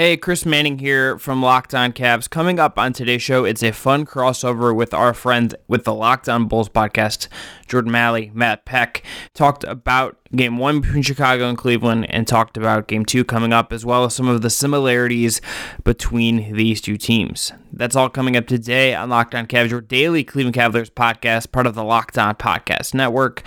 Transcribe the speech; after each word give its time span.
Hey, 0.00 0.16
Chris 0.16 0.46
Manning 0.46 0.78
here 0.78 1.18
from 1.18 1.42
Locked 1.42 1.74
On 1.74 1.92
Cavs. 1.92 2.30
Coming 2.30 2.58
up 2.58 2.78
on 2.78 2.94
today's 2.94 3.20
show, 3.20 3.44
it's 3.44 3.62
a 3.62 3.70
fun 3.70 4.06
crossover 4.06 4.74
with 4.74 4.94
our 4.94 5.12
friends 5.12 5.54
with 5.68 5.84
the 5.84 5.92
Locked 5.92 6.26
On 6.26 6.48
Bulls 6.48 6.70
podcast. 6.70 7.28
Jordan 7.68 7.92
Maly, 7.92 8.32
Matt 8.32 8.64
Peck 8.64 9.02
talked 9.34 9.62
about 9.64 10.16
game 10.34 10.56
one 10.56 10.80
between 10.80 11.02
Chicago 11.02 11.50
and 11.50 11.58
Cleveland 11.58 12.06
and 12.08 12.26
talked 12.26 12.56
about 12.56 12.88
game 12.88 13.04
two 13.04 13.26
coming 13.26 13.52
up, 13.52 13.74
as 13.74 13.84
well 13.84 14.04
as 14.04 14.14
some 14.14 14.26
of 14.26 14.40
the 14.40 14.48
similarities 14.48 15.42
between 15.84 16.54
these 16.54 16.80
two 16.80 16.96
teams. 16.96 17.52
That's 17.70 17.94
all 17.94 18.08
coming 18.08 18.38
up 18.38 18.46
today 18.46 18.94
on 18.94 19.10
Locked 19.10 19.34
On 19.34 19.46
Cavs, 19.46 19.68
your 19.68 19.82
daily 19.82 20.24
Cleveland 20.24 20.54
Cavaliers 20.54 20.88
podcast, 20.88 21.52
part 21.52 21.66
of 21.66 21.74
the 21.74 21.84
Locked 21.84 22.16
On 22.16 22.34
Podcast 22.36 22.94
Network. 22.94 23.42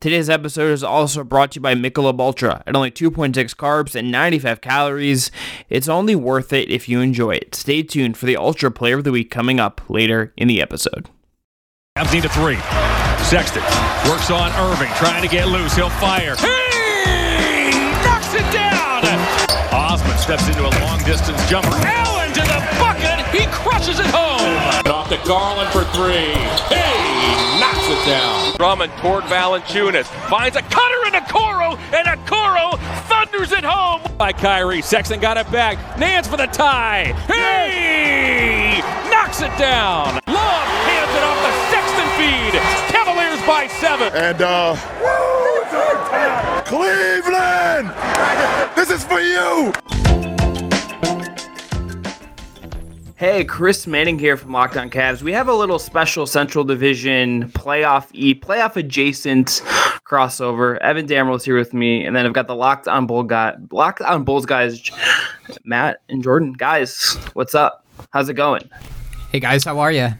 Today's 0.00 0.30
episode 0.30 0.70
is 0.70 0.84
also 0.84 1.24
brought 1.24 1.50
to 1.50 1.56
you 1.56 1.60
by 1.60 1.74
Michelob 1.74 2.20
Ultra. 2.20 2.62
At 2.68 2.76
only 2.76 2.92
2.6 2.92 3.32
carbs 3.56 3.96
and 3.96 4.12
95 4.12 4.60
calories, 4.60 5.32
it's 5.68 5.88
only 5.88 6.14
worth 6.14 6.52
it 6.52 6.70
if 6.70 6.88
you 6.88 7.00
enjoy 7.00 7.32
it. 7.32 7.56
Stay 7.56 7.82
tuned 7.82 8.16
for 8.16 8.26
the 8.26 8.36
Ultra 8.36 8.70
Player 8.70 8.98
of 8.98 9.02
the 9.02 9.10
Week 9.10 9.28
coming 9.28 9.58
up 9.58 9.80
later 9.88 10.32
in 10.36 10.46
the 10.46 10.62
episode. 10.62 11.10
Need 12.12 12.26
a 12.26 12.28
three. 12.28 12.54
Sexton 13.26 13.64
works 14.08 14.30
on 14.30 14.52
Irving, 14.52 14.92
trying 14.94 15.22
to 15.22 15.28
get 15.28 15.48
loose. 15.48 15.74
He'll 15.74 15.90
fire. 15.90 16.36
He 16.36 17.70
knocks 18.06 18.34
it 18.34 18.46
down. 18.52 19.02
Osman 19.74 20.16
steps 20.16 20.46
into 20.46 20.62
a 20.62 20.70
long 20.78 21.02
distance 21.02 21.44
jumper. 21.50 21.74
Allen 21.74 22.32
to 22.34 22.40
the 22.42 22.64
bucket. 22.78 23.26
He 23.34 23.46
crushes 23.46 23.98
it 23.98 24.06
home. 24.06 24.27
Off 25.08 25.22
to 25.22 25.28
Garland 25.28 25.70
for 25.70 25.84
three. 25.96 26.34
Hey, 26.68 27.58
knocks 27.58 27.88
it 27.88 28.06
down. 28.06 28.56
Drummond 28.56 28.92
toward 28.98 29.24
Valanciunas. 29.24 30.04
Finds 30.28 30.56
a 30.56 30.62
cutter 30.62 31.06
in 31.06 31.14
Okoro, 31.14 31.78
and 31.94 32.06
a 32.08 32.16
Coro 32.26 32.76
thunders 33.06 33.52
it 33.52 33.64
home. 33.64 34.02
By 34.18 34.32
Kyrie. 34.32 34.82
Sexton 34.82 35.18
got 35.18 35.38
it 35.38 35.50
back. 35.50 35.98
Nance 35.98 36.28
for 36.28 36.36
the 36.36 36.46
tie. 36.46 37.14
Hey! 37.26 38.82
Knocks 39.10 39.40
it 39.40 39.56
down. 39.56 40.20
Love 40.26 40.68
hands 40.84 41.14
it 41.16 41.22
off 41.24 41.40
the 41.40 41.52
Sexton 41.70 42.08
feed. 42.18 42.60
Cavaliers 42.92 43.40
by 43.46 43.66
seven. 43.80 44.12
And 44.14 44.42
uh 44.42 44.76
Cleveland! 46.66 47.94
This 48.76 48.90
is 48.90 49.04
for 49.04 49.20
you! 49.20 49.72
Hey, 53.18 53.44
Chris 53.44 53.88
Manning 53.88 54.16
here 54.16 54.36
from 54.36 54.52
Locked 54.52 54.76
On 54.76 54.88
Cavs. 54.88 55.22
We 55.22 55.32
have 55.32 55.48
a 55.48 55.52
little 55.52 55.80
special 55.80 56.24
Central 56.24 56.62
Division 56.62 57.50
playoff 57.50 58.06
e 58.12 58.32
playoff 58.32 58.76
adjacent 58.76 59.60
crossover. 60.06 60.78
Evan 60.78 61.04
Dammerall 61.04 61.34
is 61.34 61.44
here 61.44 61.56
with 61.56 61.74
me, 61.74 62.04
and 62.04 62.14
then 62.14 62.26
I've 62.26 62.32
got 62.32 62.46
the 62.46 62.54
Locked 62.54 62.86
On 62.86 63.08
Bull 63.08 63.24
guy, 63.24 63.56
Locked 63.72 64.02
On 64.02 64.22
Bulls 64.22 64.46
guys, 64.46 64.88
Matt 65.64 66.00
and 66.08 66.22
Jordan. 66.22 66.52
Guys, 66.52 67.18
what's 67.32 67.56
up? 67.56 67.84
How's 68.12 68.28
it 68.28 68.34
going? 68.34 68.70
Hey 69.32 69.40
guys, 69.40 69.64
how 69.64 69.80
are 69.80 69.90
you? 69.90 70.10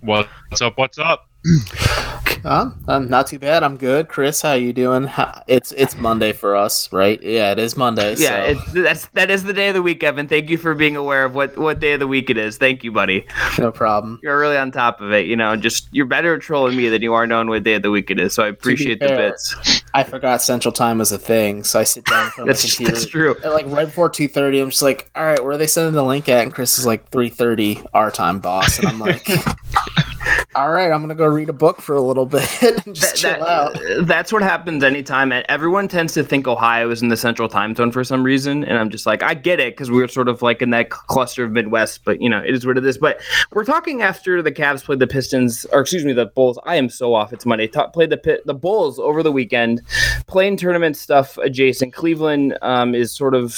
What's 0.00 0.62
up? 0.62 0.78
What's 0.78 1.00
up? 1.00 1.28
Um, 2.44 2.82
um, 2.88 3.08
not 3.08 3.28
too 3.28 3.38
bad. 3.38 3.62
I'm 3.62 3.76
good. 3.76 4.08
Chris, 4.08 4.42
how 4.42 4.54
you 4.54 4.72
doing? 4.72 5.08
It's 5.46 5.72
it's 5.72 5.96
Monday 5.96 6.32
for 6.32 6.56
us, 6.56 6.92
right? 6.92 7.22
Yeah, 7.22 7.52
it 7.52 7.58
is 7.58 7.76
Monday. 7.76 8.16
Yeah, 8.16 8.44
so. 8.44 8.50
it's, 8.50 8.72
that's 8.72 9.06
that 9.08 9.30
is 9.30 9.44
the 9.44 9.52
day 9.52 9.68
of 9.68 9.74
the 9.74 9.82
week, 9.82 10.02
Evan. 10.02 10.26
Thank 10.28 10.50
you 10.50 10.58
for 10.58 10.74
being 10.74 10.96
aware 10.96 11.24
of 11.24 11.34
what 11.34 11.56
what 11.56 11.78
day 11.78 11.92
of 11.92 12.00
the 12.00 12.08
week 12.08 12.30
it 12.30 12.36
is. 12.36 12.58
Thank 12.58 12.82
you, 12.82 12.90
buddy. 12.90 13.26
no 13.58 13.70
problem. 13.70 14.18
You're 14.22 14.38
really 14.38 14.56
on 14.56 14.72
top 14.72 15.00
of 15.00 15.12
it. 15.12 15.26
You 15.26 15.36
know, 15.36 15.54
just 15.56 15.88
you're 15.92 16.06
better 16.06 16.34
at 16.34 16.42
trolling 16.42 16.76
me 16.76 16.88
than 16.88 17.02
you 17.02 17.14
are 17.14 17.26
knowing 17.26 17.48
what 17.48 17.62
day 17.62 17.74
of 17.74 17.82
the 17.82 17.90
week 17.90 18.10
it 18.10 18.18
is. 18.18 18.34
So 18.34 18.42
I 18.42 18.48
appreciate 18.48 18.98
the 18.98 19.08
bits. 19.08 19.82
I 19.94 20.02
forgot 20.02 20.42
Central 20.42 20.72
Time 20.72 20.98
was 20.98 21.12
a 21.12 21.18
thing, 21.18 21.64
so 21.64 21.78
I 21.78 21.84
sit 21.84 22.04
down 22.06 22.30
from 22.30 22.44
the 22.46 22.52
That's, 22.52 22.62
computer. 22.62 22.92
that's 22.92 23.06
true. 23.06 23.36
At 23.44 23.52
like 23.52 23.66
right 23.66 23.86
before 23.86 24.08
two 24.08 24.28
thirty, 24.28 24.58
I'm 24.60 24.70
just 24.70 24.82
like, 24.82 25.10
all 25.14 25.24
right, 25.24 25.42
where 25.42 25.52
are 25.52 25.58
they 25.58 25.66
sending 25.66 25.94
the 25.94 26.04
link 26.04 26.28
at? 26.28 26.42
And 26.42 26.52
Chris 26.52 26.78
is 26.78 26.86
like 26.86 27.08
three 27.10 27.28
thirty 27.28 27.80
our 27.94 28.10
time, 28.10 28.40
boss, 28.40 28.78
and 28.78 28.88
I'm 28.88 28.98
like, 28.98 29.26
all 30.54 30.70
right, 30.70 30.90
I'm 30.90 31.00
gonna 31.00 31.14
go 31.14 31.26
read 31.26 31.48
a 31.48 31.52
book 31.54 31.80
for 31.80 31.94
a 31.94 32.00
little 32.00 32.26
bit 32.26 32.62
and 32.86 32.94
just 32.94 33.22
That- 33.22 33.36
chill 33.38 33.44
out. 33.46 33.78
that's 34.06 34.32
what 34.32 34.42
happens 34.42 34.82
anytime. 34.84 35.32
and 35.32 35.44
Everyone 35.48 35.88
tends 35.88 36.12
to 36.14 36.24
think 36.24 36.46
Ohio 36.46 36.90
is 36.90 37.02
in 37.02 37.08
the 37.08 37.16
central 37.16 37.48
time 37.48 37.74
zone 37.74 37.90
for 37.92 38.04
some 38.04 38.22
reason, 38.22 38.64
and 38.64 38.78
I'm 38.78 38.90
just 38.90 39.06
like, 39.06 39.22
I 39.22 39.34
get 39.34 39.60
it 39.60 39.74
because 39.74 39.90
we 39.90 40.02
are 40.02 40.08
sort 40.08 40.28
of 40.28 40.42
like 40.42 40.62
in 40.62 40.70
that 40.70 40.90
cluster 40.90 41.44
of 41.44 41.52
Midwest, 41.52 42.04
but 42.04 42.20
you 42.20 42.28
know, 42.28 42.38
it 42.38 42.54
is 42.54 42.66
what 42.66 42.76
it 42.78 42.84
is. 42.84 42.98
But 42.98 43.20
we're 43.52 43.64
talking 43.64 44.02
after 44.02 44.42
the 44.42 44.52
Cavs 44.52 44.84
played 44.84 44.98
the 44.98 45.06
Pistons, 45.06 45.64
or 45.72 45.80
excuse 45.80 46.04
me, 46.04 46.12
the 46.12 46.26
Bulls. 46.26 46.58
I 46.64 46.76
am 46.76 46.88
so 46.88 47.14
off. 47.14 47.32
It's 47.32 47.46
Monday. 47.46 47.66
Ta- 47.68 47.88
played 47.88 48.10
the 48.10 48.16
pit, 48.16 48.42
the 48.46 48.54
Bulls 48.54 48.98
over 48.98 49.22
the 49.22 49.32
weekend, 49.32 49.82
play-in 50.26 50.56
tournament 50.56 50.96
stuff 50.96 51.38
adjacent. 51.38 51.92
Cleveland 51.94 52.56
um, 52.62 52.94
is 52.94 53.10
sort 53.12 53.34
of 53.34 53.56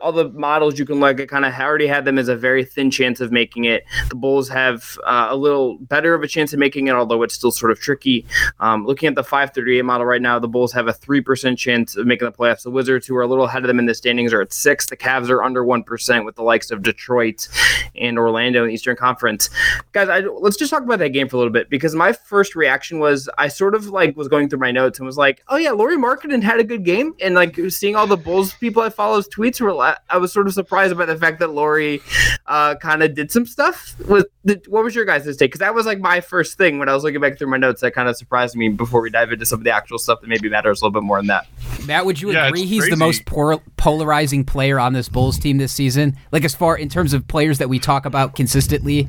all 0.00 0.12
the 0.12 0.30
models 0.30 0.78
you 0.78 0.86
can 0.86 1.00
look 1.00 1.20
at 1.20 1.28
kind 1.28 1.44
of 1.44 1.52
already 1.54 1.86
had 1.86 2.04
them 2.04 2.18
as 2.18 2.28
a 2.28 2.36
very 2.36 2.64
thin 2.64 2.90
chance 2.90 3.20
of 3.20 3.32
making 3.32 3.64
it. 3.64 3.84
The 4.08 4.14
Bulls 4.14 4.48
have 4.48 4.98
uh, 5.04 5.28
a 5.30 5.36
little 5.36 5.78
better 5.78 6.14
of 6.14 6.22
a 6.22 6.28
chance 6.28 6.52
of 6.52 6.58
making 6.58 6.86
it, 6.88 6.92
although 6.92 7.22
it's 7.22 7.34
still 7.34 7.50
sort 7.50 7.72
of 7.72 7.80
tricky. 7.80 8.26
Um, 8.60 8.86
looking 8.86 9.08
at 9.08 9.14
the 9.14 9.24
538 9.24 9.82
model 9.82 10.06
right 10.06 10.22
now, 10.22 10.38
the 10.38 10.48
Bulls 10.48 10.72
have 10.72 10.88
a 10.88 10.92
3% 10.92 11.56
chance 11.58 11.96
of 11.96 12.06
making 12.06 12.26
the 12.26 12.32
playoffs. 12.32 12.62
The 12.62 12.70
Wizards, 12.70 13.06
who 13.06 13.16
are 13.16 13.22
a 13.22 13.26
little 13.26 13.44
ahead 13.44 13.62
of 13.62 13.68
them 13.68 13.78
in 13.78 13.86
the 13.86 13.94
standings, 13.94 14.32
are 14.32 14.40
at 14.40 14.52
6. 14.52 14.86
The 14.86 14.96
Cavs 14.96 15.28
are 15.28 15.42
under 15.42 15.64
1% 15.64 16.24
with 16.24 16.36
the 16.36 16.42
likes 16.42 16.70
of 16.70 16.82
Detroit 16.82 17.48
and 17.96 18.18
Orlando 18.18 18.62
in 18.62 18.68
the 18.68 18.74
Eastern 18.74 18.96
Conference. 18.96 19.50
Guys, 19.92 20.08
I, 20.08 20.20
let's 20.20 20.56
just 20.56 20.70
talk 20.70 20.82
about 20.82 20.98
that 21.00 21.10
game 21.10 21.28
for 21.28 21.36
a 21.36 21.38
little 21.38 21.52
bit 21.52 21.70
because 21.70 21.94
my 21.94 22.12
first 22.12 22.54
reaction 22.54 22.98
was 22.98 23.28
I 23.38 23.48
sort 23.48 23.74
of 23.74 23.86
like 23.86 24.16
was 24.16 24.28
going 24.28 24.48
through 24.48 24.60
my 24.60 24.70
notes 24.70 24.98
and 24.98 25.06
was 25.06 25.16
like, 25.16 25.42
oh 25.48 25.56
yeah, 25.56 25.70
Lauri 25.70 25.96
Markkanen 25.96 26.42
had 26.42 26.60
a 26.60 26.64
good 26.64 26.84
game. 26.84 27.14
And 27.20 27.34
like 27.34 27.58
seeing 27.68 27.96
all 27.96 28.06
the 28.06 28.16
Bulls 28.16 28.54
people 28.54 28.82
I 28.82 28.90
follow's 28.90 29.28
tweets 29.28 29.60
were, 29.64 29.72
la- 29.72 29.96
I 30.08 30.18
was 30.18 30.32
sort 30.32 30.46
of 30.46 30.54
surprised 30.54 30.96
by 30.96 31.06
the 31.06 31.16
fact 31.16 31.40
that 31.40 31.48
Lauri 31.50 32.00
uh, 32.46 32.74
kind 32.76 33.02
of 33.02 33.14
did 33.14 33.30
some 33.32 33.46
stuff. 33.46 33.94
With 34.08 34.26
the, 34.44 34.62
what 34.68 34.84
was 34.84 34.94
your 34.94 35.04
guys' 35.04 35.24
take? 35.36 35.50
Because 35.50 35.60
that 35.60 35.74
was 35.74 35.86
like 35.86 35.98
my 35.98 36.20
first 36.20 36.56
thing 36.58 36.78
when 36.78 36.88
I 36.88 36.94
was 36.94 37.02
looking 37.04 37.20
back 37.20 37.38
through 37.38 37.48
my 37.48 37.56
notes. 37.56 37.80
That 37.80 37.92
kind 37.92 38.08
of 38.08 38.16
surprised 38.16 38.54
me 38.56 38.68
before 38.68 39.00
we 39.00 39.10
dive 39.10 39.32
into 39.32 39.46
some 39.46 39.60
of 39.60 39.64
the 39.64 39.70
actual 39.72 39.98
stuff 39.98 40.20
that 40.20 40.28
maybe 40.28 40.48
matters 40.48 40.80
a 40.80 40.84
little 40.84 41.00
bit 41.00 41.04
more 41.06 41.18
than 41.18 41.26
that. 41.28 41.46
Matt, 41.86 42.06
would 42.06 42.20
you 42.20 42.30
Yeah, 42.32 42.46
agree 42.48 42.62
it's 42.62 42.70
he's 42.70 42.88
the 42.90 42.96
most 42.96 43.24
por- 43.26 43.60
polarizing 43.76 44.44
player 44.44 44.78
on 44.78 44.92
this 44.92 45.08
Bulls 45.08 45.38
team 45.38 45.58
this 45.58 45.72
season? 45.72 46.16
Like 46.32 46.44
as 46.44 46.54
far 46.54 46.76
in 46.76 46.88
terms 46.88 47.12
of 47.12 47.26
players 47.28 47.58
that 47.58 47.68
we 47.68 47.78
talk 47.78 48.06
about 48.06 48.34
consistently. 48.36 49.08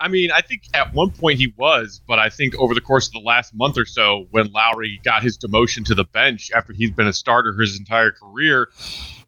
I 0.00 0.08
mean, 0.08 0.30
I 0.30 0.40
think 0.40 0.62
at 0.74 0.92
one 0.92 1.10
point 1.10 1.38
he 1.38 1.52
was, 1.56 2.00
but 2.06 2.18
I 2.18 2.28
think 2.28 2.54
over 2.56 2.74
the 2.74 2.80
course 2.80 3.06
of 3.06 3.12
the 3.12 3.20
last 3.20 3.54
month 3.54 3.78
or 3.78 3.84
so, 3.84 4.26
when 4.30 4.50
Lauri 4.52 5.00
got 5.04 5.22
his 5.22 5.38
demotion 5.38 5.84
to 5.86 5.94
the 5.94 6.04
bench 6.04 6.50
after 6.54 6.72
he's 6.72 6.90
been 6.90 7.06
a 7.06 7.12
starter 7.12 7.52
his 7.58 7.78
entire 7.78 8.10
career, 8.10 8.68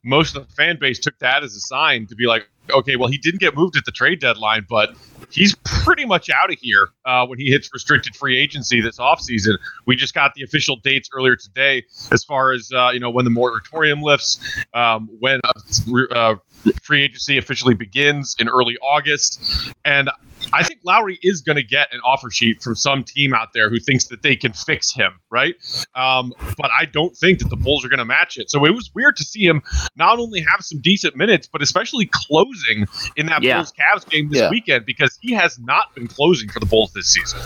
most 0.03 0.37
of 0.37 0.47
the 0.47 0.55
fan 0.55 0.79
base 0.79 0.99
took 0.99 1.19
that 1.19 1.43
as 1.43 1.55
a 1.57 1.61
sign 1.61 2.07
to 2.07 2.15
be 2.15 2.27
like, 2.27 2.49
okay, 2.71 2.97
well, 2.97 3.09
he 3.09 3.19
didn't 3.19 3.41
get 3.41 3.57
moved 3.57 3.77
at 3.77 3.85
the 3.85 3.93
trade 3.93 4.21
deadline, 4.21 4.67
but 4.69 4.95
he's 5.31 5.55
pretty 5.65 6.05
much 6.05 6.31
out 6.31 6.53
of 6.53 6.59
here 6.61 6.89
uh, 7.05 7.27
when 7.27 7.39
he 7.39 7.51
hits 7.51 7.71
restricted 7.73 8.15
free 8.15 8.39
agency 8.39 8.81
this 8.81 8.99
offseason. 8.99 9.57
We 9.87 9.97
just 9.97 10.15
got 10.15 10.35
the 10.35 10.43
official 10.43 10.77
dates 10.77 11.09
earlier 11.13 11.37
today 11.37 11.85
as 12.13 12.25
far 12.25 12.53
as, 12.53 12.71
uh, 12.73 12.91
you 12.93 13.01
know, 13.01 13.11
when 13.11 13.25
the 13.25 13.31
moratorium 13.31 14.03
lifts, 14.03 14.39
um, 14.75 15.09
when 15.21 15.41
uh, 15.45 16.05
uh, 16.15 16.35
free 16.83 17.03
agency 17.03 17.39
officially 17.39 17.75
begins 17.75 18.37
in 18.39 18.49
early 18.49 18.77
August. 18.79 19.73
And 19.85 20.11
I 20.53 20.63
think 20.63 20.81
Lauri 20.85 21.19
is 21.23 21.41
going 21.43 21.57
to 21.57 21.63
get 21.63 21.93
an 21.93 22.01
offer 22.05 22.31
sheet 22.31 22.63
from 22.63 22.75
some 22.75 23.05
team 23.05 23.35
out 23.35 23.49
there 23.53 23.69
who 23.69 23.79
thinks 23.79 24.07
that 24.07 24.23
they 24.23 24.37
can 24.37 24.53
fix 24.53 24.93
him, 24.93 25.13
right? 25.31 25.55
Um, 25.95 26.33
but 26.57 26.71
I 26.71 26.85
don't 26.87 27.17
think 27.17 27.41
that 27.41 27.49
the 27.49 27.57
Bulls 27.57 27.85
are 27.85 27.89
going 27.89 27.99
to 27.99 28.05
match 28.05 28.37
it. 28.39 28.51
So 28.51 28.65
it 28.65 28.71
was 28.71 28.91
weird 28.95 29.17
to 29.17 29.25
see 29.25 29.45
him 29.45 29.63
not 29.97 30.19
only 30.19 30.41
have 30.41 30.61
some 30.61 30.81
decent 30.81 31.17
minutes, 31.17 31.49
but 31.51 31.63
especially 31.63 32.09
closing 32.13 32.87
in 33.17 33.27
that 33.27 33.43
Yeah. 33.43 33.57
Bulls 33.59 33.73
Cavs 33.73 34.09
game 34.09 34.31
this 34.31 34.41
Yeah. 34.41 34.51
weekend 34.51 34.87
because 34.87 35.19
he 35.21 35.33
has 35.35 35.59
not 35.59 35.95
been 35.95 36.07
closing 36.07 36.49
for 36.49 36.61
the 36.61 36.67
Bulls 36.67 36.93
this 36.93 37.09
season. 37.09 37.41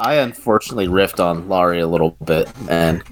I 0.00 0.14
unfortunately 0.14 0.88
riffed 0.88 1.22
on 1.22 1.48
Lauri 1.48 1.80
a 1.80 1.86
little 1.86 2.16
bit 2.24 2.50
and 2.68 3.02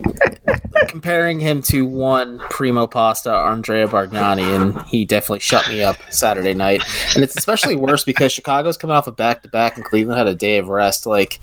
comparing 0.88 1.38
him 1.38 1.60
to 1.62 1.85
one 1.85 2.38
primo 2.50 2.87
pasta 2.87 3.31
Andrea 3.31 3.87
Bargnani, 3.87 4.56
and 4.56 4.81
he 4.87 5.05
definitely 5.05 5.40
shut 5.40 5.69
me 5.69 5.82
up 5.82 5.96
Saturday 6.11 6.55
night. 6.55 6.82
And 7.14 7.23
it's 7.23 7.37
especially 7.37 7.76
worse 7.76 8.05
because 8.05 8.32
Chicago's 8.32 8.76
coming 8.76 8.96
off 8.96 9.06
a 9.06 9.12
back 9.12 9.43
to 9.43 9.49
back, 9.49 9.76
and 9.76 9.85
Cleveland 9.85 10.19
had 10.19 10.29
a 10.29 10.35
day 10.35 10.58
of 10.58 10.69
rest. 10.69 11.05
Like 11.05 11.40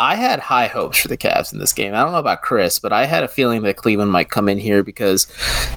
I 0.00 0.14
had 0.14 0.38
high 0.38 0.68
hopes 0.68 0.98
for 0.98 1.08
the 1.08 1.16
Cavs 1.16 1.52
in 1.52 1.58
this 1.58 1.72
game. 1.72 1.92
I 1.92 2.02
don't 2.02 2.12
know 2.12 2.18
about 2.18 2.42
Chris, 2.42 2.78
but 2.78 2.92
I 2.92 3.04
had 3.04 3.24
a 3.24 3.28
feeling 3.28 3.62
that 3.62 3.76
Cleveland 3.76 4.12
might 4.12 4.30
come 4.30 4.48
in 4.48 4.56
here 4.56 4.84
because 4.84 5.26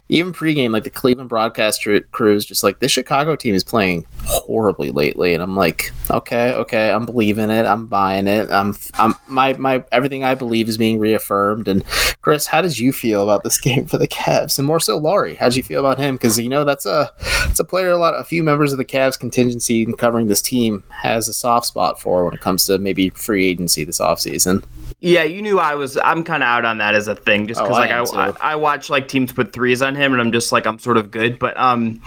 even 0.10 0.32
pregame, 0.32 0.72
like 0.72 0.84
the 0.84 0.92
Cleveland 0.92 1.28
broadcast 1.28 1.84
crew 2.12 2.36
is 2.36 2.46
just 2.46 2.64
like 2.64 2.80
this 2.80 2.92
Chicago 2.92 3.36
team 3.36 3.56
is 3.56 3.64
playing 3.64 4.06
horribly 4.24 4.92
lately, 4.92 5.34
and 5.34 5.42
I'm 5.42 5.56
like, 5.56 5.92
okay, 6.12 6.54
okay, 6.54 6.92
I'm 6.92 7.08
believing 7.08 7.50
it, 7.50 7.66
I'm 7.66 7.88
buying 7.88 8.28
it, 8.28 8.52
I'm, 8.52 8.76
I'm 8.96 9.16
my 9.28 9.54
my 9.54 9.84
everything 9.92 10.24
I 10.24 10.36
believe 10.36 10.70
is 10.70 10.78
being 10.78 11.00
reaffirmed. 11.00 11.68
And 11.68 11.84
Chris, 12.22 12.46
how 12.46 12.62
did 12.62 12.78
you 12.78 12.94
feel 12.94 13.24
about 13.24 13.44
this 13.44 13.60
game 13.62 13.88
for 13.88 13.98
the 13.98 14.08
Cavs, 14.08 14.60
and 14.60 14.68
more 14.68 14.80
so 14.80 14.98
Lauri? 14.98 15.34
How 15.34 15.48
did 15.50 15.56
you 15.56 15.64
feel 15.64 15.80
about 15.80 15.98
him? 15.98 16.16
Because 16.16 16.38
you 16.40 16.50
know 16.50 16.64
that's 16.64 16.86
a 16.86 17.12
that's 17.48 17.60
a 17.60 17.66
player 17.66 17.90
a 17.90 17.98
lot 17.98 18.14
a 18.14 18.24
few 18.24 18.44
members 18.44 18.72
of 18.72 18.78
the 18.78 18.86
Cavs 18.86 19.20
contingency 19.20 19.84
and 19.84 19.98
covering 19.98 20.28
this 20.28 20.44
team 20.44 20.84
has 20.90 21.28
a 21.28 21.34
soft 21.34 21.66
spot 21.66 22.00
for 22.00 22.24
when 22.24 22.36
it 22.36 22.42
comes 22.42 22.66
to 22.66 22.78
maybe 22.78 23.10
free 23.10 23.48
agency 23.48 23.84
this 23.84 24.00
offseason. 24.00 24.11
Offseason. 24.16 24.64
Yeah, 25.00 25.24
you 25.24 25.42
knew 25.42 25.60
I 25.60 25.74
was. 25.76 25.98
I'm 25.98 26.24
kind 26.24 26.44
of 26.44 26.48
out 26.48 26.64
on 26.64 26.78
that 26.78 26.94
as 26.94 27.08
a 27.08 27.16
thing, 27.16 27.48
just 27.48 27.60
Oh, 27.60 27.64
because 27.64 27.78
I 27.78 28.00
like 28.00 28.14
I, 28.14 28.50
I. 28.50 28.52
I 28.52 28.56
watch 28.56 28.90
like 28.90 29.08
teams 29.08 29.32
put 29.34 29.52
threes 29.52 29.82
on 29.82 29.96
him, 29.96 30.12
and 30.14 30.22
I'm 30.22 30.32
just 30.32 30.52
like 30.52 30.68
I'm 30.68 30.78
sort 30.78 30.98
of 30.98 31.10
good. 31.10 31.40
But 31.40 31.58
um, 31.58 32.02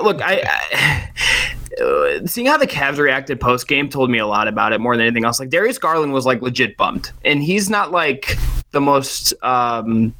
look, 0.00 0.20
I, 0.22 0.42
I 0.44 2.22
seeing 2.26 2.46
how 2.46 2.56
the 2.56 2.66
Cavs 2.68 2.98
reacted 2.98 3.40
post 3.40 3.66
game 3.66 3.88
told 3.88 4.10
me 4.10 4.18
a 4.18 4.26
lot 4.26 4.46
about 4.46 4.72
it 4.72 4.80
more 4.80 4.96
than 4.96 5.06
anything 5.06 5.24
else. 5.24 5.40
Like 5.40 5.50
Darius 5.50 5.78
Garland 5.78 6.12
was 6.12 6.24
like 6.24 6.40
legit 6.40 6.76
bummed, 6.76 7.10
and 7.24 7.42
he's 7.42 7.68
not 7.68 7.90
like 7.90 8.36
the 8.70 8.80
most 8.80 9.34
um. 9.42 10.14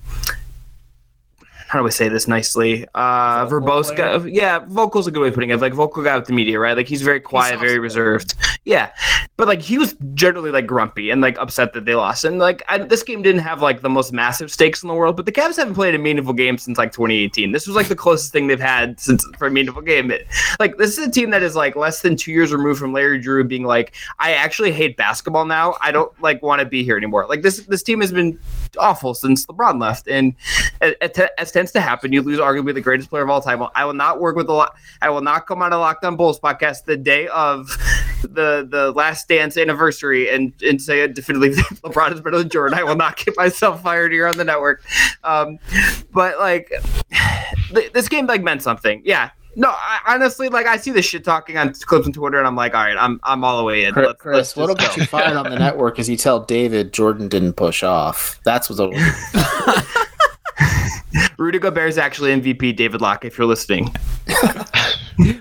How 1.68 1.78
do 1.78 1.86
I 1.86 1.90
say 1.90 2.08
this 2.08 2.26
nicely? 2.26 2.84
Uh, 2.96 3.46
verbose 3.46 3.96
guy. 3.96 4.16
Yeah, 4.26 4.58
vocal's 4.66 5.06
a 5.06 5.12
good 5.12 5.20
way 5.20 5.28
of 5.28 5.34
putting 5.34 5.50
it. 5.50 5.60
Like 5.60 5.72
vocal 5.72 6.02
guy 6.02 6.16
with 6.16 6.26
the 6.26 6.32
media, 6.32 6.58
right? 6.58 6.76
Like 6.76 6.88
he's 6.88 7.02
very 7.02 7.20
quiet, 7.20 7.60
very 7.60 7.78
reserved. 7.78 8.34
Yeah, 8.64 8.90
but 9.40 9.48
like 9.48 9.62
he 9.62 9.78
was 9.78 9.96
generally 10.12 10.50
like 10.50 10.66
grumpy 10.66 11.08
and 11.08 11.22
like 11.22 11.38
upset 11.38 11.72
that 11.72 11.86
they 11.86 11.94
lost. 11.94 12.26
And 12.26 12.38
like 12.38 12.62
I, 12.68 12.76
this 12.76 13.02
game 13.02 13.22
didn't 13.22 13.40
have 13.40 13.62
like 13.62 13.80
the 13.80 13.88
most 13.88 14.12
massive 14.12 14.52
stakes 14.52 14.82
in 14.82 14.88
the 14.88 14.94
world, 14.94 15.16
but 15.16 15.24
the 15.24 15.32
Cavs 15.32 15.56
haven't 15.56 15.76
played 15.76 15.94
a 15.94 15.98
meaningful 15.98 16.34
game 16.34 16.58
since 16.58 16.76
like 16.76 16.92
2018. 16.92 17.50
This 17.50 17.66
was 17.66 17.74
like 17.74 17.88
the 17.88 17.96
closest 17.96 18.32
thing 18.32 18.48
they've 18.48 18.60
had 18.60 19.00
since 19.00 19.26
for 19.38 19.46
a 19.46 19.50
meaningful 19.50 19.80
game. 19.80 20.10
It, 20.10 20.26
like 20.58 20.76
this 20.76 20.98
is 20.98 21.06
a 21.06 21.10
team 21.10 21.30
that 21.30 21.42
is 21.42 21.56
like 21.56 21.74
less 21.74 22.02
than 22.02 22.16
two 22.16 22.32
years 22.32 22.52
removed 22.52 22.78
from 22.78 22.92
Larry 22.92 23.18
Drew 23.18 23.42
being 23.42 23.64
like, 23.64 23.94
I 24.18 24.34
actually 24.34 24.72
hate 24.72 24.98
basketball 24.98 25.46
now. 25.46 25.74
I 25.80 25.90
don't 25.90 26.12
like 26.20 26.42
want 26.42 26.60
to 26.60 26.66
be 26.66 26.84
here 26.84 26.98
anymore. 26.98 27.24
Like 27.26 27.40
this 27.40 27.60
this 27.60 27.82
team 27.82 28.02
has 28.02 28.12
been 28.12 28.38
awful 28.76 29.14
since 29.14 29.46
LeBron 29.46 29.80
left, 29.80 30.06
and 30.06 30.34
it, 30.82 31.18
as 31.38 31.50
tends 31.50 31.72
to 31.72 31.80
happen, 31.80 32.12
you 32.12 32.20
lose 32.20 32.40
arguably 32.40 32.74
the 32.74 32.82
greatest 32.82 33.08
player 33.08 33.22
of 33.22 33.30
all 33.30 33.40
time. 33.40 33.66
I 33.74 33.86
will 33.86 33.94
not 33.94 34.20
work 34.20 34.36
with 34.36 34.50
a 34.50 34.52
lot. 34.52 34.74
I 35.00 35.08
will 35.08 35.22
not 35.22 35.46
come 35.46 35.62
on 35.62 35.72
a 35.72 35.78
Locked 35.78 36.04
On 36.04 36.14
Bulls 36.14 36.38
podcast 36.38 36.84
the 36.84 36.98
day 36.98 37.26
of 37.28 37.70
the 38.22 38.66
the 38.68 38.92
Last 38.94 39.28
Dance 39.28 39.56
anniversary 39.56 40.30
and 40.30 40.52
and 40.62 40.80
say 40.80 41.06
definitively 41.08 41.50
LeBron 41.82 42.14
is 42.14 42.20
better 42.20 42.38
than 42.38 42.48
Jordan. 42.48 42.78
I 42.78 42.84
will 42.84 42.96
not 42.96 43.16
get 43.16 43.36
myself 43.36 43.82
fired 43.82 44.12
here 44.12 44.26
on 44.26 44.36
the 44.36 44.44
network. 44.44 44.82
Um, 45.24 45.58
but 46.12 46.38
like 46.38 46.72
th- 47.74 47.92
this 47.92 48.08
game 48.08 48.26
like 48.26 48.42
meant 48.42 48.62
something. 48.62 49.02
Yeah. 49.04 49.30
No, 49.56 49.70
I, 49.70 49.98
honestly, 50.06 50.48
like 50.48 50.66
I 50.66 50.76
see 50.76 50.92
the 50.92 51.02
shit 51.02 51.24
talking 51.24 51.58
on 51.58 51.74
clips 51.74 52.06
on 52.06 52.12
Twitter, 52.12 52.38
and 52.38 52.46
I'm 52.46 52.54
like, 52.54 52.74
all 52.74 52.84
right, 52.84 52.96
I'm 52.96 53.18
I'm 53.24 53.42
all 53.42 53.58
the 53.58 53.64
way 53.64 53.84
in. 53.84 53.92
Chris, 53.92 54.06
Let's, 54.06 54.22
Chris 54.22 54.36
let's 54.36 54.56
what'll 54.56 54.76
get 54.76 54.96
you 54.96 55.06
fired 55.06 55.36
on 55.36 55.50
the 55.50 55.58
network 55.58 55.98
is 55.98 56.08
you 56.08 56.16
tell 56.16 56.40
David 56.40 56.92
Jordan 56.92 57.28
didn't 57.28 57.54
push 57.54 57.82
off. 57.82 58.40
That's 58.44 58.70
what's 58.70 58.80
Rudy 61.38 61.58
Gobert 61.58 61.88
is 61.88 61.98
actually 61.98 62.40
MVP. 62.40 62.76
David 62.76 63.00
Locke, 63.00 63.24
if 63.24 63.38
you're 63.38 63.46
listening. 63.46 63.92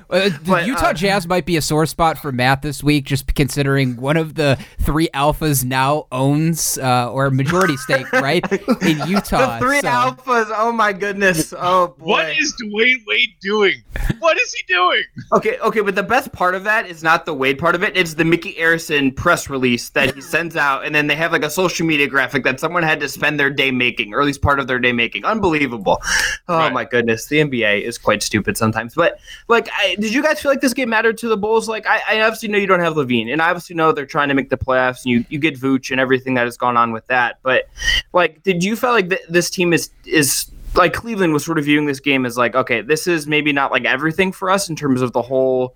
Uh, 0.10 0.30
the 0.30 0.40
But, 0.46 0.66
Utah 0.68 0.88
uh, 0.88 0.94
Jazz 0.94 1.28
might 1.28 1.46
be 1.46 1.56
a 1.58 1.62
sore 1.62 1.86
spot 1.86 2.18
for 2.18 2.32
Matt 2.32 2.62
this 2.62 2.84
week, 2.84 3.06
just 3.06 3.34
considering 3.36 3.96
one 3.98 4.18
of 4.18 4.36
the 4.36 4.58
three 4.80 5.08
alphas 5.14 5.64
now 5.64 6.08
owns 6.12 6.78
uh, 6.80 7.12
or 7.12 7.30
majority 7.30 7.78
stake 7.78 8.12
right 8.14 8.44
in 8.82 8.98
Utah. 9.08 9.60
the 9.60 9.66
three 9.66 9.82
so- 9.82 9.88
alphas. 9.88 10.48
Oh 10.52 10.72
my 10.72 10.92
goodness. 10.94 11.54
Oh 11.58 11.90
boy. 11.98 12.06
What 12.06 12.38
is 12.38 12.56
Dwyane 12.62 13.04
Wade 13.08 13.36
doing? 13.42 13.84
What 14.20 14.38
is 14.40 14.52
he 14.54 14.64
doing? 14.74 15.04
Okay, 15.34 15.58
okay, 15.60 15.82
but 15.82 15.96
the 15.96 16.04
best 16.04 16.32
part 16.32 16.56
of 16.56 16.64
that 16.64 16.88
is 16.88 17.04
not 17.04 17.26
the 17.26 17.34
Wade 17.34 17.60
part 17.60 17.76
of 17.76 17.84
it. 17.84 17.96
It's 17.96 18.16
the 18.16 18.26
Micky 18.26 18.54
Arison 18.56 19.16
press 19.16 19.50
release 19.50 19.90
that 19.90 20.16
he 20.16 20.22
sends 20.36 20.56
out, 20.56 20.86
and 20.86 20.94
then 20.94 21.08
they 21.08 21.16
have 21.16 21.32
like 21.32 21.44
a 21.44 21.50
social 21.50 21.86
media 21.86 22.08
graphic 22.08 22.44
that 22.44 22.60
someone 22.60 22.84
had 22.84 23.00
to 23.02 23.08
spend 23.08 23.40
their 23.40 23.50
day 23.50 23.72
making, 23.72 24.14
or 24.14 24.20
at 24.22 24.26
least 24.26 24.42
part 24.42 24.60
of 24.60 24.68
their 24.68 24.80
day 24.80 24.92
making. 24.92 25.26
Unbelievable. 25.26 26.02
Oh 26.48 26.58
Right. 26.58 26.74
my 26.74 26.84
goodness, 26.86 27.28
the 27.28 27.38
NBA 27.38 27.84
is 27.84 27.98
quite 27.98 28.24
stupid 28.24 28.58
sometimes. 28.58 28.96
But 28.96 29.20
like, 29.48 29.69
I, 29.78 29.96
did 29.96 30.14
you 30.14 30.22
guys 30.24 30.42
feel 30.42 30.52
like 30.52 30.62
this 30.62 30.74
game 30.74 30.90
mattered 30.90 31.18
to 31.20 31.28
the 31.28 31.38
Bulls? 31.38 31.68
Like, 31.68 31.86
I, 31.88 32.02
I 32.08 32.22
obviously 32.22 32.50
know 32.50 32.58
you 32.58 32.68
don't 32.68 32.80
have 32.80 32.94
LaVine, 32.94 33.32
and 33.32 33.42
I 33.42 33.50
obviously 33.50 33.76
know 33.76 33.92
they're 33.92 34.06
trying 34.06 34.30
to 34.30 34.34
make 34.34 34.50
the 34.50 34.58
playoffs, 34.58 35.04
and 35.04 35.12
you 35.12 35.26
you 35.30 35.40
get 35.40 35.56
Vooch 35.60 35.92
and 35.92 36.00
everything 36.00 36.34
that 36.36 36.46
has 36.46 36.58
gone 36.58 36.78
on 36.78 36.92
with 36.92 37.08
that. 37.08 37.40
But 37.44 37.70
like, 38.14 38.44
did 38.44 38.64
you 38.64 38.76
feel 38.76 38.92
like 38.92 39.10
th- 39.10 39.22
this 39.30 39.50
team 39.50 39.74
is 39.74 39.90
is 40.06 40.50
like 40.76 40.94
Cleveland 40.94 41.34
was 41.34 41.44
sort 41.44 41.58
of 41.58 41.66
viewing 41.66 41.86
this 41.86 42.00
game 42.00 42.26
as 42.26 42.38
like, 42.38 42.56
okay, 42.56 42.82
this 42.82 43.08
is 43.08 43.28
maybe 43.28 43.52
not 43.52 43.72
like 43.72 43.86
everything 43.86 44.32
for 44.32 44.50
us 44.50 44.70
in 44.70 44.76
terms 44.76 45.02
of 45.02 45.14
the 45.14 45.22
whole 45.22 45.76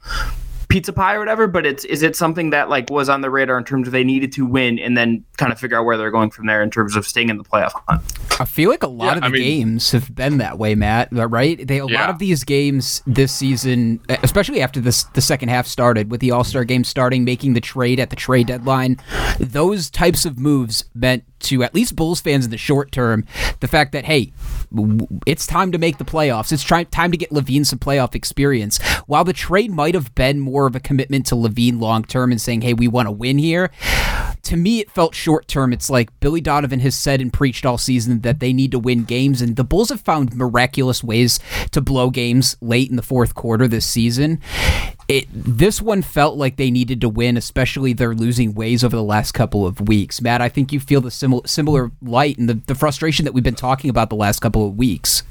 pizza 0.74 0.92
pie 0.92 1.14
or 1.14 1.20
whatever, 1.20 1.46
but 1.48 1.66
it's 1.68 1.86
is 1.86 2.02
it 2.02 2.16
something 2.16 2.50
that 2.50 2.68
like 2.68 2.90
was 2.90 3.08
on 3.08 3.22
the 3.22 3.30
radar 3.30 3.60
in 3.60 3.64
terms 3.64 3.88
of 3.88 3.92
they 3.92 4.04
needed 4.04 4.32
to 4.32 4.44
win 4.44 4.80
and 4.80 4.98
then 4.98 5.24
kind 5.38 5.52
of 5.52 5.60
figure 5.60 5.78
out 5.78 5.86
where 5.86 5.98
they're 5.98 6.10
going 6.10 6.32
from 6.32 6.48
there 6.48 6.64
in 6.64 6.72
terms 6.72 6.96
of 6.96 7.06
staying 7.06 7.30
in 7.30 7.38
the 7.38 7.44
playoff 7.44 7.72
hunt? 7.88 8.02
I 8.42 8.46
feel 8.46 8.72
like 8.72 8.82
a 8.82 8.88
lot 8.88 9.06
Yeah, 9.06 9.12
of 9.14 9.20
the 9.22 9.26
I 9.28 9.30
mean- 9.30 9.42
games 9.42 9.92
have 9.92 10.14
been 10.16 10.40
that 10.40 10.58
way, 10.58 10.74
Matt. 10.74 11.10
Uh, 11.16 11.28
right? 11.28 11.66
They 11.68 11.78
a 11.78 11.86
lot 11.86 12.10
of 12.10 12.18
these 12.18 12.44
games 12.44 13.04
this 13.06 13.32
season, 13.32 14.00
especially 14.24 14.62
after 14.62 14.80
this 14.82 15.04
the 15.14 15.22
second 15.22 15.50
half 15.50 15.68
started 15.68 16.10
with 16.10 16.22
the 16.22 16.32
All 16.32 16.44
Star 16.44 16.64
game 16.64 16.84
starting, 16.84 17.24
making 17.24 17.54
the 17.54 17.62
trade 17.62 18.00
at 18.00 18.10
the 18.10 18.16
trade 18.16 18.48
deadline. 18.48 18.98
Those 19.40 19.92
types 19.92 20.26
of 20.26 20.40
moves 20.40 20.86
meant 20.96 21.24
to 21.44 21.64
at 21.64 21.74
least 21.76 21.96
Bulls 21.96 22.22
fans 22.22 22.46
in 22.46 22.52
the 22.52 22.58
short 22.58 22.92
term 22.92 23.26
the 23.60 23.68
fact 23.68 23.92
that 23.92 24.06
hey, 24.06 24.34
it's 25.26 25.46
time 25.46 25.72
to 25.72 25.78
make 25.78 25.98
the 25.98 26.06
playoffs. 26.06 26.52
It's 26.52 26.64
try- 26.64 26.84
time 26.86 27.12
to 27.12 27.18
get 27.18 27.30
LaVine 27.30 27.66
some 27.66 27.80
playoff 27.80 28.16
experience. 28.16 28.82
While 29.06 29.24
the 29.24 29.34
trade 29.34 29.72
might 29.72 29.94
have 29.94 30.14
been 30.16 30.40
more 30.40 30.66
of 30.66 30.76
a 30.76 30.80
commitment 30.80 31.26
to 31.28 31.36
LaVine 31.36 31.80
long 31.80 32.04
term 32.04 32.32
and 32.32 32.42
saying, 32.42 32.62
hey, 32.62 32.74
we 32.74 32.88
want 32.88 33.08
to 33.08 33.12
win 33.12 33.38
here 33.38 33.72
to 34.44 34.58
me, 34.58 34.80
it 34.82 34.92
felt 34.92 35.16
short 35.16 35.48
term. 35.48 35.72
It's 35.72 35.90
like 35.90 36.18
Billy 36.20 36.42
Donovan 36.42 36.82
has 36.82 36.96
said 36.96 37.22
and 37.22 37.32
preached 37.32 37.66
all 37.66 37.78
season 37.78 38.22
that 38.22 38.40
they 38.40 38.52
need 38.52 38.72
to 38.72 38.80
win 38.80 39.06
games, 39.06 39.42
and 39.42 39.56
the 39.56 39.64
Bulls 39.64 39.90
have 39.90 40.02
found 40.02 40.36
miraculous 40.36 41.04
ways 41.04 41.40
to 41.72 41.82
blow 41.82 42.10
games 42.10 42.58
late 42.62 42.90
in 42.90 42.98
the 42.98 43.02
fourth 43.02 43.36
quarter 43.36 43.68
this 43.68 43.86
season. 43.86 44.42
It 45.08 45.28
this 45.32 45.82
one 45.82 46.02
felt 46.02 46.38
like 46.38 46.58
they 46.58 46.72
needed 46.72 47.00
to 47.02 47.10
win, 47.10 47.38
especially 47.38 47.94
their 47.94 48.14
losing 48.14 48.54
ways 48.54 48.84
over 48.84 48.96
the 48.96 49.04
last 49.04 49.32
couple 49.32 49.66
of 49.66 49.88
weeks. 49.88 50.22
Matt, 50.22 50.42
I 50.42 50.50
think 50.50 50.74
you 50.74 50.80
feel 50.80 51.02
the 51.02 51.12
similar 51.12 51.48
similar 51.48 51.92
light 52.02 52.38
and 52.38 52.50
the, 52.50 52.56
the 52.56 52.76
frustration 52.76 53.24
that 53.26 53.34
we've 53.34 53.44
been 53.44 53.56
talking 53.56 53.90
about 53.90 54.10
the 54.10 54.16
last 54.16 54.40
couple 54.40 54.68
of 54.68 54.78
weeks. 54.78 55.24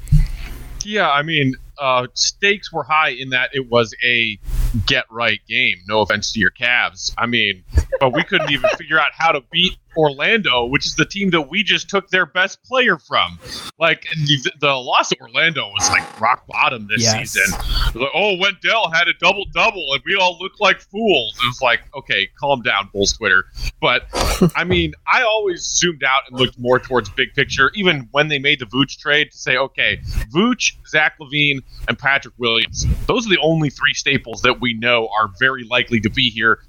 Yeah, 0.83 1.09
I 1.09 1.21
mean, 1.21 1.55
uh, 1.79 2.07
stakes 2.13 2.73
were 2.73 2.83
high 2.83 3.09
in 3.09 3.29
that 3.29 3.51
it 3.53 3.69
was 3.69 3.93
a 4.03 4.39
get 4.85 5.05
right 5.09 5.39
game. 5.47 5.77
No 5.87 6.01
offense 6.01 6.31
to 6.33 6.39
your 6.39 6.51
Cavs. 6.51 7.13
I 7.17 7.25
mean, 7.25 7.63
but 7.99 8.13
we 8.13 8.23
couldn't 8.23 8.51
even 8.51 8.69
figure 8.77 8.99
out 8.99 9.11
how 9.13 9.31
to 9.31 9.41
beat 9.51 9.77
Orlando, 9.97 10.65
which 10.65 10.85
is 10.85 10.95
the 10.95 11.05
team 11.05 11.29
that 11.31 11.49
we 11.49 11.63
just 11.63 11.89
took 11.89 12.09
their 12.09 12.25
best 12.25 12.63
player 12.63 12.97
from. 12.97 13.39
Like 13.79 14.03
the, 14.25 14.51
the 14.59 14.73
loss 14.73 15.11
of 15.11 15.17
Orlando 15.21 15.67
was 15.69 15.89
like 15.89 16.19
rock 16.21 16.45
bottom 16.47 16.87
this 16.89 17.03
Yes. 17.03 17.31
season. 17.31 17.51
Like, 17.99 18.09
oh, 18.15 18.37
Wendell 18.37 18.89
had 18.91 19.07
a 19.07 19.13
double 19.19 19.45
double, 19.53 19.85
and 19.93 20.01
we 20.05 20.15
all 20.15 20.37
looked 20.39 20.59
like 20.61 20.79
fools. 20.79 21.37
It 21.43 21.47
was 21.47 21.61
like, 21.61 21.81
okay, 21.95 22.27
calm 22.39 22.61
down, 22.61 22.89
Bulls 22.93 23.13
Twitter. 23.13 23.45
But 23.81 24.07
I 24.55 24.63
mean, 24.65 24.93
I 25.11 25.23
always 25.23 25.61
zoomed 25.63 26.03
out 26.03 26.21
and 26.29 26.39
looked 26.39 26.57
more 26.59 26.79
towards 26.79 27.09
big 27.09 27.33
picture, 27.33 27.71
even 27.75 28.07
when 28.11 28.27
they 28.27 28.39
made 28.39 28.59
the 28.59 28.65
Vooch 28.65 28.97
trade 28.99 29.31
to 29.31 29.37
say, 29.37 29.57
okay, 29.57 29.97
Vooch, 30.33 30.73
Zach 30.87 31.13
LaVine, 31.19 31.59
and 31.87 31.97
Patrick 31.99 32.33
Williams. 32.37 32.85
Those 33.07 33.25
are 33.25 33.29
the 33.29 33.39
only 33.41 33.69
three 33.69 33.93
staples 33.93 34.41
that 34.43 34.59
we 34.61 34.73
know 34.73 35.09
are 35.19 35.29
very 35.39 35.63
likely 35.65 35.99
to 36.01 36.09
be 36.09 36.29
here 36.29 36.59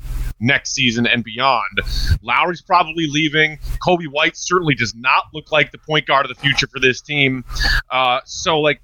next 0.44 0.74
season 0.74 1.06
and 1.06 1.24
beyond. 1.24 1.80
Lauri's 2.22 2.62
probably 2.62 3.06
leaving. 3.08 3.58
Coby 3.84 4.06
White 4.06 4.36
certainly 4.36 4.74
does 4.74 4.94
not 4.94 5.24
look 5.32 5.50
like 5.50 5.72
the 5.72 5.78
point 5.78 6.06
guard 6.06 6.26
of 6.26 6.34
the 6.34 6.40
future 6.40 6.66
for 6.66 6.78
this 6.78 7.00
team. 7.00 7.44
Uh, 7.90 8.20
so, 8.24 8.60
like, 8.60 8.80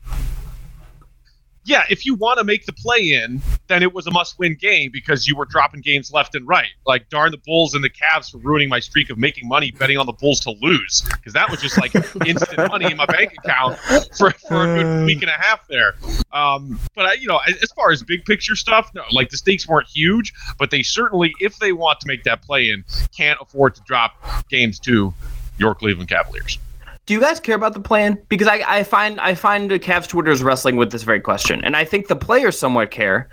yeah, 1.65 1.85
if 1.91 2.07
you 2.07 2.15
want 2.15 2.39
to 2.39 2.45
make 2.45 2.65
the 2.65 2.73
play 2.73 3.13
in, 3.13 3.43
then 3.67 3.83
it 3.83 3.93
was 3.93 4.07
a 4.07 4.11
must 4.11 4.39
win 4.39 4.57
game 4.59 4.91
because 4.93 5.29
you 5.29 5.37
were 5.37 5.45
dropping 5.45 5.83
games 5.83 6.11
left 6.13 6.35
and 6.35 6.47
right. 6.49 6.71
Like, 6.87 7.09
darn 7.11 7.31
the 7.31 7.39
Bulls 7.39 7.75
and 7.75 7.85
the 7.85 7.91
Cavs 7.91 8.31
for 8.31 8.39
ruining 8.39 8.69
my 8.69 8.81
streak 8.81 9.11
of 9.11 9.19
making 9.19 9.47
money 9.47 9.71
betting 9.71 9.99
on 9.99 10.07
the 10.07 10.13
Bulls 10.13 10.41
to 10.41 10.55
lose 10.61 11.03
because 11.03 11.35
that 11.35 11.51
was 11.51 11.61
just 11.61 11.79
like 11.79 11.95
instant 12.27 12.71
money 12.71 12.91
in 12.91 12.97
my 12.97 13.07
bank 13.07 13.35
account 13.45 13.79
for, 14.17 14.31
for 14.31 14.63
a 14.63 14.83
good 14.83 15.07
week 15.07 15.21
and 15.21 15.31
a 15.31 15.35
half 15.35 15.67
there. 15.69 15.97
Um, 16.33 16.81
but, 16.95 17.07
I, 17.07 17.13
you 17.15 17.29
know, 17.29 17.41
as 17.47 17.57
as 17.63 17.71
far 17.73 17.91
as 17.91 18.03
big 18.03 18.25
picture 18.25 18.57
stuff, 18.57 18.91
no, 18.95 19.03
like 19.13 19.29
the 19.29 19.37
stakes 19.37 19.69
weren't 19.69 19.89
huge, 19.89 20.33
but 20.59 20.71
they 20.71 20.83
certainly, 20.83 21.35
if 21.41 21.59
they 21.59 21.73
want 21.73 22.01
to 22.01 22.07
make 22.07 22.25
that 22.25 22.43
play 22.43 22.71
in, 22.71 22.85
can't 23.17 23.39
afford 23.41 23.75
to 23.75 23.83
drop 23.83 24.15
games 24.49 24.79
to 24.81 25.13
your 25.59 25.75
Cleveland 25.75 26.09
Cavaliers. 26.09 26.59
Do 27.11 27.15
you 27.15 27.21
guys 27.21 27.41
care 27.41 27.57
about 27.57 27.75
the 27.75 27.81
plan? 27.81 28.23
Because 28.29 28.47
I, 28.47 28.63
I 28.65 28.85
find 28.85 29.19
I 29.19 29.35
find 29.35 29.69
the 29.69 29.81
Cavs 29.81 30.07
Twitter 30.07 30.31
is 30.31 30.45
wrestling 30.45 30.77
with 30.77 30.93
this 30.93 31.03
very 31.03 31.21
question, 31.21 31.61
and 31.65 31.77
I 31.77 31.85
think 31.85 32.07
the 32.07 32.15
players 32.15 32.57
somewhat 32.57 32.93
care, 32.93 33.29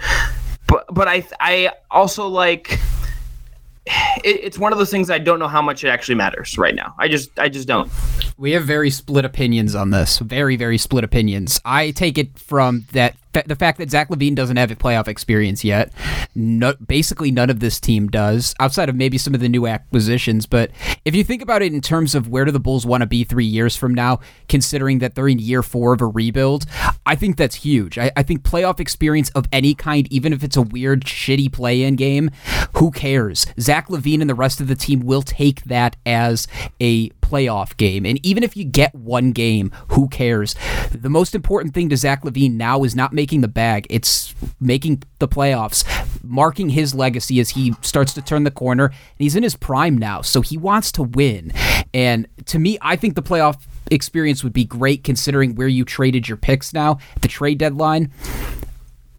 but 0.65 0.91
but 0.91 1.07
I 1.07 1.23
I 1.39 1.69
also 1.91 2.27
like 2.27 2.71
it, 3.85 4.39
it's 4.45 4.57
one 4.57 4.71
of 4.71 4.79
those 4.79 4.89
things 4.89 5.11
I 5.11 5.19
don't 5.19 5.37
know 5.37 5.47
how 5.47 5.61
much 5.61 5.83
it 5.83 5.89
actually 5.89 6.15
matters 6.15 6.57
right 6.57 6.73
now. 6.73 6.95
I 6.97 7.07
just 7.07 7.37
I 7.37 7.49
just 7.49 7.67
don't. 7.67 7.91
We 8.39 8.53
have 8.53 8.63
very 8.63 8.89
split 8.89 9.25
opinions 9.25 9.75
on 9.75 9.91
this. 9.91 10.17
Very, 10.17 10.55
very 10.55 10.79
split 10.79 11.03
opinions. 11.03 11.61
I 11.63 11.91
take 11.91 12.17
it 12.17 12.35
from 12.39 12.85
that 12.93 13.15
the 13.45 13.55
fact 13.55 13.77
that 13.77 13.91
Zach 13.91 14.09
LaVine 14.09 14.35
doesn't 14.35 14.57
have 14.57 14.71
a 14.71 14.75
playoff 14.75 15.07
experience 15.07 15.63
yet. 15.63 15.91
No, 16.35 16.73
basically, 16.75 17.31
none 17.31 17.49
of 17.49 17.59
this 17.59 17.79
team 17.79 18.07
does, 18.07 18.55
outside 18.59 18.89
of 18.89 18.95
maybe 18.95 19.17
some 19.17 19.33
of 19.33 19.39
the 19.39 19.49
new 19.49 19.67
acquisitions. 19.67 20.45
But 20.45 20.71
if 21.05 21.15
you 21.15 21.23
think 21.23 21.41
about 21.41 21.61
it 21.61 21.73
in 21.73 21.81
terms 21.81 22.15
of 22.15 22.27
where 22.27 22.45
do 22.45 22.51
the 22.51 22.59
Bulls 22.59 22.85
want 22.85 23.01
to 23.01 23.07
be 23.07 23.23
three 23.23 23.45
years 23.45 23.75
from 23.75 23.93
now, 23.93 24.19
considering 24.47 24.99
that 24.99 25.15
they're 25.15 25.27
in 25.27 25.39
year 25.39 25.63
four 25.63 25.93
of 25.93 26.01
a 26.01 26.05
rebuild, 26.05 26.65
I 27.05 27.15
think 27.15 27.37
that's 27.37 27.55
huge. 27.55 27.97
I, 27.97 28.11
I 28.15 28.23
think 28.23 28.43
playoff 28.43 28.79
experience 28.79 29.29
of 29.31 29.47
any 29.51 29.73
kind, 29.73 30.11
even 30.11 30.33
if 30.33 30.43
it's 30.43 30.57
a 30.57 30.61
weird, 30.61 31.05
shitty 31.05 31.51
play-in 31.51 31.95
game, 31.95 32.31
who 32.75 32.91
cares? 32.91 33.45
Zach 33.59 33.87
LaVine 33.87 34.21
and 34.21 34.29
the 34.29 34.35
rest 34.35 34.61
of 34.61 34.67
the 34.67 34.75
team 34.75 34.99
will 35.01 35.21
take 35.21 35.63
that 35.63 35.95
as 36.05 36.47
a 36.79 37.09
playoff 37.27 37.75
game. 37.77 38.05
And 38.05 38.23
even 38.25 38.43
if 38.43 38.55
you 38.55 38.63
get 38.63 38.93
one 38.95 39.31
game, 39.31 39.71
who 39.89 40.07
cares? 40.07 40.55
The 40.91 41.09
most 41.09 41.35
important 41.35 41.73
thing 41.73 41.89
to 41.89 41.97
Zach 41.97 42.23
LaVine 42.23 42.53
now 42.53 42.83
is 42.83 42.95
not 42.95 43.13
making 43.13 43.41
the 43.41 43.47
bag, 43.47 43.87
it's 43.89 44.33
making 44.59 45.03
the 45.19 45.27
playoffs, 45.27 45.83
marking 46.23 46.69
his 46.69 46.93
legacy 46.93 47.39
as 47.39 47.49
he 47.51 47.73
starts 47.81 48.13
to 48.13 48.21
turn 48.21 48.43
the 48.43 48.51
corner. 48.51 48.85
And 48.85 48.95
he's 49.17 49.35
in 49.35 49.43
his 49.43 49.55
prime 49.55 49.97
now, 49.97 50.21
so 50.21 50.41
he 50.41 50.57
wants 50.57 50.91
to 50.93 51.03
win. 51.03 51.51
And 51.93 52.27
to 52.45 52.59
me, 52.59 52.77
I 52.81 52.95
think 52.95 53.15
the 53.15 53.23
playoff 53.23 53.63
experience 53.89 54.43
would 54.43 54.53
be 54.53 54.65
great 54.65 55.03
considering 55.03 55.55
where 55.55 55.67
you 55.67 55.85
traded 55.85 56.27
your 56.27 56.35
picks 56.35 56.73
now 56.73 56.97
the 57.21 57.27
trade 57.29 57.57
deadline 57.57 58.11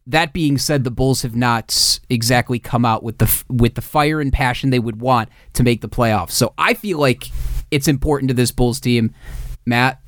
that 0.09 0.33
being 0.33 0.57
said, 0.57 0.85
the 0.85 0.91
Bulls 0.91 1.21
have 1.21 1.37
not 1.37 2.01
exactly 2.09 2.59
come 2.59 2.85
out 2.85 3.03
with 3.03 3.19
the 3.19 3.45
with 3.49 3.75
the 3.75 3.83
fire 3.83 4.21
and 4.21 4.33
passion 4.33 4.71
they 4.71 4.79
would 4.79 5.01
want 5.01 5.29
to 5.53 5.63
make 5.63 5.83
the 5.83 5.89
playoffs. 5.89 6.31
So 6.31 6.55
I 6.57 6.75
feel 6.75 6.99
like 6.99 7.31
it's 7.71 7.89
important 7.89 8.29
to 8.29 8.35
this 8.35 8.51
Bulls 8.51 8.81
team, 8.81 9.15
Matt. 9.67 10.01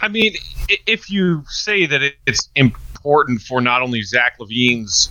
I 0.00 0.08
mean, 0.08 0.34
if 0.86 1.10
you 1.10 1.44
say 1.48 1.86
that 1.86 2.02
it's 2.26 2.48
important 2.94 3.40
for 3.42 3.60
not 3.60 3.82
only 3.82 4.02
Zach 4.02 4.38
LaVine's 4.38 5.10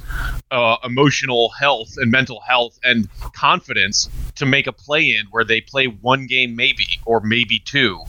uh, 0.52 0.78
emotional 0.84 1.50
health 1.50 1.96
and 1.98 2.12
mental 2.12 2.42
health 2.42 2.80
and 2.84 3.08
confidence 3.34 4.10
to 4.36 4.46
make 4.46 4.68
a 4.68 4.72
play 4.72 5.16
in 5.16 5.26
where 5.32 5.44
they 5.44 5.62
play 5.62 5.86
one 5.86 6.28
game 6.28 6.56
maybe 6.56 6.86
or 7.06 7.22
maybe 7.22 7.60
two. 7.60 8.00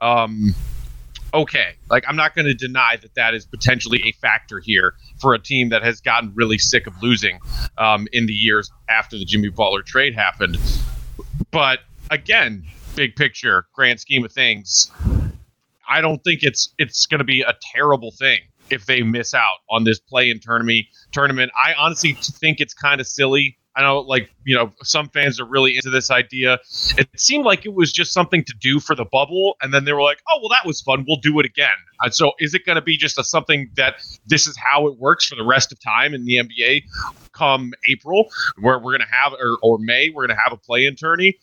Um, 0.00 0.54
okay, 1.32 1.74
like 1.88 2.04
I'm 2.08 2.16
not 2.16 2.34
going 2.34 2.46
to 2.46 2.54
deny 2.54 2.96
that 3.00 3.14
that 3.14 3.34
is 3.34 3.46
potentially 3.46 4.02
a 4.04 4.12
factor 4.12 4.60
here 4.60 4.94
for 5.20 5.34
a 5.34 5.38
team 5.38 5.68
that 5.70 5.82
has 5.82 6.00
gotten 6.00 6.32
really 6.34 6.58
sick 6.58 6.86
of 6.86 6.94
losing 7.02 7.38
um, 7.78 8.08
in 8.12 8.26
the 8.26 8.34
years 8.34 8.70
after 8.88 9.18
the 9.18 9.24
Jimmy 9.24 9.48
Butler 9.48 9.82
trade 9.82 10.14
happened. 10.14 10.58
But 11.50 11.80
again, 12.10 12.64
big 12.94 13.16
picture, 13.16 13.66
grand 13.72 14.00
scheme 14.00 14.24
of 14.24 14.32
things, 14.32 14.90
I 15.88 16.00
don't 16.00 16.22
think 16.22 16.42
it's 16.42 16.72
it's 16.78 17.06
going 17.06 17.18
to 17.18 17.24
be 17.24 17.42
a 17.42 17.54
terrible 17.72 18.12
thing 18.12 18.40
if 18.70 18.86
they 18.86 19.02
miss 19.02 19.34
out 19.34 19.58
on 19.70 19.84
this 19.84 19.98
play 19.98 20.30
in 20.30 20.38
tournament. 20.40 20.86
Tournament. 21.12 21.50
I 21.62 21.74
honestly 21.74 22.12
think 22.12 22.60
it's 22.60 22.74
kind 22.74 23.00
of 23.00 23.06
silly. 23.06 23.56
I 23.76 23.82
know, 23.82 24.00
like 24.00 24.30
you 24.44 24.56
know, 24.56 24.72
some 24.82 25.08
fans 25.08 25.40
are 25.40 25.44
really 25.44 25.76
into 25.76 25.90
this 25.90 26.10
idea. 26.10 26.58
It 26.98 27.08
seemed 27.16 27.44
like 27.44 27.64
it 27.64 27.74
was 27.74 27.92
just 27.92 28.12
something 28.12 28.44
to 28.44 28.54
do 28.60 28.80
for 28.80 28.96
the 28.96 29.04
bubble, 29.04 29.56
and 29.62 29.72
then 29.72 29.84
they 29.84 29.92
were 29.92 30.02
like, 30.02 30.18
"Oh, 30.30 30.38
well, 30.40 30.48
that 30.48 30.66
was 30.66 30.80
fun. 30.80 31.04
We'll 31.06 31.20
do 31.20 31.38
it 31.38 31.46
again." 31.46 31.76
And 32.02 32.12
so, 32.12 32.32
is 32.40 32.52
it 32.52 32.66
going 32.66 32.76
to 32.76 32.82
be 32.82 32.96
just 32.96 33.16
a 33.16 33.24
something 33.24 33.70
that 33.76 34.02
this 34.26 34.48
is 34.48 34.56
how 34.56 34.88
it 34.88 34.98
works 34.98 35.26
for 35.28 35.36
the 35.36 35.44
rest 35.44 35.70
of 35.70 35.80
time 35.80 36.14
in 36.14 36.24
the 36.24 36.36
NBA? 36.36 36.82
Come 37.32 37.72
April, 37.88 38.28
where 38.60 38.78
we're 38.78 38.96
going 38.98 39.08
to 39.08 39.14
have, 39.14 39.34
or, 39.34 39.56
or 39.62 39.78
May, 39.78 40.10
we're 40.10 40.26
going 40.26 40.36
to 40.36 40.42
have 40.42 40.52
a 40.52 40.58
play-in 40.58 40.96
tourney. 40.96 41.38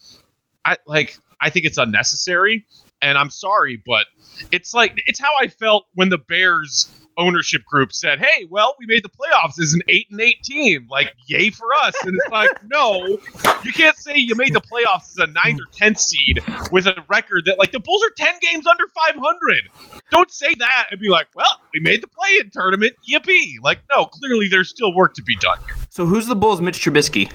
I 0.68 0.76
like. 0.86 1.18
I 1.40 1.50
think 1.50 1.66
it's 1.66 1.78
unnecessary, 1.78 2.66
and 3.02 3.18
I'm 3.18 3.30
sorry, 3.30 3.82
but 3.86 4.08
it's 4.52 4.74
like 4.74 5.02
it's 5.06 5.20
how 5.20 5.32
I 5.40 5.48
felt 5.48 5.86
when 5.94 6.10
the 6.10 6.18
Bears 6.18 6.90
ownership 7.18 7.64
group 7.64 7.94
said, 7.94 8.20
"Hey, 8.20 8.46
well, 8.50 8.76
we 8.78 8.86
made 8.86 9.04
the 9.04 9.10
playoffs 9.10 9.62
as 9.62 9.74
an 9.74 9.82
eight 9.88 10.08
and 10.12 10.20
eight 10.20 10.44
team. 10.44 10.88
Like, 10.90 11.14
yay 11.28 11.52
for 11.52 11.74
us!" 11.74 11.96
And 12.04 12.16
it's 12.16 12.32
like, 12.32 12.50
no, 12.66 13.18
you 13.64 13.72
can't 13.72 13.96
say 13.96 14.18
you 14.18 14.36
made 14.36 14.54
the 14.54 14.62
playoffs 14.62 15.12
as 15.12 15.18
a 15.20 15.28
ninth 15.28 15.60
or 15.62 15.72
tenth 15.72 16.00
seed 16.00 16.44
with 16.70 16.86
a 16.86 17.02
record 17.08 17.46
that 17.46 17.58
like 17.58 17.72
the 17.72 17.80
Bulls 17.80 18.04
are 18.04 18.12
ten 18.18 18.34
games 18.42 18.68
under 18.68 18.88
five 18.90 19.16
hundred. 19.16 19.70
Don't 20.12 20.32
say 20.32 20.54
that 20.56 20.88
and 20.92 21.00
be 21.00 21.08
like, 21.08 21.28
"Well, 21.34 21.62
we 21.74 21.80
made 21.80 22.04
the 22.04 22.08
play-in 22.08 22.50
tournament. 22.50 22.94
Yippee!" 23.10 23.56
Like, 23.62 23.80
no, 23.96 24.06
clearly 24.06 24.50
there's 24.50 24.70
still 24.70 24.94
work 24.94 25.14
to 25.14 25.24
be 25.24 25.38
done. 25.38 25.60
So 25.90 26.06
who's 26.06 26.28
the 26.28 26.36
Bulls' 26.36 26.60
Mitch 26.60 26.80
Trubisky? 26.84 27.32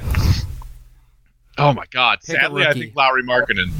Oh 1.58 1.72
my 1.72 1.84
God! 1.90 2.18
Pick 2.24 2.40
Sadly, 2.40 2.66
I 2.66 2.72
think 2.72 2.94
Lauri 2.96 3.22
Markkanen. 3.22 3.70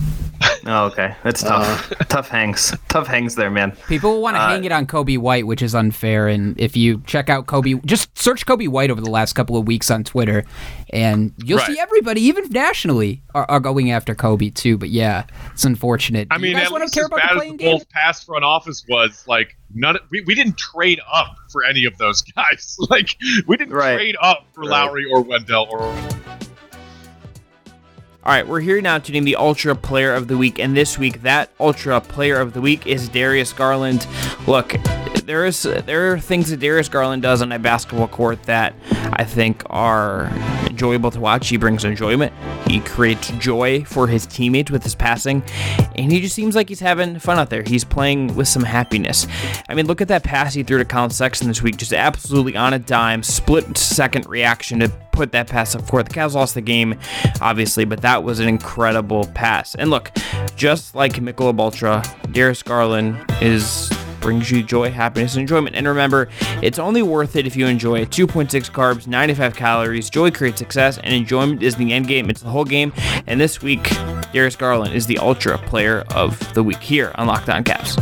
Oh, 0.66 0.86
okay. 0.86 1.14
That's 1.24 1.42
tough. 1.42 1.92
Uh, 1.92 2.04
tough 2.04 2.28
hangs. 2.28 2.74
Tough 2.88 3.06
hangs 3.06 3.34
there, 3.34 3.50
man. 3.50 3.72
People 3.88 4.22
want 4.22 4.36
to 4.36 4.40
uh, 4.40 4.48
hang 4.48 4.64
it 4.64 4.72
on 4.72 4.86
Coby 4.86 5.18
White, 5.18 5.46
which 5.46 5.62
is 5.62 5.74
unfair. 5.74 6.28
And 6.28 6.58
if 6.60 6.76
you 6.76 7.02
check 7.06 7.28
out 7.28 7.46
Coby, 7.46 7.84
just 7.84 8.16
search 8.16 8.46
Coby 8.46 8.68
White 8.68 8.90
over 8.90 9.00
the 9.00 9.10
last 9.10 9.32
couple 9.32 9.56
of 9.56 9.66
weeks 9.66 9.90
on 9.90 10.04
Twitter, 10.04 10.44
and 10.90 11.32
you'll 11.44 11.58
right. 11.58 11.66
see 11.66 11.78
everybody, 11.80 12.20
even 12.22 12.48
nationally, 12.50 13.22
are, 13.34 13.46
are, 13.48 13.60
going 13.60 13.90
after 13.90 14.14
Coby 14.14 14.54
too. 14.54 14.78
But 14.78 14.90
yeah, 14.90 15.24
it's 15.52 15.64
unfortunate. 15.64 16.28
I 16.30 16.38
mean, 16.38 16.56
at 16.56 16.70
least 16.70 16.96
as 16.96 17.08
bad 17.08 17.36
as 17.36 17.42
the 17.42 17.56
Bulls' 17.56 17.84
past 17.86 18.26
front 18.26 18.44
office 18.44 18.84
was, 18.88 19.24
like 19.26 19.56
none. 19.74 19.98
We, 20.10 20.22
we 20.22 20.34
didn't 20.34 20.58
trade 20.58 21.00
up 21.12 21.36
for 21.50 21.64
any 21.64 21.84
of 21.86 21.98
those 21.98 22.22
guys. 22.36 22.76
like 22.90 23.16
we 23.46 23.56
didn't 23.56 23.74
right. 23.74 23.94
trade 23.94 24.16
up 24.20 24.46
for 24.52 24.62
right. 24.62 24.86
Lauri 24.86 25.06
or 25.10 25.22
Wendell 25.22 25.66
or. 25.70 25.92
All 28.24 28.32
right, 28.32 28.46
we're 28.46 28.60
here 28.60 28.80
now 28.80 28.98
to 28.98 29.10
name 29.10 29.24
the 29.24 29.34
Ultra 29.34 29.74
Player 29.74 30.14
of 30.14 30.28
the 30.28 30.38
Week, 30.38 30.60
and 30.60 30.76
this 30.76 30.96
week 30.96 31.22
that 31.22 31.50
Ultra 31.58 32.00
Player 32.00 32.36
of 32.36 32.52
the 32.52 32.60
Week 32.60 32.86
is 32.86 33.08
Darius 33.08 33.52
Garland. 33.52 34.06
Look, 34.46 34.74
there 35.24 35.46
is 35.46 35.62
there 35.62 36.12
are 36.12 36.18
things 36.18 36.50
that 36.50 36.60
Darius 36.60 36.88
Garland 36.88 37.22
does 37.22 37.42
on 37.42 37.52
a 37.52 37.58
basketball 37.58 38.08
court 38.08 38.42
that 38.44 38.74
I 39.12 39.24
think 39.24 39.62
are 39.70 40.26
enjoyable 40.66 41.10
to 41.10 41.20
watch. 41.20 41.48
He 41.48 41.56
brings 41.56 41.84
enjoyment. 41.84 42.32
He 42.66 42.80
creates 42.80 43.30
joy 43.32 43.84
for 43.84 44.08
his 44.08 44.26
teammates 44.26 44.70
with 44.70 44.82
his 44.82 44.94
passing, 44.94 45.42
and 45.96 46.10
he 46.10 46.20
just 46.20 46.34
seems 46.34 46.54
like 46.54 46.68
he's 46.68 46.80
having 46.80 47.18
fun 47.18 47.38
out 47.38 47.50
there. 47.50 47.62
He's 47.62 47.84
playing 47.84 48.34
with 48.34 48.48
some 48.48 48.64
happiness. 48.64 49.26
I 49.68 49.74
mean, 49.74 49.86
look 49.86 50.00
at 50.00 50.08
that 50.08 50.24
pass 50.24 50.54
he 50.54 50.62
threw 50.62 50.78
to 50.78 50.84
Collin 50.84 51.10
Sexton 51.10 51.48
this 51.48 51.62
week, 51.62 51.76
just 51.76 51.92
absolutely 51.92 52.56
on 52.56 52.72
a 52.72 52.78
dime, 52.78 53.22
split 53.22 53.76
second 53.76 54.26
reaction 54.26 54.80
to 54.80 54.88
put 55.12 55.32
that 55.32 55.46
pass 55.46 55.74
up 55.74 55.86
court. 55.86 56.08
The 56.08 56.14
Cavs 56.14 56.34
lost 56.34 56.54
the 56.54 56.60
game, 56.60 56.98
obviously, 57.40 57.84
but 57.84 58.00
that 58.00 58.24
was 58.24 58.40
an 58.40 58.48
incredible 58.48 59.26
pass. 59.34 59.74
And 59.74 59.90
look, 59.90 60.10
just 60.56 60.94
like 60.94 61.12
Michelob 61.14 61.60
Ultra, 61.60 62.02
Darius 62.32 62.62
Garland 62.62 63.22
is 63.40 63.90
brings 64.22 64.50
you 64.50 64.62
joy, 64.62 64.90
happiness, 64.90 65.34
and 65.34 65.42
enjoyment. 65.42 65.76
And 65.76 65.86
remember, 65.86 66.28
it's 66.62 66.78
only 66.78 67.02
worth 67.02 67.36
it 67.36 67.46
if 67.46 67.56
you 67.56 67.66
enjoy 67.66 68.00
it. 68.00 68.10
2.6 68.10 68.70
carbs, 68.70 69.06
95 69.06 69.54
calories. 69.54 70.08
Joy 70.08 70.30
creates 70.30 70.58
success, 70.58 70.98
and 70.98 71.12
enjoyment 71.12 71.62
is 71.62 71.76
the 71.76 71.92
end 71.92 72.08
game. 72.08 72.30
It's 72.30 72.40
the 72.40 72.48
whole 72.48 72.64
game. 72.64 72.92
And 73.26 73.40
this 73.40 73.60
week, 73.60 73.90
Darius 74.32 74.56
Garland 74.56 74.94
is 74.94 75.06
the 75.06 75.18
Ultra 75.18 75.58
Player 75.58 76.04
of 76.14 76.54
the 76.54 76.62
Week 76.62 76.80
here 76.80 77.12
on 77.16 77.26
Locked 77.26 77.50
On 77.50 77.62
Cavs. 77.62 77.98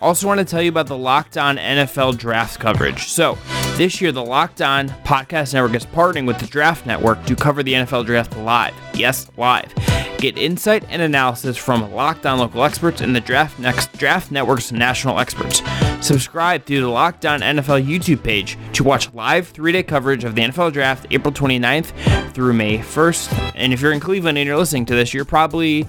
Also, 0.00 0.28
want 0.28 0.38
to 0.38 0.44
tell 0.44 0.62
you 0.62 0.68
about 0.68 0.86
the 0.86 0.96
Locked 0.96 1.36
On 1.36 1.56
NFL 1.56 2.18
draft 2.18 2.60
coverage. 2.60 3.08
So, 3.08 3.36
this 3.76 4.00
year, 4.00 4.12
the 4.12 4.24
Locked 4.24 4.62
On 4.62 4.88
Podcast 4.88 5.54
Network 5.54 5.74
is 5.74 5.84
partnering 5.84 6.26
with 6.26 6.38
the 6.38 6.46
Draft 6.46 6.86
Network 6.86 7.24
to 7.26 7.34
cover 7.34 7.64
the 7.64 7.72
NFL 7.72 8.06
Draft 8.06 8.36
live. 8.36 8.74
Yes, 8.94 9.28
live. 9.36 9.72
Get 10.18 10.36
insight 10.36 10.84
and 10.88 11.00
analysis 11.00 11.56
from 11.56 11.92
Locked 11.92 12.26
On 12.26 12.40
local 12.40 12.64
experts 12.64 13.00
and 13.00 13.14
the 13.14 13.20
Draft 13.20 13.60
Next 13.60 13.92
Draft 13.92 14.32
Network's 14.32 14.72
national 14.72 15.20
experts. 15.20 15.62
Subscribe 16.00 16.64
through 16.64 16.80
the 16.80 16.88
Locked 16.88 17.24
On 17.24 17.40
NFL 17.40 17.86
YouTube 17.86 18.24
page 18.24 18.58
to 18.72 18.82
watch 18.82 19.14
live 19.14 19.46
three-day 19.46 19.84
coverage 19.84 20.24
of 20.24 20.34
the 20.34 20.42
NFL 20.42 20.72
Draft 20.72 21.06
April 21.12 21.32
29th 21.32 22.32
through 22.32 22.52
May 22.52 22.78
1st. 22.78 23.52
And 23.54 23.72
if 23.72 23.80
you're 23.80 23.92
in 23.92 24.00
Cleveland 24.00 24.38
and 24.38 24.46
you're 24.46 24.56
listening 24.56 24.86
to 24.86 24.94
this, 24.96 25.14
you're 25.14 25.24
probably, 25.24 25.86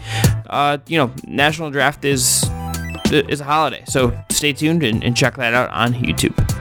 uh, 0.48 0.77
you 0.86 1.00
know, 1.00 1.12
National 1.25 1.71
Draft 1.71 2.05
is 2.05 2.43
is 3.12 3.41
a 3.41 3.45
holiday. 3.45 3.83
So 3.88 4.15
stay 4.29 4.53
tuned 4.53 4.83
and, 4.83 5.03
and 5.03 5.17
check 5.17 5.38
that 5.38 5.55
out 5.55 5.71
on 5.71 5.93
YouTube. 5.93 6.59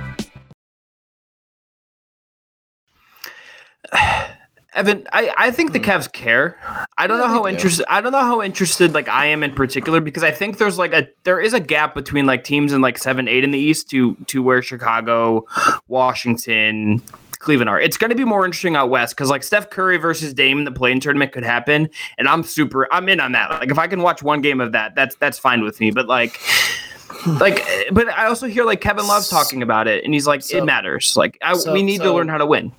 Evan, 4.78 5.04
I, 5.12 5.34
I 5.36 5.50
think 5.50 5.72
the 5.72 5.80
Cavs 5.80 6.10
care. 6.12 6.56
I 6.96 7.08
don't 7.08 7.18
yeah, 7.18 7.26
know 7.26 7.32
how 7.32 7.46
interested 7.48 7.84
I 7.88 8.00
don't 8.00 8.12
know 8.12 8.20
how 8.20 8.40
interested 8.40 8.94
like 8.94 9.08
I 9.08 9.26
am 9.26 9.42
in 9.42 9.52
particular 9.52 10.00
because 10.00 10.22
I 10.22 10.30
think 10.30 10.58
there's 10.58 10.78
like 10.78 10.92
a 10.92 11.08
there 11.24 11.40
is 11.40 11.52
a 11.52 11.58
gap 11.58 11.96
between 11.96 12.26
like 12.26 12.44
teams 12.44 12.72
in 12.72 12.80
like 12.80 12.96
seven, 12.96 13.26
eight 13.26 13.42
in 13.42 13.50
the 13.50 13.58
East 13.58 13.90
to 13.90 14.14
to 14.14 14.40
where 14.40 14.62
Chicago, 14.62 15.44
Washington, 15.88 17.02
Cleveland 17.40 17.68
are. 17.68 17.80
It's 17.80 17.96
going 17.96 18.10
to 18.10 18.16
be 18.16 18.24
more 18.24 18.44
interesting 18.44 18.76
out 18.76 18.88
west 18.88 19.16
because 19.16 19.30
like 19.30 19.42
Steph 19.42 19.68
Curry 19.68 19.96
versus 19.96 20.32
Dame 20.32 20.58
in 20.58 20.64
the 20.64 20.70
play-in 20.70 21.00
tournament 21.00 21.32
could 21.32 21.44
happen, 21.44 21.90
and 22.16 22.28
I'm 22.28 22.44
super. 22.44 22.86
I'm 22.92 23.08
in 23.08 23.18
on 23.18 23.32
that. 23.32 23.50
Like 23.50 23.72
if 23.72 23.80
I 23.80 23.88
can 23.88 24.00
watch 24.00 24.22
one 24.22 24.40
game 24.42 24.60
of 24.60 24.70
that, 24.72 24.94
that's 24.94 25.16
that's 25.16 25.40
fine 25.40 25.62
with 25.62 25.80
me. 25.80 25.90
But 25.90 26.06
like. 26.06 26.40
like 27.40 27.66
but 27.90 28.06
i 28.10 28.26
also 28.26 28.46
hear 28.46 28.64
like 28.64 28.82
kevin 28.82 29.06
love 29.06 29.26
talking 29.26 29.62
about 29.62 29.88
it 29.88 30.04
and 30.04 30.12
he's 30.12 30.26
like 30.26 30.42
so, 30.42 30.58
it 30.58 30.64
matters 30.64 31.16
like 31.16 31.38
I, 31.40 31.54
so, 31.54 31.72
we 31.72 31.82
need 31.82 31.96
so, 31.96 32.04
to 32.04 32.12
learn 32.12 32.28
how 32.28 32.36
to 32.36 32.44
win 32.44 32.70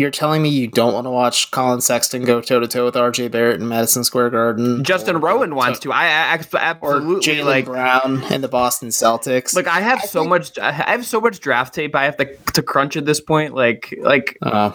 You're 0.00 0.10
telling 0.10 0.40
me 0.40 0.48
you 0.48 0.66
don't 0.66 0.94
want 0.94 1.04
to 1.04 1.10
watch 1.10 1.50
Collin 1.50 1.82
Sexton 1.82 2.24
go 2.24 2.40
toe 2.40 2.58
to 2.58 2.66
toe 2.66 2.86
with 2.86 2.94
RJ 2.94 3.30
Barrett 3.30 3.60
in 3.60 3.68
Madison 3.68 4.02
Square 4.02 4.30
Garden? 4.30 4.82
Justin 4.82 5.20
Rowan 5.20 5.54
wants 5.54 5.78
to. 5.80 5.92
I, 5.92 6.04
I 6.04 6.40
absolutely 6.54 7.38
or 7.38 7.44
like 7.44 7.66
Brown 7.66 8.24
and 8.32 8.42
the 8.42 8.48
Boston 8.48 8.88
Celtics. 8.88 9.54
Like 9.54 9.66
I 9.66 9.80
have 9.80 9.98
I 9.98 10.06
so 10.06 10.20
think, 10.20 10.30
much. 10.30 10.58
I 10.58 10.72
have 10.72 11.04
so 11.04 11.20
much 11.20 11.40
draft 11.40 11.74
tape. 11.74 11.94
I 11.94 12.04
have 12.04 12.16
to 12.16 12.34
to 12.54 12.62
crunch 12.62 12.96
at 12.96 13.04
this 13.04 13.20
point. 13.20 13.54
Like 13.54 13.94
like. 13.98 14.38
Uh, 14.40 14.72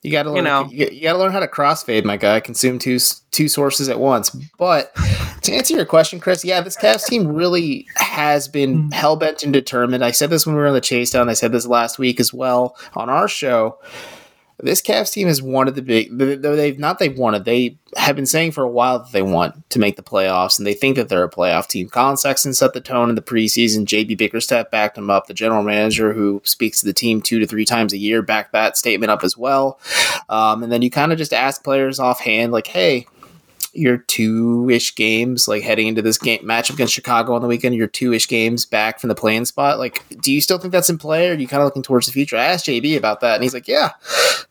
you 0.00 0.10
got 0.10 0.22
to 0.22 0.30
learn. 0.30 0.36
You, 0.38 0.42
know, 0.42 0.68
you, 0.70 0.88
you 0.90 1.02
got 1.02 1.12
to 1.12 1.18
learn 1.18 1.32
how 1.32 1.40
to 1.40 1.46
crossfade, 1.46 2.04
my 2.04 2.16
guy. 2.16 2.40
Consume 2.40 2.78
two 2.78 2.98
two 3.30 3.48
sources 3.48 3.90
at 3.90 4.00
once. 4.00 4.30
But 4.56 4.94
to 5.42 5.52
answer 5.52 5.76
your 5.76 5.84
question, 5.84 6.18
Chris, 6.18 6.46
yeah, 6.46 6.62
this 6.62 6.78
Cavs 6.78 7.04
team 7.04 7.28
really 7.28 7.86
has 7.96 8.48
been 8.48 8.84
mm. 8.84 8.94
hell 8.94 9.16
bent 9.16 9.42
and 9.42 9.52
determined. 9.52 10.02
I 10.02 10.12
said 10.12 10.30
this 10.30 10.46
when 10.46 10.54
we 10.54 10.62
were 10.62 10.68
on 10.68 10.72
the 10.74 10.80
chase 10.80 11.10
down. 11.10 11.28
I 11.28 11.34
said 11.34 11.52
this 11.52 11.66
last 11.66 11.98
week 11.98 12.18
as 12.18 12.32
well 12.32 12.74
on 12.94 13.10
our 13.10 13.28
show 13.28 13.78
this 14.58 14.82
Cavs 14.82 15.12
team 15.12 15.28
has 15.28 15.42
wanted 15.42 15.74
the 15.74 15.82
big. 15.82 16.16
They've 16.16 16.78
not 16.78 16.98
they've 16.98 17.16
wanted. 17.16 17.44
They 17.44 17.78
have 17.96 18.16
been 18.16 18.26
saying 18.26 18.52
for 18.52 18.62
a 18.62 18.70
while 18.70 19.00
that 19.00 19.12
they 19.12 19.22
want 19.22 19.68
to 19.70 19.78
make 19.78 19.96
the 19.96 20.02
playoffs, 20.02 20.58
and 20.58 20.66
they 20.66 20.74
think 20.74 20.96
that 20.96 21.08
they're 21.08 21.24
a 21.24 21.30
playoff 21.30 21.66
team. 21.66 21.88
Collin 21.88 22.16
Sexton 22.16 22.54
set 22.54 22.72
the 22.72 22.80
tone 22.80 23.08
in 23.08 23.14
the 23.14 23.22
preseason. 23.22 23.84
JB 23.84 24.16
Bickerstaff 24.16 24.70
backed 24.70 24.96
him 24.98 25.10
up. 25.10 25.26
The 25.26 25.34
general 25.34 25.62
manager, 25.62 26.12
who 26.12 26.40
speaks 26.44 26.80
to 26.80 26.86
the 26.86 26.92
team 26.92 27.20
two 27.20 27.38
to 27.40 27.46
three 27.46 27.64
times 27.64 27.92
a 27.92 27.98
year, 27.98 28.22
backed 28.22 28.52
that 28.52 28.76
statement 28.76 29.10
up 29.10 29.24
as 29.24 29.36
well. 29.36 29.80
Um, 30.28 30.62
and 30.62 30.70
then 30.70 30.82
you 30.82 30.90
kind 30.90 31.12
of 31.12 31.18
just 31.18 31.32
ask 31.32 31.64
players 31.64 31.98
offhand, 31.98 32.52
like, 32.52 32.66
"Hey, 32.66 33.06
your 33.72 33.98
two 33.98 34.68
ish 34.70 34.94
games, 34.94 35.48
like 35.48 35.62
heading 35.62 35.86
into 35.86 36.02
this 36.02 36.18
game 36.18 36.40
matchup 36.40 36.74
against 36.74 36.92
Chicago 36.92 37.34
on 37.34 37.42
the 37.42 37.48
weekend, 37.48 37.74
your 37.74 37.86
two 37.86 38.12
ish 38.12 38.28
games 38.28 38.66
back 38.66 39.00
from 39.00 39.08
the 39.08 39.14
play-in 39.14 39.46
spot. 39.46 39.78
Like, 39.78 40.04
do 40.20 40.32
you 40.32 40.40
still 40.40 40.58
think 40.58 40.72
that's 40.72 40.90
in 40.90 40.98
play, 40.98 41.28
or 41.28 41.32
are 41.32 41.36
you 41.36 41.48
kind 41.48 41.62
of 41.62 41.66
looking 41.66 41.82
towards 41.82 42.06
the 42.06 42.12
future? 42.12 42.36
I 42.36 42.44
asked 42.44 42.66
JB 42.66 42.96
about 42.96 43.20
that, 43.20 43.34
and 43.34 43.42
he's 43.42 43.54
like, 43.54 43.68
"Yeah, 43.68 43.90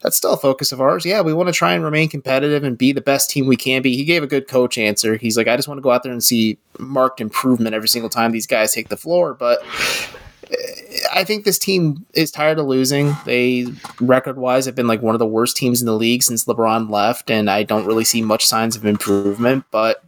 that's 0.00 0.16
still 0.16 0.32
a 0.32 0.36
focus 0.36 0.72
of 0.72 0.80
ours. 0.80 1.04
Yeah, 1.04 1.20
we 1.20 1.32
want 1.32 1.48
to 1.48 1.52
try 1.52 1.74
and 1.74 1.84
remain 1.84 2.08
competitive 2.08 2.64
and 2.64 2.76
be 2.76 2.92
the 2.92 3.00
best 3.00 3.30
team 3.30 3.46
we 3.46 3.56
can 3.56 3.82
be." 3.82 3.96
He 3.96 4.04
gave 4.04 4.22
a 4.22 4.26
good 4.26 4.48
coach 4.48 4.76
answer. 4.76 5.16
He's 5.16 5.36
like, 5.36 5.48
"I 5.48 5.56
just 5.56 5.68
want 5.68 5.78
to 5.78 5.82
go 5.82 5.90
out 5.90 6.02
there 6.02 6.12
and 6.12 6.22
see 6.22 6.58
marked 6.78 7.20
improvement 7.20 7.74
every 7.74 7.88
single 7.88 8.10
time 8.10 8.32
these 8.32 8.46
guys 8.46 8.72
take 8.72 8.88
the 8.88 8.96
floor," 8.96 9.34
but 9.34 9.64
I 11.12 11.24
think 11.24 11.44
this 11.44 11.58
team 11.58 12.06
is 12.14 12.30
tired 12.30 12.58
of 12.58 12.66
losing. 12.66 13.14
They 13.24 13.66
record 14.00 14.36
wise 14.36 14.66
have 14.66 14.74
been 14.74 14.86
like 14.86 15.02
one 15.02 15.14
of 15.14 15.18
the 15.18 15.26
worst 15.26 15.56
teams 15.56 15.80
in 15.80 15.86
the 15.86 15.94
league 15.94 16.22
since 16.22 16.44
LeBron 16.44 16.90
left, 16.90 17.30
and 17.30 17.50
I 17.50 17.62
don't 17.62 17.86
really 17.86 18.04
see 18.04 18.22
much 18.22 18.46
signs 18.46 18.76
of 18.76 18.86
improvement. 18.86 19.64
But 19.70 20.04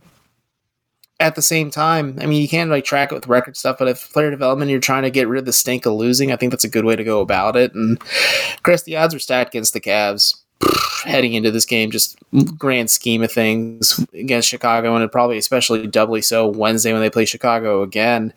at 1.20 1.34
the 1.34 1.42
same 1.42 1.70
time, 1.70 2.18
I 2.20 2.26
mean, 2.26 2.42
you 2.42 2.48
can't 2.48 2.70
like 2.70 2.84
track 2.84 3.12
it 3.12 3.14
with 3.14 3.28
record 3.28 3.56
stuff, 3.56 3.78
but 3.78 3.88
if 3.88 4.12
player 4.12 4.30
development 4.30 4.70
you're 4.70 4.80
trying 4.80 5.04
to 5.04 5.10
get 5.10 5.28
rid 5.28 5.38
of 5.38 5.44
the 5.44 5.52
stink 5.52 5.86
of 5.86 5.94
losing, 5.94 6.32
I 6.32 6.36
think 6.36 6.50
that's 6.50 6.64
a 6.64 6.68
good 6.68 6.84
way 6.84 6.96
to 6.96 7.04
go 7.04 7.20
about 7.20 7.56
it. 7.56 7.74
And 7.74 8.00
Chris, 8.62 8.82
the 8.82 8.96
odds 8.96 9.14
are 9.14 9.20
stacked 9.20 9.54
against 9.54 9.72
the 9.74 9.80
Cavs 9.80 10.36
heading 11.04 11.34
into 11.34 11.50
this 11.50 11.66
game, 11.66 11.90
just 11.90 12.18
grand 12.58 12.90
scheme 12.90 13.22
of 13.22 13.30
things 13.30 14.04
against 14.12 14.48
Chicago, 14.48 14.96
and 14.96 15.12
probably 15.12 15.38
especially 15.38 15.86
doubly 15.86 16.22
so 16.22 16.46
Wednesday 16.46 16.92
when 16.92 17.02
they 17.02 17.10
play 17.10 17.24
Chicago 17.24 17.82
again. 17.82 18.32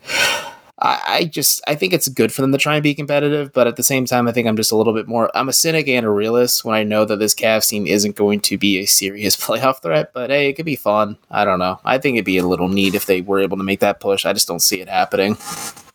I, 0.80 1.02
I 1.06 1.24
just 1.24 1.60
I 1.66 1.74
think 1.74 1.92
it's 1.92 2.08
good 2.08 2.32
for 2.32 2.42
them 2.42 2.52
to 2.52 2.58
try 2.58 2.74
and 2.74 2.82
be 2.82 2.94
competitive, 2.94 3.52
but 3.52 3.66
at 3.66 3.76
the 3.76 3.82
same 3.82 4.04
time, 4.04 4.28
I 4.28 4.32
think 4.32 4.46
I'm 4.46 4.56
just 4.56 4.72
a 4.72 4.76
little 4.76 4.92
bit 4.92 5.08
more. 5.08 5.30
I'm 5.36 5.48
a 5.48 5.52
cynic 5.52 5.88
and 5.88 6.06
a 6.06 6.10
realist 6.10 6.64
when 6.64 6.74
I 6.74 6.84
know 6.84 7.04
that 7.04 7.18
this 7.18 7.34
Cavs 7.34 7.68
team 7.68 7.86
isn't 7.86 8.16
going 8.16 8.40
to 8.40 8.56
be 8.56 8.78
a 8.78 8.86
serious 8.86 9.36
playoff 9.46 9.82
threat. 9.82 10.12
But 10.12 10.30
hey, 10.30 10.48
it 10.48 10.54
could 10.54 10.66
be 10.66 10.76
fun. 10.76 11.16
I 11.30 11.44
don't 11.44 11.58
know. 11.58 11.80
I 11.84 11.98
think 11.98 12.16
it'd 12.16 12.24
be 12.24 12.38
a 12.38 12.46
little 12.46 12.68
neat 12.68 12.94
if 12.94 13.06
they 13.06 13.20
were 13.20 13.40
able 13.40 13.56
to 13.56 13.64
make 13.64 13.80
that 13.80 14.00
push. 14.00 14.24
I 14.24 14.32
just 14.32 14.48
don't 14.48 14.60
see 14.60 14.80
it 14.80 14.88
happening. 14.88 15.36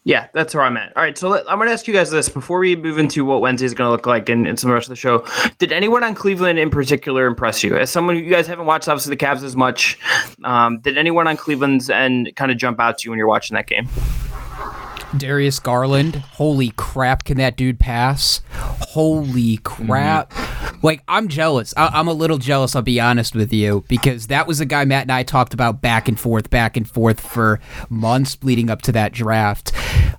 Yeah, 0.06 0.28
that's 0.34 0.54
where 0.54 0.66
I'm 0.66 0.76
at. 0.76 0.96
All 0.98 1.04
right, 1.04 1.18
so 1.18 1.30
let, 1.30 1.50
I'm 1.50 1.58
going 1.58 1.70
to 1.70 1.74
ask 1.74 1.88
you 1.88 1.94
guys 1.94 2.12
this 2.12 2.28
before 2.28 2.60
we 2.60 2.76
move 2.76 2.98
into 2.98 3.24
what 3.24 3.40
Wednesday 3.40 3.66
is 3.66 3.74
going 3.74 3.88
to 3.88 3.92
look 3.92 4.06
like 4.06 4.28
and, 4.28 4.46
and 4.46 4.60
some 4.60 4.70
of 4.70 4.74
the 4.74 4.76
rest 4.76 4.88
of 4.88 4.90
the 4.90 4.96
show. 4.98 5.26
Did 5.60 5.72
anyone 5.72 6.04
on 6.04 6.14
Cleveland 6.14 6.60
in 6.60 6.70
particular 6.70 7.26
impress 7.26 7.64
you? 7.64 7.78
As 7.78 7.90
someone 7.90 8.18
you 8.18 8.30
guys 8.30 8.46
haven't 8.46 8.66
watched, 8.66 8.90
obviously 8.90 9.16
the 9.16 9.26
Cavs 9.26 9.44
as 9.44 9.56
much, 9.56 9.98
um, 10.44 10.80
did 10.80 10.98
anyone 10.98 11.26
on 11.26 11.38
Cleveland's 11.38 11.90
end 11.90 12.34
kind 12.36 12.52
of 12.52 12.58
jump 12.58 12.82
out 12.82 12.98
to 12.98 13.06
you 13.06 13.12
when 13.12 13.18
you're 13.18 13.30
watching 13.30 13.56
that 13.56 13.68
game? 13.68 13.88
Darius 15.18 15.60
Garland. 15.60 16.16
Holy 16.16 16.72
crap, 16.76 17.24
can 17.24 17.38
that 17.38 17.56
dude 17.56 17.80
pass? 17.80 18.42
Holy 18.52 19.58
crap. 19.58 20.32
Mm-hmm. 20.32 20.86
Like, 20.86 21.04
I'm 21.08 21.28
jealous. 21.28 21.74
I- 21.78 22.00
am 22.00 22.08
a 22.08 22.14
little 22.14 22.38
jealous, 22.38 22.76
I'll 22.76 22.82
be 22.82 23.00
honest 23.00 23.36
with 23.36 23.54
you, 23.54 23.86
because 23.88 24.28
that 24.28 24.48
was 24.48 24.60
a 24.60 24.66
guy 24.66 24.86
Matt 24.86 25.04
and 25.04 25.12
I 25.12 25.24
talked 25.24 25.54
about 25.54 25.82
back 25.82 26.08
and 26.08 26.20
forth, 26.20 26.50
back 26.50 26.76
and 26.76 26.90
forth 26.90 27.20
for 27.22 27.60
months 27.90 28.38
leading 28.42 28.70
up 28.70 28.82
to 28.84 28.92
that 28.92 29.14
draft. 29.14 29.72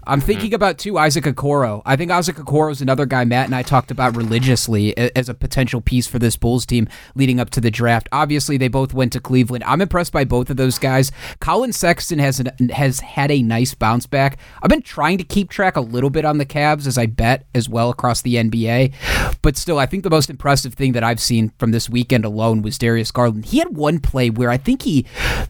I'm 0.07 0.19
mm-hmm. 0.19 0.27
thinking 0.27 0.55
about, 0.55 0.79
too, 0.79 0.99
Isaac 0.99 1.25
Okoro. 1.25 1.83
I 1.85 1.97
think 1.97 2.11
Isaac 2.11 2.37
Okoro 2.37 2.71
is 2.71 2.81
another 2.81 3.07
guy 3.07 3.25
Matt 3.25 3.47
and 3.47 3.55
I 3.55 3.63
talked 3.63 3.91
about 3.91 4.17
religiously 4.17 4.97
as 4.97 5.29
a 5.29 5.35
potential 5.35 5.81
piece 5.81 6.07
for 6.07 6.19
this 6.19 6.37
Bulls 6.37 6.67
team 6.67 6.89
leading 7.15 7.41
up 7.41 7.51
to 7.51 7.61
the 7.61 7.71
draft. 7.71 8.09
Obviously, 8.13 8.57
they 8.57 8.69
both 8.69 8.95
went 8.95 9.13
to 9.13 9.21
Cleveland. 9.21 9.65
I'm 9.65 9.81
impressed 9.81 10.13
by 10.13 10.25
both 10.25 10.51
of 10.51 10.57
those 10.57 10.79
guys. 10.79 11.11
Collin 11.41 11.73
Sexton 11.73 12.19
has, 12.19 12.41
an, 12.41 12.69
has 12.71 13.01
had 13.01 13.31
a 13.31 13.43
nice 13.43 13.75
bounce 13.75 14.07
back. 14.07 14.39
I've 14.63 14.71
been 14.71 14.83
trying 14.83 15.19
to 15.19 15.25
keep 15.25 15.51
track 15.51 15.77
a 15.77 15.81
little 15.81 16.11
bit 16.11 16.25
on 16.25 16.39
the 16.39 16.47
Cavs 16.47 16.87
as 16.87 16.99
I 16.99 17.07
bet 17.07 17.47
as 17.55 17.69
well 17.69 17.91
across 17.91 18.23
the 18.23 18.37
NBA. 18.37 18.95
But 19.43 19.57
still, 19.57 19.79
I 19.79 19.87
think 19.87 20.03
the 20.03 20.11
most 20.11 20.31
impressive 20.31 20.75
thing 20.75 20.93
that 20.93 21.05
I've 21.05 21.21
seen 21.21 21.53
from 21.59 21.71
this 21.71 21.89
weekend 21.89 22.25
alone 22.25 22.63
was 22.63 22.79
Darius 22.79 23.11
Garland. 23.11 23.47
He 23.47 23.59
had 23.59 23.77
one 23.77 24.01
play 24.01 24.31
where 24.31 24.51
I 24.51 24.57
think 24.57 24.83
he 24.83 25.07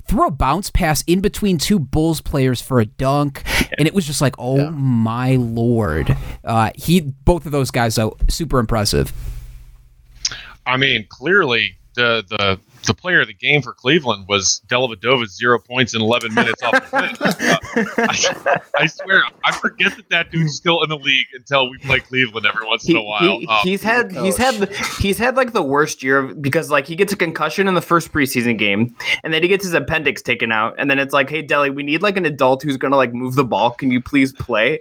threw 0.06 0.26
a 0.26 0.30
bounce 0.30 0.70
pass 0.70 1.02
in 1.06 1.20
between 1.20 1.58
two 1.58 1.78
Bulls 1.78 2.20
players 2.20 2.60
for 2.60 2.80
a 2.80 2.86
dunk, 2.86 3.42
and 3.78 3.86
it 3.86 3.94
was 3.94 4.06
just 4.06 4.20
like, 4.20 4.34
oh 4.44 4.56
yeah. 4.56 4.70
my 4.70 5.36
lord. 5.36 6.16
Uh, 6.44 6.70
he 6.74 7.00
both 7.00 7.46
of 7.46 7.52
those 7.52 7.70
guys 7.70 7.96
though 7.96 8.16
super 8.28 8.58
impressive. 8.58 9.12
I 10.66 10.76
mean, 10.76 11.06
clearly 11.08 11.76
the 11.94 12.24
the 12.28 12.60
the 12.86 12.94
player 12.94 13.20
of 13.20 13.26
the 13.26 13.34
game 13.34 13.62
for 13.62 13.72
Cleveland 13.72 14.26
was 14.28 14.60
Dellavedova's 14.66 15.36
zero 15.36 15.58
points 15.58 15.94
in 15.94 16.00
11 16.00 16.34
minutes 16.34 16.62
off 16.62 16.72
the 16.72 16.90
bench. 16.90 17.18
Uh, 17.74 17.88
I, 17.98 18.60
I, 18.78 18.86
swear, 18.86 19.24
I 19.44 19.52
forget 19.52 19.96
that 19.96 20.08
that 20.10 20.30
dude's 20.30 20.54
still 20.54 20.82
in 20.82 20.88
the 20.88 20.96
league 20.96 21.26
until 21.34 21.68
we 21.68 21.78
play 21.78 21.98
Cleveland 21.98 22.46
every 22.46 22.66
once 22.66 22.84
he, 22.84 22.92
in 22.92 22.98
a 22.98 23.02
while. 23.02 23.38
He, 23.38 23.46
um, 23.46 23.58
he's 23.62 23.82
had 23.82 24.12
he's 24.12 24.36
had 24.36 24.72
he's 25.00 25.18
had 25.18 25.36
like 25.36 25.52
the 25.52 25.62
worst 25.62 26.02
year 26.02 26.22
because 26.22 26.70
like 26.70 26.86
he 26.86 26.94
gets 26.94 27.12
a 27.12 27.16
concussion 27.16 27.66
in 27.66 27.74
the 27.74 27.82
first 27.82 28.12
preseason 28.12 28.56
game, 28.58 28.94
and 29.22 29.32
then 29.32 29.42
he 29.42 29.48
gets 29.48 29.64
his 29.64 29.74
appendix 29.74 30.22
taken 30.22 30.52
out, 30.52 30.74
and 30.78 30.90
then 30.90 30.98
it's 30.98 31.12
like, 31.12 31.28
hey 31.28 31.44
Delly, 31.44 31.74
we 31.74 31.82
need 31.82 32.02
like 32.02 32.16
an 32.16 32.26
adult 32.26 32.62
who's 32.62 32.76
gonna 32.76 32.96
like 32.96 33.12
move 33.12 33.34
the 33.34 33.44
ball. 33.44 33.72
Can 33.72 33.90
you 33.90 34.00
please 34.00 34.32
play? 34.32 34.80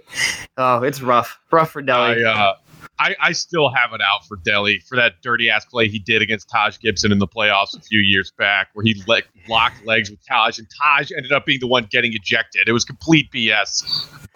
Oh, 0.56 0.82
it's 0.82 1.00
rough, 1.00 1.40
rough 1.50 1.70
for 1.70 1.82
Delly. 1.82 2.24
I, 2.24 2.30
uh, 2.30 2.54
I, 2.98 3.16
I 3.20 3.32
still 3.32 3.70
have 3.70 3.92
it 3.92 4.00
out 4.00 4.26
for 4.26 4.36
Delly 4.36 4.82
for 4.86 4.96
that 4.96 5.14
dirty 5.22 5.50
ass 5.50 5.64
play 5.64 5.88
he 5.88 5.98
did 5.98 6.22
against 6.22 6.48
Taj 6.48 6.78
Gibson 6.78 7.10
in 7.10 7.18
the 7.18 7.26
playoffs 7.26 7.76
a 7.76 7.80
few 7.80 8.00
years 8.00 8.30
back, 8.30 8.68
where 8.72 8.84
he 8.84 9.02
le- 9.06 9.22
locked 9.48 9.84
legs 9.84 10.10
with 10.10 10.24
Taj, 10.26 10.58
and 10.58 10.68
Taj 10.82 11.10
ended 11.16 11.32
up 11.32 11.44
being 11.44 11.60
the 11.60 11.66
one 11.66 11.86
getting 11.90 12.12
ejected. 12.14 12.68
It 12.68 12.72
was 12.72 12.84
complete 12.84 13.30
BS. 13.32 13.82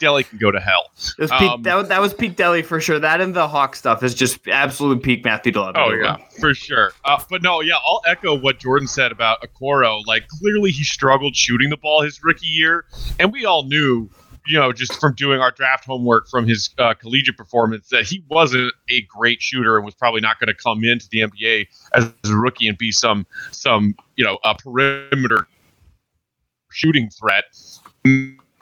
Delly 0.00 0.28
can 0.28 0.38
go 0.38 0.50
to 0.50 0.60
hell. 0.60 0.90
Peak, 1.18 1.30
um, 1.32 1.62
that, 1.62 1.74
was, 1.76 1.88
that 1.88 2.00
was 2.00 2.14
peak 2.14 2.36
Delly 2.36 2.64
for 2.64 2.80
sure. 2.80 2.98
That 2.98 3.20
and 3.20 3.34
the 3.34 3.48
Hawk 3.48 3.76
stuff 3.76 4.02
is 4.02 4.14
just 4.14 4.46
absolute 4.48 5.02
peak 5.02 5.24
Matthew 5.24 5.52
Dellavedova. 5.52 5.74
Oh 5.76 5.92
yeah, 5.92 6.16
for 6.40 6.54
sure. 6.54 6.92
Uh, 7.04 7.22
but 7.30 7.42
no, 7.42 7.60
yeah, 7.60 7.76
I'll 7.86 8.02
echo 8.06 8.38
what 8.38 8.58
Jordan 8.58 8.88
said 8.88 9.12
about 9.12 9.42
Okoro. 9.42 10.02
Like 10.06 10.26
clearly 10.28 10.70
he 10.70 10.84
struggled 10.84 11.36
shooting 11.36 11.70
the 11.70 11.76
ball 11.76 12.02
his 12.02 12.22
rookie 12.22 12.46
year, 12.46 12.84
and 13.18 13.32
we 13.32 13.44
all 13.44 13.64
knew 13.64 14.10
you 14.48 14.58
know, 14.58 14.72
just 14.72 14.98
from 14.98 15.14
doing 15.14 15.40
our 15.40 15.50
draft 15.50 15.84
homework 15.84 16.26
from 16.28 16.48
his 16.48 16.70
uh, 16.78 16.94
collegiate 16.94 17.37
performance, 17.37 17.88
that 17.90 18.04
he 18.04 18.24
wasn't 18.30 18.72
a 18.90 19.02
great 19.02 19.42
shooter 19.42 19.76
and 19.76 19.84
was 19.84 19.94
probably 19.94 20.22
not 20.22 20.40
going 20.40 20.48
to 20.48 20.54
come 20.54 20.82
into 20.84 21.06
the 21.11 21.20
NBA 21.20 21.68
as 21.94 22.11
a 22.24 22.34
rookie 22.34 22.66
and 22.66 22.78
be 22.78 22.90
some 22.90 23.26
some 23.52 23.94
you 24.16 24.24
know 24.24 24.38
a 24.44 24.54
perimeter 24.54 25.46
shooting 26.70 27.11
threat. 27.11 27.44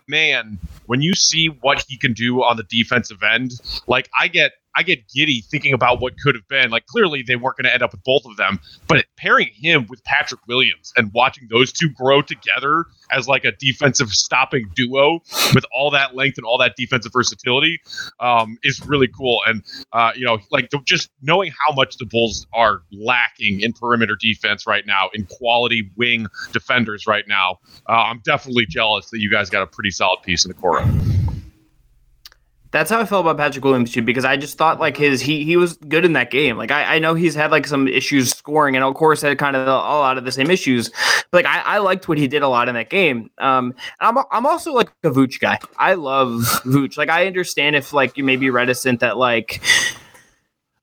Man, 0.08 0.58
when 0.86 1.00
you 1.00 1.14
see 1.14 1.48
what 1.48 1.84
he 1.88 1.96
can 1.96 2.12
do 2.12 2.42
on 2.42 2.56
the 2.56 2.64
defensive 2.64 3.22
end, 3.22 3.52
like 3.86 4.08
I 4.18 4.28
get 4.28 4.52
I 4.76 4.82
get 4.82 5.08
giddy 5.08 5.40
thinking 5.40 5.72
about 5.72 6.00
what 6.00 6.14
could 6.22 6.34
have 6.34 6.46
been. 6.48 6.70
Like 6.70 6.86
clearly 6.86 7.22
they 7.22 7.36
weren't 7.36 7.56
going 7.56 7.64
to 7.64 7.72
end 7.72 7.82
up 7.82 7.92
with 7.92 8.04
both 8.04 8.24
of 8.26 8.36
them, 8.36 8.60
but 8.86 9.04
pairing 9.16 9.48
him 9.54 9.86
with 9.88 10.02
Patrick 10.04 10.40
Williams 10.46 10.92
and 10.96 11.10
watching 11.14 11.48
those 11.50 11.72
two 11.72 11.88
grow 11.90 12.22
together 12.22 12.84
as 13.10 13.28
like 13.28 13.44
a 13.44 13.52
defensive 13.52 14.10
stopping 14.10 14.70
duo 14.74 15.20
with 15.54 15.64
all 15.74 15.90
that 15.90 16.14
length 16.14 16.38
and 16.38 16.44
all 16.44 16.58
that 16.58 16.74
defensive 16.76 17.12
versatility 17.12 17.80
um, 18.20 18.58
is 18.62 18.84
really 18.86 19.08
cool. 19.08 19.40
And 19.46 19.62
uh, 19.92 20.12
you 20.14 20.26
know, 20.26 20.38
like 20.50 20.70
just 20.84 21.10
knowing 21.22 21.52
how 21.66 21.74
much 21.74 21.96
the 21.96 22.06
Bulls 22.06 22.46
are 22.52 22.82
lacking 22.92 23.60
in 23.60 23.72
perimeter 23.72 24.16
defense 24.20 24.66
right 24.66 24.86
now, 24.86 25.08
in 25.14 25.26
quality 25.26 25.90
wing 25.96 26.26
defenders 26.52 27.06
right 27.06 27.24
now, 27.26 27.58
uh, 27.88 27.92
I'm 27.92 28.20
definitely 28.24 28.66
jealous 28.66 29.10
that 29.10 29.20
you 29.20 29.30
guys 29.30 29.50
got 29.50 29.62
a 29.62 29.66
pretty 29.66 29.90
solid 29.90 30.22
piece 30.22 30.44
in 30.44 30.52
Okoro. 30.52 31.15
That's 32.72 32.90
how 32.90 33.00
I 33.00 33.04
felt 33.04 33.24
about 33.24 33.38
Patrick 33.38 33.64
Williams 33.64 33.92
too, 33.92 34.02
because 34.02 34.24
I 34.24 34.36
just 34.36 34.58
thought 34.58 34.80
like 34.80 34.96
his 34.96 35.20
he 35.20 35.44
he 35.44 35.56
was 35.56 35.76
good 35.76 36.04
in 36.04 36.12
that 36.14 36.30
game. 36.30 36.56
Like 36.56 36.70
I, 36.70 36.96
I 36.96 36.98
know 36.98 37.14
he's 37.14 37.34
had 37.34 37.50
like 37.50 37.66
some 37.66 37.88
issues 37.88 38.30
scoring, 38.30 38.74
and 38.74 38.84
of 38.84 38.94
course 38.94 39.22
had 39.22 39.38
kind 39.38 39.56
of 39.56 39.68
all 39.68 40.02
out 40.02 40.18
of 40.18 40.24
the 40.24 40.32
same 40.32 40.50
issues. 40.50 40.90
But 41.30 41.44
like 41.44 41.46
I, 41.46 41.76
I 41.76 41.78
liked 41.78 42.08
what 42.08 42.18
he 42.18 42.28
did 42.28 42.42
a 42.42 42.48
lot 42.48 42.68
in 42.68 42.74
that 42.74 42.90
game. 42.90 43.30
Um, 43.38 43.74
I'm 44.00 44.18
I'm 44.30 44.46
also 44.46 44.72
like 44.72 44.92
a 45.04 45.10
Vooch 45.10 45.40
guy. 45.40 45.58
I 45.78 45.94
love 45.94 46.42
Vooch. 46.64 46.96
Like 46.96 47.08
I 47.08 47.26
understand 47.26 47.76
if 47.76 47.92
like 47.92 48.16
you 48.16 48.24
may 48.24 48.36
be 48.36 48.50
reticent 48.50 49.00
that 49.00 49.16
like 49.16 49.62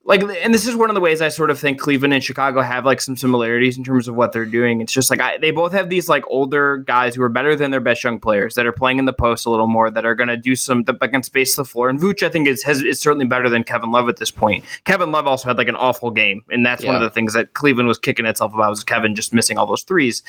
like 0.05 0.21
and 0.21 0.53
this 0.53 0.67
is 0.67 0.75
one 0.75 0.89
of 0.89 0.95
the 0.95 1.01
ways 1.01 1.21
I 1.21 1.29
sort 1.29 1.49
of 1.49 1.57
think 1.57 1.79
Cleveland 1.79 2.13
and 2.13 2.21
Chicago 2.21 2.61
have 2.61 2.85
like 2.85 2.99
some 2.99 3.15
similarities 3.15 3.77
in 3.77 3.85
terms 3.85 4.09
of 4.09 4.15
what 4.15 4.33
they're 4.33 4.45
doing. 4.45 4.81
It's 4.81 4.91
just 4.91 5.09
like 5.09 5.21
I, 5.21 5.37
they 5.37 5.51
both 5.51 5.71
have 5.71 5.89
these 5.89 6.09
like 6.09 6.25
older 6.27 6.77
guys 6.77 7.15
who 7.15 7.23
are 7.23 7.29
better 7.29 7.55
than 7.55 7.71
their 7.71 7.79
best 7.79 8.03
young 8.03 8.19
players 8.19 8.55
that 8.55 8.65
are 8.65 8.73
playing 8.73 8.99
in 8.99 9.05
the 9.05 9.13
post 9.13 9.45
a 9.45 9.49
little 9.49 9.67
more 9.67 9.89
that 9.89 10.05
are 10.05 10.13
going 10.13 10.27
to 10.27 10.35
do 10.35 10.57
some 10.57 10.83
that 10.83 10.99
can 10.99 11.23
space 11.23 11.55
the 11.55 11.63
floor. 11.63 11.87
And 11.87 11.99
Vooch 11.99 12.21
I 12.21 12.27
think 12.27 12.49
is 12.49 12.63
has 12.63 12.81
is 12.81 12.99
certainly 12.99 13.25
better 13.25 13.49
than 13.49 13.63
Kevin 13.63 13.91
Love 13.91 14.09
at 14.09 14.17
this 14.17 14.29
point. 14.31 14.65
Kevin 14.83 15.11
Love 15.13 15.25
also 15.25 15.47
had 15.47 15.57
like 15.57 15.69
an 15.69 15.77
awful 15.77 16.11
game, 16.11 16.43
and 16.49 16.65
that's 16.65 16.83
yeah. 16.83 16.87
one 16.87 16.95
of 16.97 17.01
the 17.01 17.09
things 17.09 17.31
that 17.33 17.53
Cleveland 17.53 17.87
was 17.87 17.97
kicking 17.97 18.25
itself 18.25 18.53
about 18.53 18.71
was 18.71 18.83
Kevin 18.83 19.15
just 19.15 19.33
missing 19.33 19.57
all 19.57 19.65
those 19.65 19.83
threes. 19.83 20.21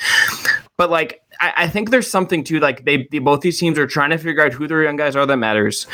But 0.77 0.89
like 0.89 1.21
I, 1.41 1.53
I 1.57 1.67
think 1.67 1.89
there's 1.89 2.09
something 2.09 2.45
to 2.45 2.61
like 2.61 2.85
they, 2.85 3.09
they 3.11 3.19
both 3.19 3.41
these 3.41 3.59
teams 3.59 3.77
are 3.77 3.87
trying 3.87 4.11
to 4.11 4.17
figure 4.17 4.45
out 4.45 4.53
who 4.53 4.69
their 4.69 4.83
young 4.83 4.95
guys 4.95 5.17
are 5.17 5.25
that 5.25 5.37
matters 5.37 5.85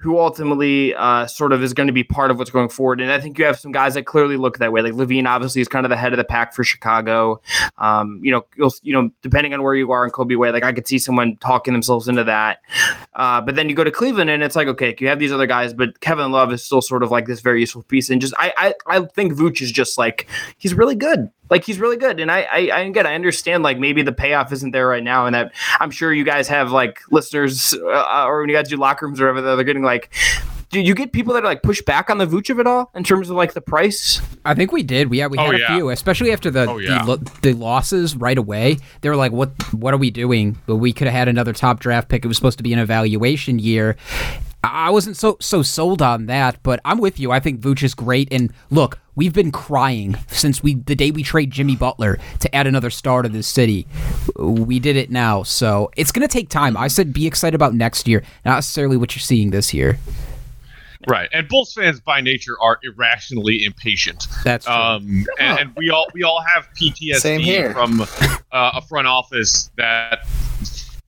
who 0.00 0.18
ultimately 0.18 0.94
uh, 0.94 1.26
sort 1.26 1.52
of 1.52 1.60
is 1.62 1.74
going 1.74 1.88
to 1.88 1.92
be 1.92 2.04
part 2.04 2.30
of 2.30 2.38
what's 2.38 2.50
going 2.50 2.68
forward. 2.68 3.00
And 3.00 3.10
I 3.10 3.18
think 3.18 3.36
you 3.36 3.44
have 3.44 3.58
some 3.58 3.72
guys 3.72 3.94
that 3.94 4.04
clearly 4.04 4.36
look 4.36 4.58
that 4.58 4.72
way. 4.72 4.80
Like 4.80 4.92
LaVine, 4.92 5.26
obviously, 5.26 5.60
is 5.60 5.66
kind 5.66 5.84
of 5.84 5.90
the 5.90 5.96
head 5.96 6.12
of 6.12 6.18
the 6.18 6.24
pack 6.24 6.54
for 6.54 6.62
Chicago. 6.62 7.40
Um, 7.78 8.20
you 8.22 8.30
know, 8.30 8.46
you'll, 8.56 8.72
you 8.82 8.92
know, 8.92 9.10
depending 9.22 9.54
on 9.54 9.62
where 9.62 9.74
you 9.74 9.90
are 9.90 10.04
in 10.04 10.10
Coby 10.12 10.36
White, 10.36 10.52
like 10.52 10.62
I 10.62 10.72
could 10.72 10.86
see 10.86 11.00
someone 11.00 11.36
talking 11.38 11.72
themselves 11.72 12.06
into 12.06 12.22
that. 12.24 12.60
Uh, 13.14 13.40
but 13.40 13.56
then 13.56 13.68
you 13.68 13.74
go 13.74 13.82
to 13.82 13.90
Cleveland, 13.90 14.30
and 14.30 14.42
it's 14.42 14.54
like, 14.54 14.68
okay, 14.68 14.94
you 15.00 15.08
have 15.08 15.18
these 15.18 15.32
other 15.32 15.46
guys, 15.46 15.74
but 15.74 15.98
Kevin 16.00 16.30
Love 16.30 16.52
is 16.52 16.62
still 16.62 16.80
sort 16.80 17.02
of 17.02 17.10
like 17.10 17.26
this 17.26 17.40
very 17.40 17.60
useful 17.60 17.82
piece. 17.82 18.08
And 18.08 18.20
just, 18.20 18.34
I, 18.38 18.52
I, 18.56 18.98
I 18.98 19.00
think 19.06 19.32
Vooch 19.32 19.60
is 19.60 19.72
just 19.72 19.98
like 19.98 20.28
he's 20.58 20.74
really 20.74 20.94
good. 20.94 21.30
Like 21.50 21.64
he's 21.64 21.78
really 21.78 21.96
good, 21.96 22.20
and 22.20 22.30
I, 22.30 22.42
I, 22.42 22.68
I 22.72 22.80
again, 22.80 23.06
I 23.06 23.14
understand 23.14 23.62
like 23.62 23.78
maybe 23.78 24.02
the 24.02 24.12
payoff 24.12 24.52
isn't 24.52 24.70
there 24.70 24.86
right 24.86 25.02
now, 25.02 25.26
and 25.26 25.34
that 25.34 25.52
I'm 25.80 25.90
sure 25.90 26.12
you 26.12 26.24
guys 26.24 26.48
have 26.48 26.70
like 26.70 27.00
listeners 27.10 27.74
uh, 27.74 28.24
or 28.26 28.40
when 28.40 28.48
you 28.48 28.56
guys 28.56 28.68
do 28.68 28.76
locker 28.76 29.06
rooms 29.06 29.20
or 29.20 29.32
whatever, 29.32 29.56
they're 29.56 29.64
getting 29.64 29.82
like 29.82 30.10
do 30.70 30.80
you 30.80 30.94
get 30.94 31.12
people 31.12 31.32
that 31.34 31.44
are 31.44 31.46
like 31.46 31.62
push 31.62 31.80
back 31.82 32.10
on 32.10 32.18
the 32.18 32.26
Vucevic 32.26 32.60
at 32.60 32.66
all 32.66 32.90
in 32.94 33.02
terms 33.02 33.30
of 33.30 33.36
like 33.36 33.54
the 33.54 33.60
price? 33.60 34.20
I 34.44 34.54
think 34.54 34.70
we 34.70 34.82
did. 34.82 35.08
We 35.08 35.18
yeah, 35.18 35.26
we 35.26 35.38
had 35.38 35.54
oh, 35.54 35.64
a 35.64 35.66
few, 35.66 35.90
especially 35.90 36.32
after 36.32 36.50
the, 36.50 36.68
oh, 36.68 36.78
yeah. 36.78 37.04
the, 37.04 37.16
the 37.42 37.52
losses 37.54 38.14
right 38.16 38.36
away. 38.36 38.78
They 39.00 39.08
were 39.08 39.16
like, 39.16 39.32
"What 39.32 39.50
what 39.72 39.94
are 39.94 39.98
we 39.98 40.10
doing?" 40.10 40.58
But 40.66 40.76
we 40.76 40.92
could 40.92 41.06
have 41.06 41.14
had 41.14 41.28
another 41.28 41.52
top 41.52 41.80
draft 41.80 42.08
pick. 42.08 42.24
It 42.24 42.28
was 42.28 42.36
supposed 42.36 42.58
to 42.58 42.64
be 42.64 42.72
an 42.72 42.78
evaluation 42.78 43.58
year. 43.58 43.96
I 44.64 44.90
wasn't 44.90 45.16
so 45.16 45.36
so 45.40 45.62
sold 45.62 46.02
on 46.02 46.26
that, 46.26 46.62
but 46.62 46.80
I'm 46.84 46.98
with 46.98 47.20
you. 47.20 47.30
I 47.30 47.40
think 47.40 47.60
Vooch 47.60 47.82
is 47.82 47.94
great. 47.94 48.28
And 48.32 48.52
look, 48.70 48.98
we've 49.14 49.32
been 49.32 49.52
crying 49.52 50.16
since 50.28 50.62
we 50.62 50.74
the 50.74 50.96
day 50.96 51.10
we 51.10 51.22
trade 51.22 51.50
Jimmy 51.50 51.76
Butler 51.76 52.18
to 52.40 52.54
add 52.54 52.66
another 52.66 52.90
star 52.90 53.22
to 53.22 53.28
this 53.28 53.46
city. 53.46 53.86
We 54.36 54.78
did 54.78 54.96
it 54.96 55.10
now, 55.10 55.44
so 55.44 55.90
it's 55.96 56.10
gonna 56.10 56.28
take 56.28 56.48
time. 56.48 56.76
I 56.76 56.88
said 56.88 57.12
be 57.12 57.26
excited 57.26 57.54
about 57.54 57.74
next 57.74 58.08
year, 58.08 58.22
not 58.44 58.56
necessarily 58.56 58.96
what 58.96 59.14
you're 59.14 59.20
seeing 59.20 59.50
this 59.50 59.72
year. 59.72 59.98
Right, 61.06 61.28
and 61.32 61.46
Bulls 61.46 61.72
fans 61.72 62.00
by 62.00 62.20
nature 62.20 62.60
are 62.60 62.80
irrationally 62.82 63.64
impatient. 63.64 64.26
That's 64.42 64.66
true. 64.66 64.74
Um, 64.74 65.26
and, 65.38 65.58
and, 65.60 65.76
we 65.76 65.90
all 65.90 66.08
we 66.12 66.24
all 66.24 66.42
have 66.42 66.68
PTSD 66.74 67.72
from 67.72 68.00
uh, 68.00 68.72
a 68.74 68.82
front 68.82 69.06
office 69.06 69.70
that 69.76 70.26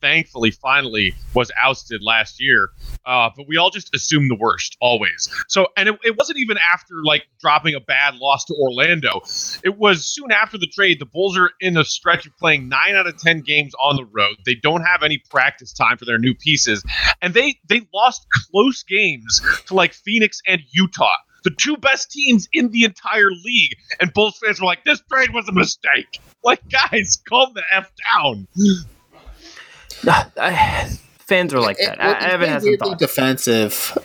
thankfully 0.00 0.50
finally 0.50 1.14
was 1.34 1.50
ousted 1.62 2.02
last 2.02 2.40
year. 2.40 2.70
Uh, 3.06 3.30
but 3.36 3.46
we 3.48 3.56
all 3.56 3.70
just 3.70 3.94
assume 3.94 4.28
the 4.28 4.36
worst 4.36 4.76
always. 4.80 5.28
So, 5.48 5.68
and 5.76 5.88
it, 5.88 5.98
it, 6.04 6.16
wasn't 6.18 6.38
even 6.38 6.58
after 6.58 7.02
like 7.04 7.24
dropping 7.40 7.74
a 7.74 7.80
bad 7.80 8.16
loss 8.16 8.44
to 8.46 8.54
Orlando. 8.54 9.20
It 9.64 9.78
was 9.78 10.06
soon 10.06 10.32
after 10.32 10.58
the 10.58 10.66
trade. 10.66 11.00
The 11.00 11.06
Bulls 11.06 11.36
are 11.38 11.50
in 11.60 11.76
a 11.76 11.84
stretch 11.84 12.26
of 12.26 12.36
playing 12.36 12.68
nine 12.68 12.94
out 12.94 13.06
of 13.06 13.16
ten 13.18 13.40
games 13.40 13.72
on 13.80 13.96
the 13.96 14.04
road. 14.04 14.36
They 14.44 14.54
don't 14.54 14.82
have 14.82 15.02
any 15.02 15.18
practice 15.30 15.72
time 15.72 15.96
for 15.96 16.04
their 16.04 16.18
new 16.18 16.34
pieces, 16.34 16.84
and 17.22 17.34
they 17.34 17.58
they 17.68 17.82
lost 17.94 18.26
close 18.50 18.82
games 18.82 19.40
to 19.66 19.74
like 19.74 19.94
Phoenix 19.94 20.40
and 20.46 20.60
Utah 20.72 21.08
the 21.44 21.50
two 21.50 21.76
best 21.76 22.10
teams 22.10 22.48
in 22.52 22.70
the 22.70 22.84
entire 22.84 23.30
league. 23.30 23.74
And 24.00 24.12
Bulls 24.12 24.38
fans 24.38 24.60
were 24.60 24.66
like, 24.66 24.84
this 24.84 25.02
trade 25.10 25.32
was 25.32 25.48
a 25.48 25.52
mistake. 25.52 26.20
Like, 26.42 26.60
guys, 26.68 27.18
calm 27.28 27.52
the 27.54 27.62
F 27.72 27.90
down. 28.14 28.46
fans 31.18 31.54
are 31.54 31.60
like 31.60 31.78
that. 31.78 31.94
It, 31.94 32.00
I, 32.00 32.18
I 32.18 32.28
haven't 32.30 32.48
had 32.48 32.62
some. 32.62 32.96
Defensive. 32.96 33.96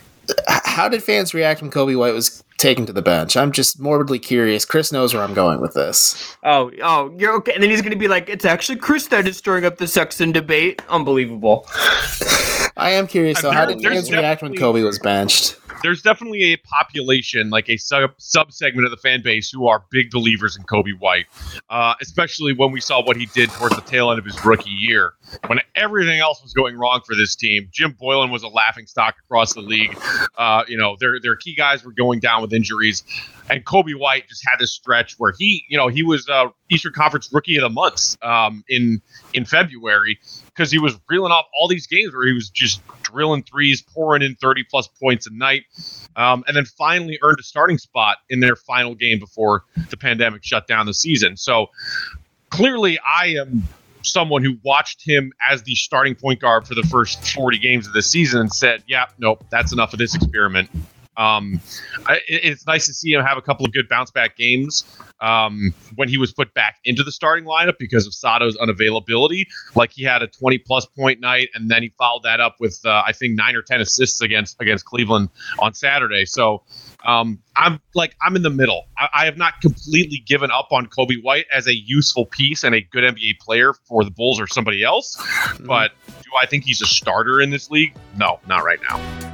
How 0.48 0.90
did 0.90 1.04
fans 1.04 1.34
react 1.34 1.62
when 1.62 1.70
Coby 1.70 1.98
White 1.98 2.14
was 2.14 2.44
taken 2.58 2.86
to 2.88 2.94
the 2.94 3.02
bench? 3.02 3.38
I'm 3.38 3.52
just 3.52 3.80
morbidly 3.80 4.20
curious. 4.20 4.66
Chris 4.66 4.92
knows 4.92 5.14
where 5.14 5.22
I'm 5.22 5.34
going 5.34 5.62
with 5.62 5.74
this. 5.74 6.36
Oh, 6.44 6.72
oh, 6.82 7.14
you're 7.18 7.34
okay. 7.38 7.54
And 7.54 7.62
then 7.62 7.70
he's 7.70 7.82
going 7.82 7.92
to 7.92 7.98
be 7.98 8.08
like, 8.08 8.30
"It's 8.30 8.46
actually 8.46 8.78
Chris 8.78 9.08
that 9.08 9.28
is 9.28 9.38
stirring 9.38 9.66
up 9.66 9.78
the 9.78 9.88
sex 9.88 10.16
Sexton 10.16 10.32
debate." 10.32 10.82
Unbelievable. 10.90 11.68
I 12.78 12.92
am 12.92 13.08
curious. 13.08 13.40
So, 13.40 13.52
how 13.52 13.66
did 13.66 13.82
fans 13.82 14.12
react 14.12 14.42
when 14.42 14.54
Coby 14.54 14.84
was 14.84 15.00
benched? 15.00 15.58
there's 15.86 16.02
definitely 16.02 16.54
a 16.54 16.58
population, 16.58 17.52
like 17.52 17.70
a 17.70 17.78
sub 17.78 18.12
sub 18.18 18.52
segment 18.52 18.86
of 18.86 18.92
the 18.92 18.98
fan 18.98 19.22
base, 19.22 19.52
who 19.52 19.68
are 19.68 19.84
big 19.92 20.10
believers 20.10 20.58
in 20.58 20.64
Coby 20.64 20.98
White, 20.98 21.28
uh, 21.70 21.94
especially 22.02 22.54
when 22.54 22.72
we 22.72 22.82
saw 22.82 23.04
what 23.04 23.18
he 23.18 23.28
did 23.28 23.50
towards 23.52 23.76
the 23.76 23.82
tail 23.84 24.10
end 24.10 24.18
of 24.18 24.26
his 24.26 24.44
rookie 24.44 24.72
year, 24.72 25.14
when 25.46 25.60
everything 25.76 26.20
else 26.20 26.42
was 26.42 26.54
going 26.54 26.76
wrong 26.76 27.02
for 27.06 27.16
this 27.16 27.36
team. 27.36 27.70
Jim 27.72 27.96
Boylen 28.02 28.32
was 28.32 28.42
a 28.42 28.48
laughing 28.48 28.88
stock 28.88 29.16
across 29.26 29.54
the 29.54 29.62
league. 29.62 29.96
Uh, 30.38 30.64
you 30.68 30.78
know, 30.78 30.96
their 31.00 31.20
their 31.20 31.36
key 31.36 31.54
guys 31.56 31.84
were 31.84 31.94
going 31.94 32.20
down 32.20 32.42
with 32.42 32.52
injuries, 32.52 33.04
and 33.50 33.64
Coby 33.66 33.98
White 33.98 34.28
just 34.28 34.44
had 34.46 34.58
this 34.60 34.74
stretch 34.74 35.16
where 35.18 35.34
he, 35.38 35.66
you 35.70 35.78
know, 35.78 35.88
he 35.88 36.04
was 36.04 36.28
uh, 36.30 36.48
Eastern 36.70 36.94
Conference 36.94 37.30
Rookie 37.32 37.56
of 37.58 37.62
the 37.62 37.70
Month 37.70 38.18
um, 38.24 38.64
in 38.70 39.02
in 39.34 39.46
February 39.46 40.20
because 40.48 40.72
he 40.72 40.80
was 40.80 40.98
reeling 41.10 41.32
off 41.32 41.46
all 41.60 41.68
these 41.68 41.88
games 41.88 42.14
where 42.14 42.26
he 42.26 42.34
was 42.34 42.50
just 42.50 42.82
drilling 43.04 43.44
threes, 43.44 43.82
pouring 43.82 44.22
in 44.22 44.36
30 44.36 44.64
plus 44.70 44.88
points 44.88 45.28
a 45.28 45.34
night, 45.34 45.64
um, 46.16 46.44
and 46.48 46.56
then 46.56 46.66
finally 46.66 47.20
earned 47.22 47.40
a 47.40 47.44
starting 47.44 47.78
spot 47.78 48.18
in 48.30 48.40
their 48.40 48.56
final 48.56 48.96
game 48.96 49.20
before 49.20 49.64
the 49.90 49.98
pandemic 49.98 50.44
shut 50.44 50.68
down 50.68 50.86
the 50.86 50.94
season. 50.94 51.38
So 51.38 51.68
clearly, 52.50 52.98
I 53.00 53.36
am 53.40 53.64
someone 54.02 54.44
who 54.44 54.58
watched 54.64 55.06
him 55.06 55.34
as 55.50 55.64
the 55.64 55.76
starting 55.76 56.16
point 56.16 56.40
guard 56.40 56.68
for 56.68 56.76
the 56.76 56.84
first 56.84 57.34
40 57.34 57.58
games 57.58 57.88
of 57.88 57.94
the 57.94 58.02
season 58.02 58.42
and 58.42 58.54
said, 58.54 58.84
yeah, 58.88 59.06
nope, 59.18 59.44
that's 59.50 59.74
enough 59.74 59.94
of 59.94 60.00
this 60.00 60.16
experiment. 60.16 60.70
Um, 61.18 61.60
I, 62.08 62.20
it's 62.28 62.66
nice 62.66 62.86
to 62.88 62.94
see 62.94 63.12
him 63.12 63.24
have 63.24 63.38
a 63.38 63.42
couple 63.42 63.66
of 63.66 63.74
good 63.74 63.88
bounce 63.88 64.12
back 64.12 64.38
games 64.38 64.84
um, 65.22 65.74
when 65.96 66.10
he 66.10 66.18
was 66.18 66.34
put 66.34 66.54
back 66.54 66.78
into 66.84 67.04
the 67.04 67.12
starting 67.12 67.46
lineup 67.46 67.78
because 67.80 68.06
of 68.06 68.14
Sato's 68.14 68.58
unavailability. 68.58 69.46
Like 69.76 69.92
he 69.92 70.04
had 70.04 70.22
a 70.22 70.28
20 70.28 70.58
plus 70.60 70.86
point 70.86 71.20
night, 71.20 71.50
and 71.54 71.70
then 71.70 71.84
he 71.84 71.90
followed 71.98 72.24
that 72.24 72.40
up 72.40 72.56
with 72.60 72.80
uh, 72.86 73.04
I 73.06 73.14
think 73.14 73.36
nine 73.36 73.56
or 73.56 73.62
10 73.62 73.82
assists 73.82 74.22
against 74.22 74.62
against 74.62 74.86
Cleveland 74.86 75.30
on 75.60 75.74
Saturday. 75.74 76.26
So 76.26 76.64
um, 77.06 77.40
I'm 77.56 77.80
like 77.94 78.16
I'm 78.22 78.36
in 78.36 78.42
the 78.42 78.50
middle. 78.50 78.86
I, 78.98 79.10
I, 79.14 79.26
have 79.26 79.38
not 79.38 79.62
completely 79.62 80.24
given 80.26 80.50
up 80.52 80.70
on 80.72 80.88
Coby 80.88 81.22
White 81.22 81.46
as 81.54 81.68
a 81.68 81.76
useful 81.76 82.26
piece 82.26 82.64
and 82.64 82.74
a 82.74 82.82
good 82.82 83.04
NBA 83.04 83.40
player 83.40 83.74
for 83.74 84.04
the 84.04 84.12
Bulls 84.12 84.40
or 84.40 84.48
somebody 84.48 84.84
else. 84.84 85.16
Mm-hmm. 85.16 85.68
But 85.68 85.92
do 86.08 86.30
I 86.42 86.46
think 86.48 86.64
he's 86.64 86.82
a 86.82 86.88
starter 86.88 87.42
in 87.42 87.52
this 87.52 87.70
league? 87.70 87.96
No, 88.18 88.40
not 88.48 88.64
right 88.64 88.80
now. 88.90 89.25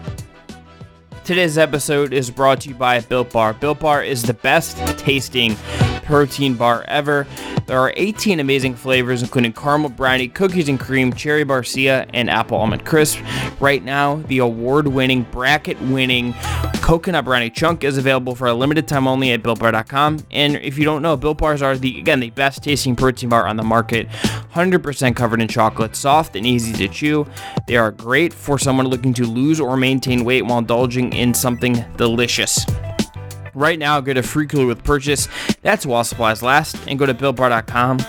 Today's 1.23 1.60
episode 1.60 2.13
is 2.13 2.31
brought 2.31 2.62
to 2.62 2.69
you 2.69 2.75
by 2.75 2.99
Built 2.99 3.31
Bar. 3.31 3.53
Built 3.53 3.79
Bar 3.79 4.03
is 4.03 4.23
the 4.23 4.34
best 4.34 4.75
tasting 4.97 5.55
protein 6.03 6.55
bar 6.55 6.84
ever. 6.88 7.27
There 7.67 7.77
are 7.77 7.93
18 7.95 8.39
amazing 8.39 8.73
flavors, 8.73 9.21
including 9.21 9.53
caramel 9.53 9.91
brownie, 9.91 10.27
cookies 10.27 10.67
and 10.67 10.79
cream, 10.79 11.13
cherry 11.13 11.45
barcia, 11.45 12.10
and 12.12 12.27
apple 12.27 12.57
almond 12.57 12.86
crisp. 12.86 13.19
Right 13.62 13.84
now, 13.84 14.15
the 14.15 14.39
award 14.39 14.88
winning, 14.88 15.21
bracket 15.32 15.80
winning 15.82 16.34
coconut 16.82 17.26
brownie 17.26 17.52
chunk 17.52 17.84
is 17.84 17.95
available 17.95 18.36
for 18.36 18.47
a 18.47 18.54
limited 18.56 18.88
time 18.88 19.08
only 19.08 19.32
at 19.32 19.43
builtbar.com. 19.43 20.26
And 20.32 20.56
if 20.56 20.80
you 20.80 20.84
don't 20.84 21.04
know, 21.04 21.15
Built 21.15 21.38
Bars 21.38 21.62
are 21.62 21.78
the 21.78 22.00
again 22.00 22.19
the 22.19 22.32
best 22.32 22.63
tasting 22.63 22.95
protein 22.95 23.30
bar 23.30 23.45
on 23.45 23.58
the 23.58 23.63
market. 23.63 24.10
100% 24.10 25.15
covered 25.15 25.41
in 25.41 25.47
chocolate, 25.47 25.95
soft 25.95 26.36
and 26.36 26.45
easy 26.45 26.74
to 26.74 26.88
chew. 26.88 27.28
They 27.67 27.78
are 27.78 27.91
great 27.91 28.34
for 28.34 28.58
someone 28.58 28.88
looking 28.88 29.13
to 29.13 29.26
lose 29.26 29.60
or 29.60 29.78
maintain 29.78 30.26
weight 30.26 30.41
while 30.41 30.58
indulging 30.58 31.13
in 31.13 31.36
something 31.36 31.86
delicious. 31.97 32.65
Right 33.54 33.78
now, 33.78 34.02
get 34.02 34.17
a 34.17 34.24
free 34.24 34.47
cooler 34.47 34.65
with 34.65 34.84
purchase. 34.84 35.28
That's 35.62 35.86
while 35.86 36.04
supplies 36.04 36.41
last. 36.41 36.78
And 36.88 36.97
go 36.97 37.06
to 37.06 37.13
BuiltBar.com 37.13 38.00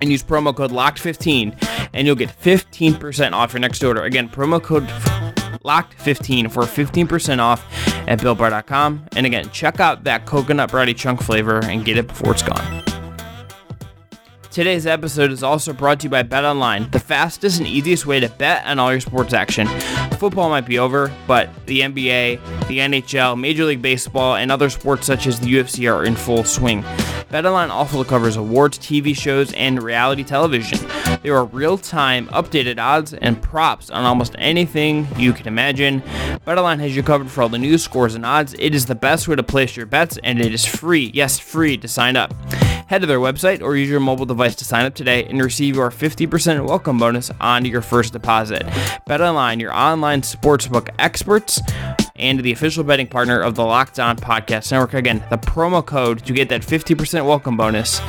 and 0.00 0.10
use 0.10 0.22
promo 0.22 0.54
code 0.54 0.70
LOCKED15 0.70 1.90
and 1.94 2.06
you'll 2.06 2.16
get 2.16 2.28
15% 2.28 3.32
off 3.32 3.52
your 3.52 3.60
next 3.60 3.82
order. 3.82 4.02
Again, 4.02 4.28
promo 4.28 4.62
code 4.62 4.86
LOCKED15 5.64 6.50
for 6.52 6.62
15% 6.62 7.38
off 7.38 7.64
at 8.08 8.18
BuiltBar.com. 8.18 9.06
And 9.16 9.26
again, 9.26 9.48
check 9.50 9.80
out 9.80 10.04
that 10.04 10.26
coconut 10.26 10.70
brownie 10.70 10.94
chunk 10.94 11.22
flavor 11.22 11.60
and 11.64 11.84
get 11.84 11.96
it 11.96 12.08
before 12.08 12.32
it's 12.32 12.42
gone. 12.42 12.82
Today's 14.50 14.86
episode 14.86 15.32
is 15.32 15.42
also 15.42 15.72
brought 15.72 15.98
to 15.98 16.04
you 16.04 16.10
by 16.10 16.22
Bet 16.22 16.44
Online, 16.44 16.88
the 16.92 17.00
fastest 17.00 17.58
and 17.58 17.66
easiest 17.66 18.06
way 18.06 18.20
to 18.20 18.28
bet 18.28 18.64
on 18.66 18.78
all 18.78 18.92
your 18.92 19.00
sports 19.00 19.32
action. 19.32 19.66
Football 20.18 20.48
might 20.48 20.64
be 20.64 20.78
over, 20.78 21.12
but 21.26 21.50
the 21.66 21.80
NBA, 21.80 22.68
the 22.68 22.78
NHL, 22.78 23.36
Major 23.36 23.64
League 23.64 23.82
Baseball, 23.82 24.36
and 24.36 24.52
other 24.52 24.70
sports 24.70 25.08
such 25.08 25.26
as 25.26 25.40
the 25.40 25.52
UFC 25.52 25.92
are 25.92 26.04
in 26.04 26.14
full 26.14 26.44
swing. 26.44 26.84
BetOnline 27.34 27.70
also 27.70 28.04
covers 28.04 28.36
awards, 28.36 28.78
TV 28.78 29.12
shows, 29.12 29.52
and 29.54 29.82
reality 29.82 30.22
television. 30.22 30.78
There 31.24 31.34
are 31.34 31.46
real 31.46 31.76
time 31.76 32.28
updated 32.28 32.78
odds 32.78 33.12
and 33.12 33.42
props 33.42 33.90
on 33.90 34.04
almost 34.04 34.36
anything 34.38 35.08
you 35.16 35.32
can 35.32 35.48
imagine. 35.48 36.00
BetOnline 36.46 36.78
has 36.78 36.94
you 36.94 37.02
covered 37.02 37.28
for 37.28 37.42
all 37.42 37.48
the 37.48 37.58
news, 37.58 37.82
scores, 37.82 38.14
and 38.14 38.24
odds. 38.24 38.54
It 38.60 38.72
is 38.72 38.86
the 38.86 38.94
best 38.94 39.26
way 39.26 39.34
to 39.34 39.42
place 39.42 39.76
your 39.76 39.84
bets, 39.84 40.16
and 40.22 40.40
it 40.40 40.54
is 40.54 40.64
free. 40.64 41.10
Yes, 41.12 41.40
free 41.40 41.76
to 41.78 41.88
sign 41.88 42.14
up. 42.14 42.32
Head 42.86 43.00
to 43.00 43.06
their 43.08 43.18
website 43.18 43.62
or 43.62 43.74
use 43.74 43.90
your 43.90 43.98
mobile 43.98 44.26
device 44.26 44.54
to 44.54 44.64
sign 44.64 44.84
up 44.84 44.94
today 44.94 45.24
and 45.24 45.42
receive 45.42 45.74
your 45.74 45.90
50% 45.90 46.64
welcome 46.64 46.98
bonus 46.98 47.32
on 47.40 47.64
your 47.64 47.82
first 47.82 48.12
deposit. 48.12 48.62
BetOnline, 49.08 49.60
your 49.60 49.74
online 49.74 50.22
sportsbook 50.22 50.88
experts 51.00 51.60
and 52.16 52.40
the 52.40 52.52
official 52.52 52.84
betting 52.84 53.08
partner 53.08 53.40
of 53.40 53.54
the 53.56 53.64
Locked 53.64 53.98
On 53.98 54.16
Podcast 54.16 54.70
Network. 54.70 54.94
Again, 54.94 55.24
the 55.30 55.38
promo 55.38 55.84
code 55.84 56.24
to 56.26 56.32
get 56.32 56.48
that 56.48 56.62
50% 56.62 57.26
welcome 57.26 57.56
bonus 57.56 58.00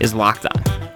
is 0.00 0.14
Locked 0.14 0.46
On. 0.46 0.91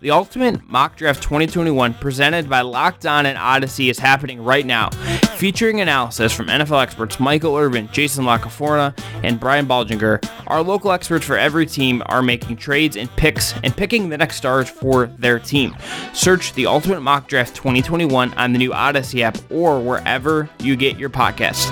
The 0.00 0.12
Ultimate 0.12 0.68
Mock 0.68 0.96
Draft 0.96 1.24
2021, 1.24 1.94
presented 1.94 2.48
by 2.48 2.60
Locked 2.60 3.04
On 3.04 3.26
and 3.26 3.36
Audacy, 3.36 3.90
is 3.90 3.98
happening 3.98 4.44
right 4.44 4.64
now, 4.64 4.90
featuring 5.38 5.80
analysis 5.80 6.32
from 6.32 6.46
NFL 6.46 6.80
experts 6.80 7.18
Michael 7.18 7.56
Irvin, 7.56 7.88
Jason 7.90 8.24
La 8.24 8.38
Canfora, 8.38 8.96
and 9.24 9.40
Brian 9.40 9.66
Baldinger. 9.66 10.24
Our 10.46 10.62
local 10.62 10.92
experts 10.92 11.26
for 11.26 11.36
every 11.36 11.66
team 11.66 12.00
are 12.06 12.22
making 12.22 12.58
trades 12.58 12.96
and 12.96 13.10
picks 13.16 13.54
and 13.64 13.76
picking 13.76 14.08
the 14.08 14.16
next 14.16 14.36
stars 14.36 14.70
for 14.70 15.06
their 15.18 15.40
team. 15.40 15.76
Search 16.12 16.52
the 16.52 16.66
Ultimate 16.66 17.00
Mock 17.00 17.26
Draft 17.26 17.56
2021 17.56 18.34
on 18.34 18.52
the 18.52 18.58
new 18.58 18.70
Audacy 18.70 19.22
app 19.22 19.36
or 19.50 19.80
wherever 19.80 20.48
you 20.60 20.76
get 20.76 20.96
your 20.96 21.10
podcasts. 21.10 21.66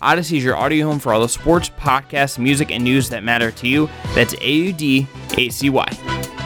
Audacy 0.00 0.36
is 0.36 0.44
your 0.44 0.56
audio 0.56 0.86
home 0.86 0.98
for 0.98 1.14
all 1.14 1.20
the 1.22 1.28
sports, 1.30 1.70
podcasts, 1.70 2.38
music, 2.38 2.70
and 2.70 2.84
news 2.84 3.08
that 3.08 3.24
matter 3.24 3.50
to 3.52 3.66
you. 3.66 3.88
That's 4.14 4.34
A 4.42 4.52
U 4.52 4.72
D 4.74 5.06
A 5.38 5.48
C 5.48 5.70
Y. 5.70 6.39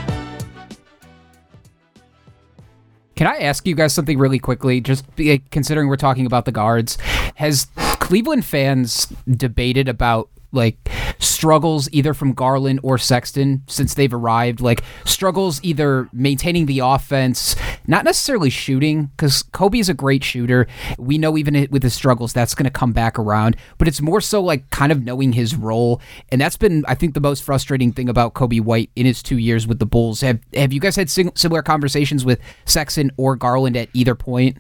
Can 3.16 3.26
I 3.26 3.36
ask 3.38 3.66
you 3.66 3.74
guys 3.74 3.92
something 3.92 4.18
really 4.18 4.38
quickly? 4.38 4.80
Just 4.80 5.04
considering 5.50 5.88
we're 5.88 5.96
talking 5.96 6.26
about 6.26 6.44
the 6.44 6.52
guards, 6.52 6.96
has 7.36 7.68
Cleveland 7.76 8.44
fans 8.44 9.06
debated 9.28 9.88
about 9.88 10.28
like 10.54 10.78
struggles 11.18 11.88
either 11.92 12.14
from 12.14 12.32
Garland 12.32 12.80
or 12.82 12.98
Sexton 12.98 13.62
since 13.66 13.94
they've 13.94 14.12
arrived. 14.12 14.60
Like 14.60 14.82
struggles 15.04 15.60
either 15.62 16.08
maintaining 16.12 16.66
the 16.66 16.80
offense, 16.80 17.56
not 17.86 18.04
necessarily 18.04 18.50
shooting, 18.50 19.06
because 19.16 19.42
Coby 19.42 19.80
is 19.80 19.88
a 19.88 19.94
great 19.94 20.24
shooter. 20.24 20.66
We 20.98 21.18
know 21.18 21.36
even 21.36 21.68
with 21.70 21.82
his 21.82 21.94
struggles, 21.94 22.32
that's 22.32 22.54
going 22.54 22.64
to 22.64 22.70
come 22.70 22.92
back 22.92 23.18
around. 23.18 23.56
But 23.78 23.88
it's 23.88 24.00
more 24.00 24.20
so 24.20 24.40
like 24.40 24.70
kind 24.70 24.92
of 24.92 25.02
knowing 25.02 25.32
his 25.32 25.54
role, 25.54 26.00
and 26.30 26.40
that's 26.40 26.56
been 26.56 26.84
I 26.86 26.94
think 26.94 27.14
the 27.14 27.20
most 27.20 27.42
frustrating 27.42 27.92
thing 27.92 28.08
about 28.08 28.34
Coby 28.34 28.60
White 28.60 28.90
in 28.96 29.06
his 29.06 29.22
two 29.22 29.38
years 29.38 29.66
with 29.66 29.78
the 29.78 29.86
Bulls. 29.86 30.20
Have 30.20 30.40
Have 30.54 30.72
you 30.72 30.80
guys 30.80 30.96
had 30.96 31.10
similar 31.10 31.62
conversations 31.62 32.24
with 32.24 32.40
Sexton 32.64 33.10
or 33.16 33.36
Garland 33.36 33.76
at 33.76 33.88
either 33.92 34.14
point? 34.14 34.56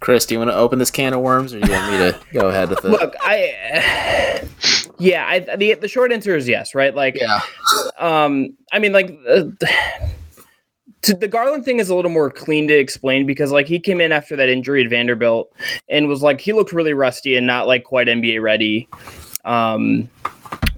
Chris, 0.00 0.26
do 0.26 0.34
you 0.34 0.38
want 0.38 0.50
to 0.50 0.56
open 0.56 0.78
this 0.78 0.90
can 0.90 1.12
of 1.12 1.20
worms, 1.20 1.52
or 1.52 1.60
do 1.60 1.66
you 1.66 1.72
want 1.72 1.92
me 1.92 1.98
to 1.98 2.20
go 2.32 2.48
ahead 2.48 2.70
with 2.70 2.84
it? 2.84 2.88
Look, 2.88 3.14
I, 3.20 4.48
yeah, 4.98 5.26
I, 5.26 5.56
the 5.56 5.74
the 5.74 5.88
short 5.88 6.12
answer 6.12 6.36
is 6.36 6.48
yes, 6.48 6.74
right? 6.74 6.94
Like, 6.94 7.16
yeah, 7.20 7.40
um, 7.98 8.56
I 8.72 8.78
mean, 8.78 8.92
like. 8.92 9.16
Uh, 9.28 9.44
to 11.00 11.14
the 11.14 11.28
Garland 11.28 11.64
thing 11.64 11.78
is 11.78 11.88
a 11.88 11.94
little 11.94 12.10
more 12.10 12.28
clean 12.28 12.66
to 12.66 12.74
explain 12.74 13.24
because 13.24 13.52
like 13.52 13.68
he 13.68 13.78
came 13.78 14.00
in 14.00 14.10
after 14.10 14.34
that 14.34 14.48
injury 14.48 14.82
at 14.82 14.90
Vanderbilt 14.90 15.48
and 15.88 16.08
was 16.08 16.22
like 16.22 16.40
he 16.40 16.52
looked 16.52 16.72
really 16.72 16.92
rusty 16.92 17.36
and 17.36 17.46
not 17.46 17.68
like 17.68 17.84
quite 17.84 18.08
NBA 18.08 18.42
ready 18.42 18.88
um 19.44 20.10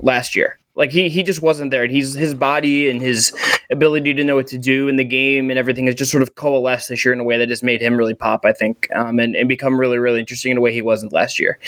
last 0.01 0.37
year. 0.37 0.60
Like 0.81 0.93
he 0.93 1.11
he 1.11 1.23
just 1.23 1.43
wasn't 1.43 1.71
there. 1.71 1.87
He's 1.87 2.15
his 2.15 2.35
body 2.35 2.89
and 2.89 3.03
his 3.03 3.35
ability 3.71 4.15
to 4.15 4.25
know 4.25 4.37
what 4.37 4.47
to 4.47 4.57
do 4.57 4.89
in 4.89 4.97
the 4.97 5.05
game 5.05 5.51
and 5.51 5.59
everything 5.59 5.85
has 5.85 5.95
just 5.95 6.11
sort 6.11 6.23
of 6.23 6.37
coalesced 6.37 6.89
this 6.89 7.05
year 7.05 7.13
in 7.13 7.21
a 7.21 7.25
way 7.25 7.37
that 7.37 7.49
just 7.49 7.63
made 7.63 7.83
him 7.83 7.99
really 7.99 8.15
pop, 8.15 8.47
I 8.47 8.55
think, 8.55 8.89
um, 8.97 9.21
and 9.21 9.37
and 9.37 9.47
become 9.47 9.79
really 9.79 9.99
really 9.99 10.21
interesting 10.21 10.53
in 10.53 10.57
a 10.57 10.61
way 10.63 10.73
he 10.73 10.81
wasn't 10.81 11.13
last 11.13 11.39
year. 11.39 11.59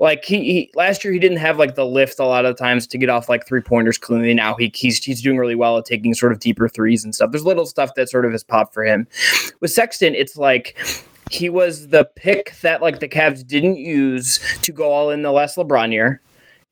Like 0.00 0.24
he, 0.24 0.38
he 0.38 0.70
last 0.74 1.04
year 1.04 1.12
he 1.12 1.20
didn't 1.20 1.38
have 1.38 1.60
like 1.60 1.76
the 1.76 1.86
lift 1.86 2.18
a 2.18 2.24
lot 2.24 2.44
of 2.44 2.58
times 2.58 2.88
to 2.88 2.98
get 2.98 3.08
off 3.08 3.28
like 3.28 3.46
three 3.46 3.60
pointers 3.60 3.98
cleanly. 3.98 4.34
Now 4.34 4.56
he 4.56 4.72
he's 4.74 4.98
he's 4.98 5.22
doing 5.22 5.38
really 5.38 5.54
well 5.54 5.78
at 5.78 5.84
taking 5.84 6.12
sort 6.12 6.32
of 6.32 6.40
deeper 6.40 6.68
threes 6.68 7.04
and 7.04 7.14
stuff. 7.14 7.30
There's 7.30 7.44
little 7.44 7.66
stuff 7.66 7.94
that 7.94 8.10
sort 8.10 8.24
of 8.24 8.32
has 8.32 8.42
popped 8.42 8.74
for 8.74 8.84
him. 8.84 9.06
With 9.60 9.70
Sexton, 9.70 10.16
it's 10.16 10.36
like 10.36 10.76
he 11.30 11.48
was 11.48 11.86
the 11.88 12.04
pick 12.16 12.56
that 12.62 12.82
like 12.82 12.98
the 12.98 13.08
Cavs 13.08 13.46
didn't 13.46 13.76
use 13.76 14.40
to 14.62 14.72
go 14.72 14.90
all 14.90 15.10
in 15.10 15.22
the 15.22 15.30
last 15.30 15.56
LeBron 15.56 15.92
year 15.92 16.20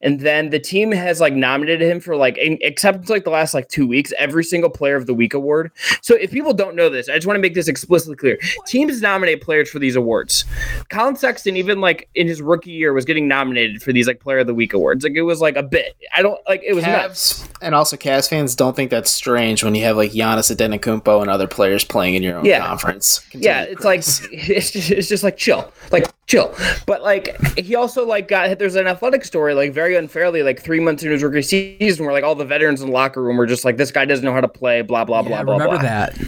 and 0.04 0.20
then 0.20 0.50
the 0.50 0.60
team 0.60 0.92
has 0.92 1.20
like 1.20 1.32
nominated 1.32 1.88
him 1.88 1.98
for 1.98 2.14
like 2.14 2.36
except 2.38 3.08
like 3.08 3.24
the 3.24 3.30
last 3.30 3.54
like 3.54 3.68
two 3.68 3.86
weeks 3.86 4.12
every 4.18 4.44
single 4.44 4.70
player 4.70 4.96
of 4.96 5.06
the 5.06 5.14
week 5.14 5.34
award. 5.34 5.72
So 6.02 6.14
if 6.14 6.30
people 6.30 6.52
don't 6.52 6.76
know 6.76 6.88
this 6.88 7.08
i 7.08 7.14
just 7.14 7.26
want 7.26 7.36
to 7.36 7.40
make 7.40 7.54
this 7.54 7.68
explicitly 7.68 8.16
clear. 8.16 8.38
Teams 8.66 9.00
nominate 9.00 9.40
players 9.40 9.70
for 9.70 9.78
these 9.78 9.96
awards. 9.96 10.44
Collin 10.90 11.16
sexton 11.16 11.56
even 11.56 11.80
like 11.80 12.08
in 12.14 12.28
his 12.28 12.42
rookie 12.42 12.70
year 12.70 12.92
was 12.92 13.04
getting 13.04 13.26
nominated 13.26 13.82
for 13.82 13.92
these 13.92 14.06
like 14.06 14.20
player 14.20 14.38
of 14.38 14.46
the 14.46 14.54
week 14.54 14.74
awards. 14.74 15.02
Like 15.02 15.14
it 15.14 15.22
was 15.22 15.40
like 15.40 15.56
a 15.56 15.62
bit. 15.62 15.96
I 16.14 16.22
don't 16.22 16.38
like 16.46 16.62
it 16.64 16.74
was 16.74 16.84
Cavs, 16.84 17.02
nuts 17.02 17.48
and 17.62 17.74
also 17.74 17.96
Cavs 17.96 18.28
fans 18.28 18.54
don't 18.54 18.76
think 18.76 18.90
that's 18.90 19.10
strange 19.10 19.64
when 19.64 19.74
you 19.74 19.84
have 19.84 19.96
like 19.96 20.12
Giannis 20.12 20.54
Antetokounmpo 20.54 21.22
and 21.22 21.30
other 21.30 21.48
players 21.48 21.84
playing 21.84 22.14
in 22.14 22.22
your 22.22 22.36
own 22.36 22.44
yeah. 22.44 22.66
conference. 22.66 23.20
Continue 23.30 23.48
yeah 23.48 23.62
it's 23.62 23.80
Chris. 23.80 24.22
like 24.22 24.32
it's 24.32 24.70
just, 24.70 24.90
it's 24.90 25.08
just 25.08 25.24
like 25.24 25.38
chill. 25.38 25.72
Like 25.90 26.13
chill 26.26 26.54
but 26.86 27.02
like 27.02 27.36
he 27.58 27.74
also 27.74 28.06
like 28.06 28.28
got 28.28 28.58
there's 28.58 28.74
an 28.74 28.86
athletic 28.86 29.24
story 29.24 29.54
like 29.54 29.72
very 29.72 29.96
unfairly, 29.96 30.42
like 30.42 30.60
three 30.60 30.80
months 30.80 31.02
into 31.02 31.12
his 31.12 31.22
rookie 31.22 31.42
season, 31.42 32.04
where 32.04 32.14
like 32.14 32.24
all 32.24 32.34
the 32.34 32.44
veterans 32.44 32.80
in 32.80 32.88
the 32.88 32.92
locker 32.92 33.22
room 33.22 33.36
were 33.36 33.46
just 33.46 33.64
like, 33.64 33.76
"This 33.76 33.90
guy 33.90 34.04
doesn't 34.04 34.24
know 34.24 34.32
how 34.32 34.40
to 34.40 34.48
play." 34.48 34.82
Blah 34.82 35.04
blah 35.04 35.20
yeah, 35.20 35.42
blah. 35.42 35.44
Blah 35.44 35.54
remember 35.54 35.76
blah, 35.76 35.82
that? 35.82 36.18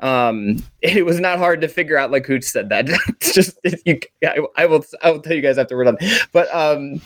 Um, 0.00 0.62
it 0.80 1.04
was 1.04 1.18
not 1.18 1.38
hard 1.38 1.60
to 1.60 1.68
figure 1.68 1.96
out 1.96 2.10
like 2.10 2.26
who 2.26 2.40
said 2.40 2.68
that. 2.68 2.88
it's 3.08 3.34
just 3.34 3.58
you, 3.84 4.00
I, 4.24 4.38
I, 4.56 4.66
will 4.66 4.84
I 5.02 5.10
will 5.10 5.20
tell 5.20 5.34
you 5.34 5.42
guys 5.42 5.58
after 5.58 5.76
we're 5.76 5.84
done. 5.84 5.98
But 6.32 6.52
um, 6.54 7.00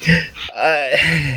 uh, 0.54 0.88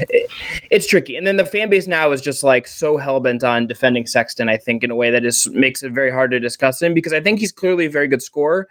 it, 0.10 0.30
it's 0.70 0.88
tricky. 0.88 1.16
And 1.16 1.26
then 1.26 1.38
the 1.38 1.46
fan 1.46 1.70
base 1.70 1.88
now 1.88 2.12
is 2.12 2.22
just 2.22 2.44
like 2.44 2.68
so 2.68 2.98
hell 2.98 3.20
bent 3.20 3.44
on 3.44 3.68
defending 3.68 4.06
Sexton. 4.06 4.50
I 4.50 4.58
think 4.58 4.84
in 4.84 4.92
a 4.92 4.96
way 4.96 5.12
that 5.12 5.26
is 5.26 5.48
makes 5.52 5.84
it 5.84 5.92
very 5.92 6.12
hard 6.12 6.32
to 6.32 6.40
discuss 6.40 6.82
him 6.82 6.94
because 6.94 7.14
I 7.14 7.22
think 7.22 7.40
he's 7.40 7.52
clearly 7.52 7.86
a 7.86 7.90
very 7.90 8.08
good 8.08 8.22
scorer, 8.22 8.68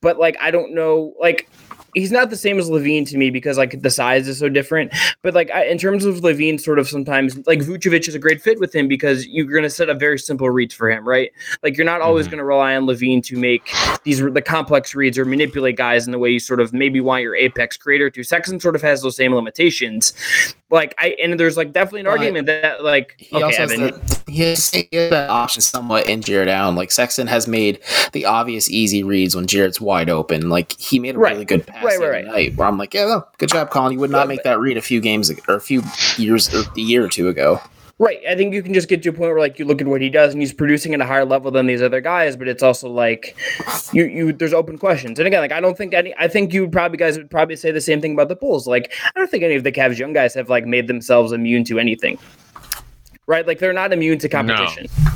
but 0.00 0.18
like 0.18 0.36
I 0.40 0.50
don't 0.50 0.74
know 0.74 1.14
like 1.20 1.48
he's 1.94 2.12
not 2.12 2.30
the 2.30 2.36
same 2.36 2.58
as 2.58 2.68
LaVine 2.68 3.08
to 3.08 3.16
me 3.16 3.30
because 3.30 3.56
like 3.56 3.80
the 3.82 3.90
size 3.90 4.28
is 4.28 4.38
so 4.38 4.48
different. 4.48 4.92
But 5.22 5.34
like 5.34 5.50
I, 5.50 5.64
in 5.66 5.78
terms 5.78 6.04
of 6.04 6.16
LaVine, 6.16 6.60
sort 6.60 6.78
of 6.78 6.88
sometimes 6.88 7.36
like 7.46 7.60
Vucevic 7.60 8.08
is 8.08 8.14
a 8.14 8.18
great 8.18 8.42
fit 8.42 8.60
with 8.60 8.74
him 8.74 8.88
because 8.88 9.26
you're 9.26 9.46
going 9.46 9.62
to 9.62 9.70
set 9.70 9.88
up 9.88 9.98
very 9.98 10.18
simple 10.18 10.50
reads 10.50 10.74
for 10.74 10.90
him, 10.90 11.06
right? 11.06 11.30
Like 11.62 11.76
you're 11.76 11.86
not 11.86 12.00
always 12.00 12.26
mm-hmm. 12.26 12.32
going 12.32 12.38
to 12.38 12.44
rely 12.44 12.76
on 12.76 12.86
LaVine 12.86 13.22
to 13.24 13.36
make 13.36 13.70
these 14.04 14.20
the 14.20 14.42
complex 14.42 14.94
reads 14.94 15.18
or 15.18 15.24
manipulate 15.24 15.76
guys 15.76 16.06
in 16.06 16.12
the 16.12 16.18
way 16.18 16.30
you 16.30 16.40
sort 16.40 16.60
of 16.60 16.72
maybe 16.72 17.00
want 17.00 17.22
your 17.22 17.36
apex 17.36 17.76
creator 17.76 18.10
to. 18.10 18.22
Sexton 18.22 18.60
sort 18.60 18.74
of 18.74 18.82
has 18.82 19.02
those 19.02 19.16
same 19.16 19.34
limitations. 19.34 20.12
Like 20.74 20.92
I 20.98 21.16
and 21.22 21.38
there's 21.38 21.56
like 21.56 21.72
definitely 21.72 22.00
an 22.00 22.06
but 22.06 22.18
argument 22.18 22.46
that 22.46 22.82
like 22.82 23.14
he 23.16 23.36
okay, 23.36 23.44
also 23.44 23.58
has 23.58 23.70
the, 23.70 24.22
he 24.26 24.40
has 24.40 24.70
the 24.72 25.28
option 25.28 25.62
somewhat 25.62 26.08
in 26.08 26.20
Jarrett 26.20 26.48
Allen. 26.48 26.74
Like 26.74 26.90
Sexton 26.90 27.28
has 27.28 27.46
made 27.46 27.78
the 28.12 28.24
obvious 28.24 28.68
easy 28.68 29.04
reads 29.04 29.36
when 29.36 29.46
Jarrett's 29.46 29.80
wide 29.80 30.10
open. 30.10 30.48
Like 30.48 30.72
he 30.72 30.98
made 30.98 31.14
a 31.14 31.18
right. 31.18 31.34
really 31.34 31.44
good 31.44 31.64
pass 31.64 31.84
right, 31.84 32.00
right, 32.00 32.24
night 32.24 32.56
where 32.56 32.66
I'm 32.66 32.76
like, 32.76 32.92
yeah, 32.92 33.04
well, 33.04 33.30
good 33.38 33.50
job, 33.50 33.70
Collin. 33.70 33.92
You 33.92 34.00
would 34.00 34.10
not 34.10 34.26
make 34.26 34.42
that 34.42 34.58
read 34.58 34.76
a 34.76 34.82
few 34.82 35.00
games 35.00 35.30
ago, 35.30 35.42
or 35.46 35.54
a 35.54 35.60
few 35.60 35.80
years, 36.16 36.52
or 36.52 36.68
a 36.76 36.80
year 36.80 37.04
or 37.04 37.08
two 37.08 37.28
ago. 37.28 37.60
Right. 37.98 38.20
I 38.28 38.34
think 38.34 38.52
you 38.52 38.62
can 38.62 38.74
just 38.74 38.88
get 38.88 39.04
to 39.04 39.10
a 39.10 39.12
point 39.12 39.30
where 39.30 39.38
like 39.38 39.58
you 39.58 39.64
look 39.64 39.80
at 39.80 39.86
what 39.86 40.00
he 40.00 40.10
does 40.10 40.32
and 40.32 40.42
he's 40.42 40.52
producing 40.52 40.94
at 40.94 41.00
a 41.00 41.06
higher 41.06 41.24
level 41.24 41.52
than 41.52 41.66
these 41.66 41.80
other 41.80 42.00
guys, 42.00 42.36
but 42.36 42.48
it's 42.48 42.62
also 42.62 42.88
like 42.88 43.36
you 43.92 44.04
you 44.06 44.32
there's 44.32 44.52
open 44.52 44.78
questions. 44.78 45.20
And 45.20 45.28
again, 45.28 45.40
like 45.40 45.52
I 45.52 45.60
don't 45.60 45.78
think 45.78 45.94
any 45.94 46.12
I 46.18 46.26
think 46.26 46.52
you 46.52 46.68
probably 46.68 46.98
guys 46.98 47.16
would 47.16 47.30
probably 47.30 47.54
say 47.54 47.70
the 47.70 47.80
same 47.80 48.00
thing 48.00 48.14
about 48.14 48.28
the 48.28 48.36
Bulls. 48.36 48.66
Like 48.66 48.92
I 49.04 49.18
don't 49.18 49.30
think 49.30 49.44
any 49.44 49.54
of 49.54 49.62
the 49.62 49.70
Cavs 49.70 49.96
young 49.96 50.12
guys 50.12 50.34
have 50.34 50.50
like 50.50 50.66
made 50.66 50.88
themselves 50.88 51.30
immune 51.30 51.62
to 51.64 51.78
anything. 51.78 52.18
Right? 53.26 53.46
Like 53.46 53.60
they're 53.60 53.72
not 53.72 53.92
immune 53.92 54.18
to 54.18 54.28
competition. 54.28 54.88
No 55.04 55.13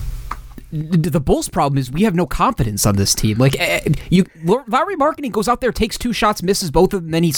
the 0.71 1.21
Bulls' 1.21 1.49
problem 1.49 1.79
is 1.79 1.91
we 1.91 2.03
have 2.03 2.15
no 2.15 2.27
confidence 2.27 2.85
on 2.85 2.97
this 2.97 3.15
team. 3.15 3.39
Like 3.39 3.59
eh, 3.59 3.81
eh, 3.85 3.93
you, 4.11 4.27
Lauri 4.45 4.97
Markkanen 4.97 5.33
goes 5.33 5.49
out 5.49 5.61
there, 5.61 5.73
takes 5.73 5.97
two 5.97 6.13
shots, 6.13 6.43
misses 6.43 6.71
both 6.71 6.93
of 6.93 7.03
them, 7.03 7.11
then 7.11 7.23
he 7.23 7.35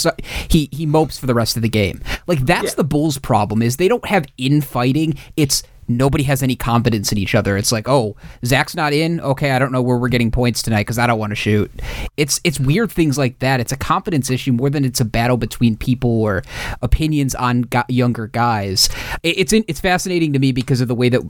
he 0.48 0.68
he 0.72 0.86
mopes 0.86 1.18
for 1.18 1.26
the 1.26 1.34
rest 1.34 1.56
of 1.56 1.62
the 1.62 1.68
game. 1.68 2.00
Like 2.26 2.40
that's 2.40 2.70
yeah. 2.70 2.74
the 2.76 2.84
Bulls' 2.84 3.18
problem 3.18 3.62
is 3.62 3.76
they 3.76 3.88
don't 3.88 4.06
have 4.06 4.26
infighting. 4.36 5.16
It's 5.36 5.62
nobody 5.96 6.24
has 6.24 6.42
any 6.42 6.56
confidence 6.56 7.12
in 7.12 7.18
each 7.18 7.34
other. 7.34 7.56
It's 7.56 7.72
like, 7.72 7.88
oh, 7.88 8.16
Zach's 8.44 8.74
not 8.74 8.92
in. 8.92 9.20
Okay, 9.20 9.50
I 9.50 9.58
don't 9.58 9.72
know 9.72 9.82
where 9.82 9.96
we're 9.96 10.08
getting 10.08 10.30
points 10.30 10.62
tonight 10.62 10.82
because 10.82 10.98
I 10.98 11.06
don't 11.06 11.18
want 11.18 11.30
to 11.30 11.36
shoot. 11.36 11.70
It's 12.16 12.40
it's 12.44 12.60
weird 12.60 12.90
things 12.90 13.18
like 13.18 13.38
that. 13.40 13.60
It's 13.60 13.72
a 13.72 13.76
confidence 13.76 14.30
issue 14.30 14.52
more 14.52 14.70
than 14.70 14.84
it's 14.84 15.00
a 15.00 15.04
battle 15.04 15.36
between 15.36 15.76
people 15.76 16.22
or 16.22 16.42
opinions 16.82 17.34
on 17.34 17.62
go- 17.62 17.84
younger 17.88 18.26
guys. 18.26 18.88
It's 19.22 19.52
in, 19.52 19.64
it's 19.68 19.80
fascinating 19.80 20.32
to 20.32 20.38
me 20.38 20.52
because 20.52 20.80
of 20.80 20.88
the 20.88 20.94
way 20.94 21.08
that 21.08 21.22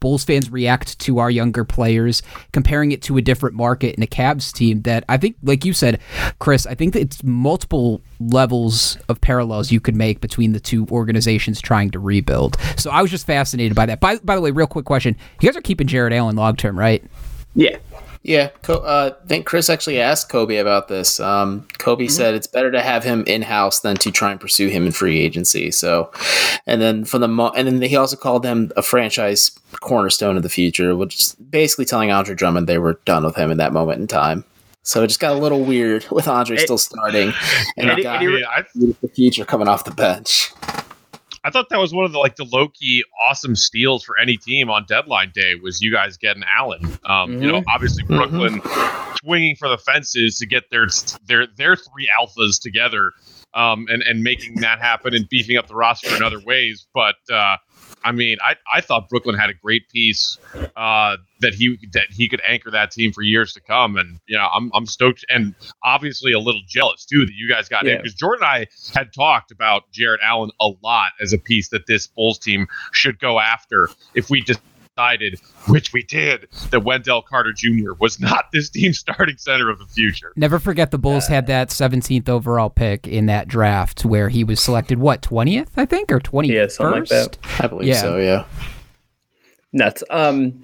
Bulls 0.00 0.24
fans 0.24 0.50
react 0.50 0.98
to 1.00 1.18
our 1.18 1.30
younger 1.30 1.64
players, 1.64 2.22
comparing 2.52 2.92
it 2.92 3.02
to 3.02 3.16
a 3.16 3.22
different 3.22 3.54
market 3.54 3.94
in 3.94 4.02
a 4.02 4.06
Cavs 4.06 4.52
team. 4.52 4.82
That 4.82 5.04
I 5.08 5.16
think, 5.16 5.36
like 5.42 5.64
you 5.64 5.72
said, 5.72 6.00
Chris, 6.38 6.66
I 6.66 6.74
think 6.74 6.92
that 6.94 7.00
it's 7.00 7.22
multiple 7.22 8.02
levels 8.20 8.98
of 9.08 9.20
parallels 9.20 9.70
you 9.70 9.80
could 9.80 9.96
make 9.96 10.20
between 10.20 10.52
the 10.52 10.60
two 10.60 10.86
organizations 10.90 11.60
trying 11.60 11.90
to 11.90 11.98
rebuild. 11.98 12.56
So 12.76 12.90
I 12.90 13.02
was 13.02 13.10
just 13.10 13.26
fascinated 13.26 13.74
by 13.74 13.86
that. 13.86 14.00
By, 14.00 14.16
by 14.18 14.34
the 14.34 14.40
way, 14.40 14.50
real 14.50 14.66
quick 14.66 14.84
question: 14.84 15.16
You 15.40 15.48
guys 15.48 15.56
are 15.56 15.62
keeping 15.62 15.86
Jarrett 15.86 16.12
Allen 16.12 16.36
long 16.36 16.56
term, 16.56 16.78
right? 16.78 17.02
Yeah. 17.54 17.78
Yeah, 18.26 18.50
uh, 18.68 19.12
I 19.22 19.26
think 19.28 19.46
Chris 19.46 19.70
actually 19.70 20.00
asked 20.00 20.28
Koby 20.32 20.60
about 20.60 20.88
this. 20.88 21.20
Um, 21.20 21.60
Koby 21.74 22.06
mm-hmm. 22.06 22.08
said 22.08 22.34
it's 22.34 22.48
better 22.48 22.72
to 22.72 22.82
have 22.82 23.04
him 23.04 23.22
in 23.24 23.42
house 23.42 23.78
than 23.78 23.96
to 23.98 24.10
try 24.10 24.32
and 24.32 24.40
pursue 24.40 24.66
him 24.66 24.84
in 24.84 24.90
free 24.90 25.20
agency. 25.20 25.70
So, 25.70 26.10
and 26.66 26.82
then 26.82 27.04
from 27.04 27.20
the 27.20 27.28
mo- 27.28 27.52
and 27.56 27.68
then 27.68 27.80
he 27.80 27.94
also 27.94 28.16
called 28.16 28.42
them 28.42 28.72
a 28.76 28.82
franchise 28.82 29.56
cornerstone 29.78 30.36
of 30.36 30.42
the 30.42 30.48
future, 30.48 30.96
which 30.96 31.20
is 31.20 31.34
basically 31.34 31.84
telling 31.84 32.10
Andre 32.10 32.34
Drummond 32.34 32.66
they 32.66 32.78
were 32.78 32.98
done 33.04 33.24
with 33.24 33.36
him 33.36 33.52
in 33.52 33.58
that 33.58 33.72
moment 33.72 34.00
in 34.00 34.08
time. 34.08 34.44
So 34.86 35.02
it 35.02 35.08
just 35.08 35.18
got 35.18 35.32
a 35.34 35.38
little 35.38 35.64
weird 35.64 36.06
with 36.12 36.28
Andre 36.28 36.56
still 36.58 36.78
starting 36.78 37.32
and, 37.76 37.90
and, 37.90 38.02
got, 38.02 38.22
yeah, 38.22 38.62
the 38.74 39.08
future 39.12 39.44
coming 39.44 39.66
off 39.66 39.84
the 39.84 39.90
bench. 39.90 40.52
I 41.42 41.50
thought 41.50 41.68
that 41.70 41.78
was 41.78 41.92
one 41.92 42.04
of 42.04 42.12
the 42.12 42.18
like 42.18 42.36
the 42.36 42.44
low 42.44 42.68
key 42.68 43.04
awesome 43.28 43.56
steals 43.56 44.04
for 44.04 44.18
any 44.18 44.36
team 44.36 44.70
on 44.70 44.84
deadline 44.88 45.32
day 45.34 45.54
was 45.60 45.80
you 45.80 45.92
guys 45.92 46.16
getting 46.16 46.42
Allen. 46.56 46.84
Um, 46.84 46.90
mm-hmm. 46.94 47.42
You 47.42 47.48
know, 47.48 47.60
mm-hmm. 47.60 47.68
obviously 47.68 48.04
mm-hmm. 48.04 48.16
Brooklyn 48.16 48.60
mm-hmm. 48.60 49.14
swinging 49.24 49.56
for 49.56 49.68
the 49.68 49.78
fences 49.78 50.36
to 50.38 50.46
get 50.46 50.70
their 50.70 50.86
their 51.26 51.46
their 51.56 51.76
three 51.76 52.08
alphas 52.20 52.60
together, 52.60 53.12
um, 53.54 53.86
and 53.88 54.02
and 54.02 54.22
making 54.22 54.56
that 54.60 54.80
happen 54.80 55.14
and 55.14 55.28
beefing 55.28 55.56
up 55.56 55.66
the 55.66 55.76
roster 55.76 56.14
in 56.16 56.22
other 56.22 56.40
ways. 56.40 56.86
But 56.94 57.16
uh, 57.32 57.56
I 58.06 58.12
mean, 58.12 58.36
I, 58.40 58.54
I 58.72 58.80
thought 58.82 59.08
Brooklyn 59.08 59.36
had 59.36 59.50
a 59.50 59.54
great 59.54 59.88
piece 59.88 60.38
uh, 60.76 61.16
that 61.40 61.54
he 61.54 61.76
that 61.92 62.06
he 62.10 62.28
could 62.28 62.40
anchor 62.46 62.70
that 62.70 62.92
team 62.92 63.12
for 63.12 63.20
years 63.20 63.52
to 63.54 63.60
come, 63.60 63.96
and 63.96 64.20
you 64.28 64.36
know, 64.36 64.46
I'm 64.46 64.70
I'm 64.74 64.86
stoked 64.86 65.24
and 65.28 65.56
obviously 65.82 66.32
a 66.32 66.38
little 66.38 66.62
jealous 66.68 67.04
too 67.04 67.26
that 67.26 67.34
you 67.34 67.48
guys 67.48 67.68
got 67.68 67.84
yeah. 67.84 67.94
in 67.94 67.98
because 67.98 68.14
Jordan 68.14 68.44
and 68.44 68.62
I 68.62 68.98
had 68.98 69.12
talked 69.12 69.50
about 69.50 69.90
Jarrett 69.90 70.20
Allen 70.22 70.50
a 70.60 70.70
lot 70.84 71.12
as 71.20 71.32
a 71.32 71.38
piece 71.38 71.70
that 71.70 71.88
this 71.88 72.06
Bulls 72.06 72.38
team 72.38 72.68
should 72.92 73.18
go 73.18 73.40
after 73.40 73.88
if 74.14 74.30
we 74.30 74.40
just 74.40 74.60
decided, 74.96 75.40
which 75.68 75.92
we 75.92 76.02
did, 76.02 76.48
that 76.70 76.80
Wendell 76.80 77.22
Carter 77.22 77.52
Jr. 77.52 77.92
was 77.98 78.18
not 78.20 78.46
this 78.52 78.70
team's 78.70 78.98
starting 78.98 79.36
center 79.36 79.70
of 79.70 79.78
the 79.78 79.86
future. 79.86 80.32
Never 80.36 80.58
forget 80.58 80.90
the 80.90 80.98
Bulls 80.98 81.26
uh, 81.26 81.34
had 81.34 81.46
that 81.48 81.68
17th 81.68 82.28
overall 82.28 82.70
pick 82.70 83.06
in 83.06 83.26
that 83.26 83.48
draft 83.48 84.04
where 84.04 84.28
he 84.28 84.44
was 84.44 84.60
selected, 84.60 84.98
what, 84.98 85.22
20th, 85.22 85.68
I 85.76 85.84
think, 85.84 86.10
or 86.10 86.20
21st? 86.20 86.48
Yeah, 86.48 86.66
something 86.68 87.00
like 87.00 87.08
that. 87.08 87.38
I 87.60 87.66
believe 87.66 87.88
yeah. 87.88 88.00
so, 88.00 88.16
yeah. 88.16 88.44
Nuts. 89.72 90.02
Um, 90.10 90.60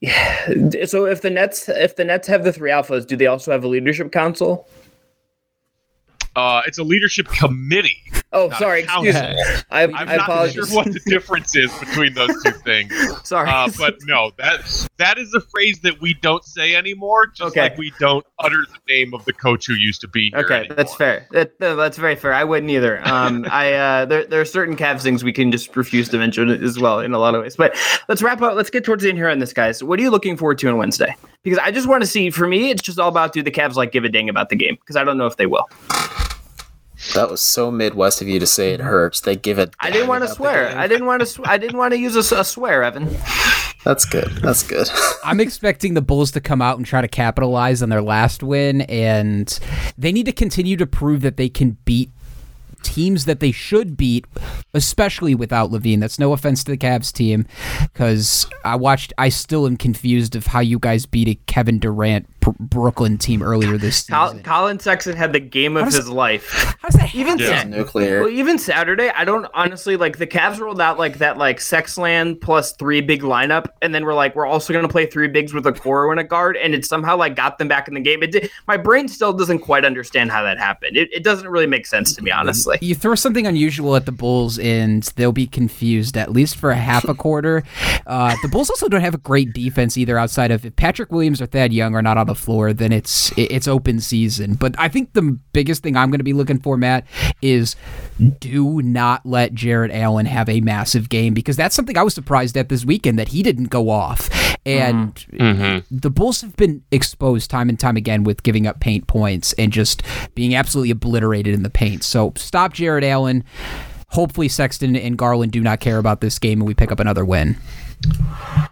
yeah. 0.00 0.84
so 0.86 1.06
if 1.06 1.22
the 1.22 1.30
Nets 1.30 1.68
if 1.68 1.96
the 1.96 2.04
Nets 2.04 2.28
have 2.28 2.44
the 2.44 2.52
three 2.52 2.70
alphas, 2.70 3.06
do 3.06 3.16
they 3.16 3.26
also 3.26 3.50
have 3.50 3.64
a 3.64 3.68
leadership 3.68 4.12
council? 4.12 4.68
Uh, 6.36 6.62
it's 6.66 6.78
a 6.78 6.84
leadership 6.84 7.28
committee. 7.28 7.98
Oh, 8.32 8.50
sorry. 8.50 8.82
Excuse 8.82 9.14
me. 9.14 9.20
I, 9.70 9.82
I'm 9.82 9.94
I 9.94 10.16
not 10.16 10.50
sure 10.52 10.66
what 10.68 10.92
the 10.92 11.00
difference 11.06 11.56
is 11.56 11.76
between 11.78 12.14
those 12.14 12.30
two 12.44 12.52
things. 12.52 12.94
sorry, 13.24 13.50
uh, 13.50 13.68
but 13.76 13.96
no 14.04 14.30
that 14.38 14.88
that 14.98 15.18
is 15.18 15.34
a 15.34 15.40
phrase 15.40 15.80
that 15.80 16.00
we 16.00 16.14
don't 16.14 16.44
say 16.44 16.76
anymore. 16.76 17.26
Just 17.26 17.50
okay. 17.50 17.62
like 17.62 17.78
we 17.78 17.92
don't 17.98 18.24
utter 18.38 18.64
the 18.72 18.92
name 18.92 19.14
of 19.14 19.24
the 19.24 19.32
coach 19.32 19.66
who 19.66 19.74
used 19.74 20.00
to 20.02 20.08
be 20.08 20.30
here. 20.30 20.44
Okay, 20.44 20.58
anymore. 20.58 20.76
that's 20.76 20.94
fair. 20.94 21.26
That, 21.32 21.58
that's 21.58 21.98
very 21.98 22.14
fair. 22.14 22.32
I 22.32 22.44
wouldn't 22.44 22.70
either. 22.70 23.00
Um, 23.06 23.46
I 23.50 23.72
uh, 23.72 24.04
there 24.04 24.24
there 24.24 24.40
are 24.40 24.44
certain 24.44 24.76
Cavs 24.76 25.02
things 25.02 25.24
we 25.24 25.32
can 25.32 25.50
just 25.50 25.74
refuse 25.76 26.08
to 26.10 26.18
mention 26.18 26.50
as 26.50 26.78
well 26.78 27.00
in 27.00 27.12
a 27.12 27.18
lot 27.18 27.34
of 27.34 27.42
ways. 27.42 27.56
But 27.56 27.76
let's 28.08 28.22
wrap 28.22 28.40
up. 28.42 28.54
Let's 28.54 28.70
get 28.70 28.84
towards 28.84 29.02
the 29.02 29.08
end 29.08 29.18
here 29.18 29.28
on 29.28 29.40
this, 29.40 29.52
guys. 29.52 29.82
What 29.82 29.98
are 29.98 30.02
you 30.02 30.10
looking 30.10 30.36
forward 30.36 30.58
to 30.58 30.68
on 30.68 30.76
Wednesday? 30.76 31.16
Because 31.42 31.58
I 31.58 31.72
just 31.72 31.88
want 31.88 32.02
to 32.02 32.06
see. 32.06 32.30
For 32.30 32.46
me, 32.46 32.70
it's 32.70 32.82
just 32.82 33.00
all 33.00 33.08
about 33.08 33.32
do 33.32 33.42
the 33.42 33.50
Cavs 33.50 33.74
like 33.74 33.90
give 33.90 34.04
a 34.04 34.08
dang 34.08 34.28
about 34.28 34.50
the 34.50 34.56
game? 34.56 34.76
Because 34.76 34.94
I 34.94 35.02
don't 35.02 35.18
know 35.18 35.26
if 35.26 35.36
they 35.36 35.46
will. 35.46 35.68
That 37.14 37.30
was 37.30 37.40
so 37.40 37.70
Midwest 37.70 38.20
of 38.20 38.28
you 38.28 38.38
to 38.38 38.46
say 38.46 38.72
it 38.72 38.80
hurts. 38.80 39.20
They 39.20 39.36
give 39.36 39.58
it. 39.58 39.74
I 39.80 39.90
didn't 39.90 40.08
want 40.08 40.22
to 40.22 40.28
swear. 40.28 40.76
I 40.76 40.86
didn't 40.86 41.06
want 41.06 41.20
to. 41.20 41.26
Sw- 41.26 41.40
I 41.44 41.58
didn't 41.58 41.78
want 41.78 41.92
to 41.92 41.98
use 41.98 42.14
a, 42.14 42.36
a 42.36 42.44
swear, 42.44 42.82
Evan. 42.82 43.08
That's 43.84 44.04
good. 44.04 44.28
That's 44.42 44.62
good. 44.62 44.88
I'm 45.24 45.40
expecting 45.40 45.94
the 45.94 46.02
Bulls 46.02 46.30
to 46.32 46.40
come 46.40 46.60
out 46.60 46.76
and 46.76 46.86
try 46.86 47.00
to 47.00 47.08
capitalize 47.08 47.82
on 47.82 47.88
their 47.88 48.02
last 48.02 48.42
win, 48.42 48.82
and 48.82 49.58
they 49.96 50.12
need 50.12 50.26
to 50.26 50.32
continue 50.32 50.76
to 50.76 50.86
prove 50.86 51.22
that 51.22 51.36
they 51.36 51.48
can 51.48 51.78
beat 51.84 52.10
teams 52.82 53.26
that 53.26 53.40
they 53.40 53.52
should 53.52 53.96
beat, 53.96 54.26
especially 54.74 55.34
without 55.34 55.70
LaVine. 55.70 56.00
That's 56.00 56.18
no 56.18 56.32
offense 56.32 56.64
to 56.64 56.70
the 56.70 56.78
Cavs 56.78 57.12
team, 57.12 57.46
because 57.82 58.46
I 58.64 58.76
watched. 58.76 59.12
I 59.16 59.30
still 59.30 59.66
am 59.66 59.76
confused 59.76 60.36
of 60.36 60.46
how 60.46 60.60
you 60.60 60.78
guys 60.78 61.06
beat 61.06 61.28
a 61.28 61.34
Kevin 61.46 61.78
Durant 61.78 62.28
Brooklyn 62.40 63.18
team 63.18 63.42
earlier 63.42 63.76
this 63.76 63.96
season. 64.04 64.42
Collin 64.42 64.78
Sexton 64.78 65.16
had 65.16 65.32
the 65.32 65.40
game 65.40 65.76
of 65.76 65.86
his 65.86 66.08
life. 66.08 66.50
How's 66.80 66.94
that 66.94 67.14
even 67.14 67.38
yeah. 67.38 67.62
nuclear? 67.64 68.22
Well, 68.22 68.30
even 68.30 68.58
Saturday, 68.58 69.10
I 69.10 69.24
don't 69.24 69.46
honestly 69.54 69.96
like 69.96 70.18
the 70.18 70.26
Cavs 70.26 70.58
rolled 70.58 70.80
out 70.80 70.98
like 70.98 71.18
that 71.18 71.36
like 71.36 71.58
Sexland 71.58 72.40
plus 72.40 72.72
three 72.72 73.00
big 73.00 73.22
lineup, 73.22 73.66
and 73.82 73.94
then 73.94 74.04
we're 74.04 74.14
like 74.14 74.34
we're 74.34 74.46
also 74.46 74.72
going 74.72 74.86
to 74.86 74.90
play 74.90 75.06
three 75.06 75.28
bigs 75.28 75.52
with 75.52 75.64
Okoro 75.64 76.10
and 76.10 76.20
a 76.20 76.24
guard, 76.24 76.56
and 76.56 76.74
it 76.74 76.84
somehow 76.84 77.16
like 77.16 77.36
got 77.36 77.58
them 77.58 77.68
back 77.68 77.88
in 77.88 77.94
the 77.94 78.00
game. 78.00 78.22
It 78.22 78.32
did, 78.32 78.50
my 78.66 78.76
brain 78.76 79.08
still 79.08 79.32
doesn't 79.32 79.60
quite 79.60 79.84
understand 79.84 80.30
how 80.30 80.42
that 80.42 80.58
happened. 80.58 80.96
It, 80.96 81.12
it 81.12 81.22
doesn't 81.22 81.48
really 81.48 81.66
make 81.66 81.86
sense 81.86 82.14
to 82.14 82.22
me, 82.22 82.30
honestly. 82.30 82.78
You 82.80 82.94
throw 82.94 83.14
something 83.14 83.46
unusual 83.46 83.96
at 83.96 84.06
the 84.06 84.12
Bulls, 84.12 84.58
and 84.58 85.02
they'll 85.16 85.32
be 85.32 85.46
confused 85.46 86.16
at 86.16 86.32
least 86.32 86.56
for 86.56 86.70
a 86.70 86.76
half 86.76 87.04
a 87.04 87.14
quarter. 87.14 87.62
Uh, 88.06 88.34
the 88.42 88.48
Bulls 88.48 88.70
also 88.70 88.88
don't 88.88 89.02
have 89.02 89.14
a 89.14 89.18
great 89.18 89.52
defense 89.52 89.98
either. 89.98 90.16
Outside 90.18 90.50
of 90.50 90.64
if 90.64 90.74
Patrick 90.76 91.12
Williams 91.12 91.42
or 91.42 91.46
Thad 91.46 91.72
Young 91.72 91.94
are 91.94 92.02
not 92.02 92.16
on 92.16 92.29
the 92.30 92.40
floor, 92.40 92.72
then 92.72 92.92
it's 92.92 93.32
it's 93.36 93.66
open 93.66 94.00
season. 94.00 94.54
But 94.54 94.74
I 94.78 94.88
think 94.88 95.12
the 95.12 95.38
biggest 95.52 95.82
thing 95.82 95.96
I'm 95.96 96.10
going 96.10 96.20
to 96.20 96.24
be 96.24 96.32
looking 96.32 96.60
for, 96.60 96.76
Matt, 96.76 97.06
is 97.42 97.76
do 98.38 98.80
not 98.82 99.26
let 99.26 99.52
Jarrett 99.52 99.90
Allen 99.90 100.26
have 100.26 100.48
a 100.48 100.60
massive 100.60 101.08
game 101.08 101.34
because 101.34 101.56
that's 101.56 101.74
something 101.74 101.98
I 101.98 102.02
was 102.02 102.14
surprised 102.14 102.56
at 102.56 102.68
this 102.68 102.84
weekend 102.84 103.18
that 103.18 103.28
he 103.28 103.42
didn't 103.42 103.66
go 103.66 103.90
off. 103.90 104.30
And 104.64 105.14
mm-hmm. 105.14 105.96
the 105.96 106.10
Bulls 106.10 106.42
have 106.42 106.54
been 106.56 106.82
exposed 106.92 107.50
time 107.50 107.68
and 107.68 107.80
time 107.80 107.96
again 107.96 108.24
with 108.24 108.42
giving 108.42 108.66
up 108.66 108.78
paint 108.78 109.06
points 109.06 109.52
and 109.54 109.72
just 109.72 110.02
being 110.34 110.54
absolutely 110.54 110.90
obliterated 110.90 111.54
in 111.54 111.62
the 111.62 111.70
paint. 111.70 112.04
So 112.04 112.32
stop 112.36 112.72
Jarrett 112.72 113.04
Allen. 113.04 113.42
Hopefully, 114.08 114.48
Sexton 114.48 114.96
and 114.96 115.16
Garland 115.16 115.52
do 115.52 115.60
not 115.60 115.80
care 115.80 115.98
about 115.98 116.20
this 116.20 116.38
game 116.38 116.60
and 116.60 116.66
we 116.66 116.74
pick 116.74 116.92
up 116.92 117.00
another 117.00 117.24
win. 117.24 117.56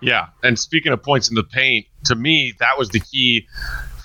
Yeah, 0.01 0.29
and 0.43 0.59
speaking 0.59 0.93
of 0.93 1.03
points 1.03 1.29
in 1.29 1.35
the 1.35 1.45
paint, 1.45 1.87
to 2.07 2.15
me 2.15 2.55
that 2.61 2.79
was 2.79 2.91
the 2.91 3.01
key 3.01 3.47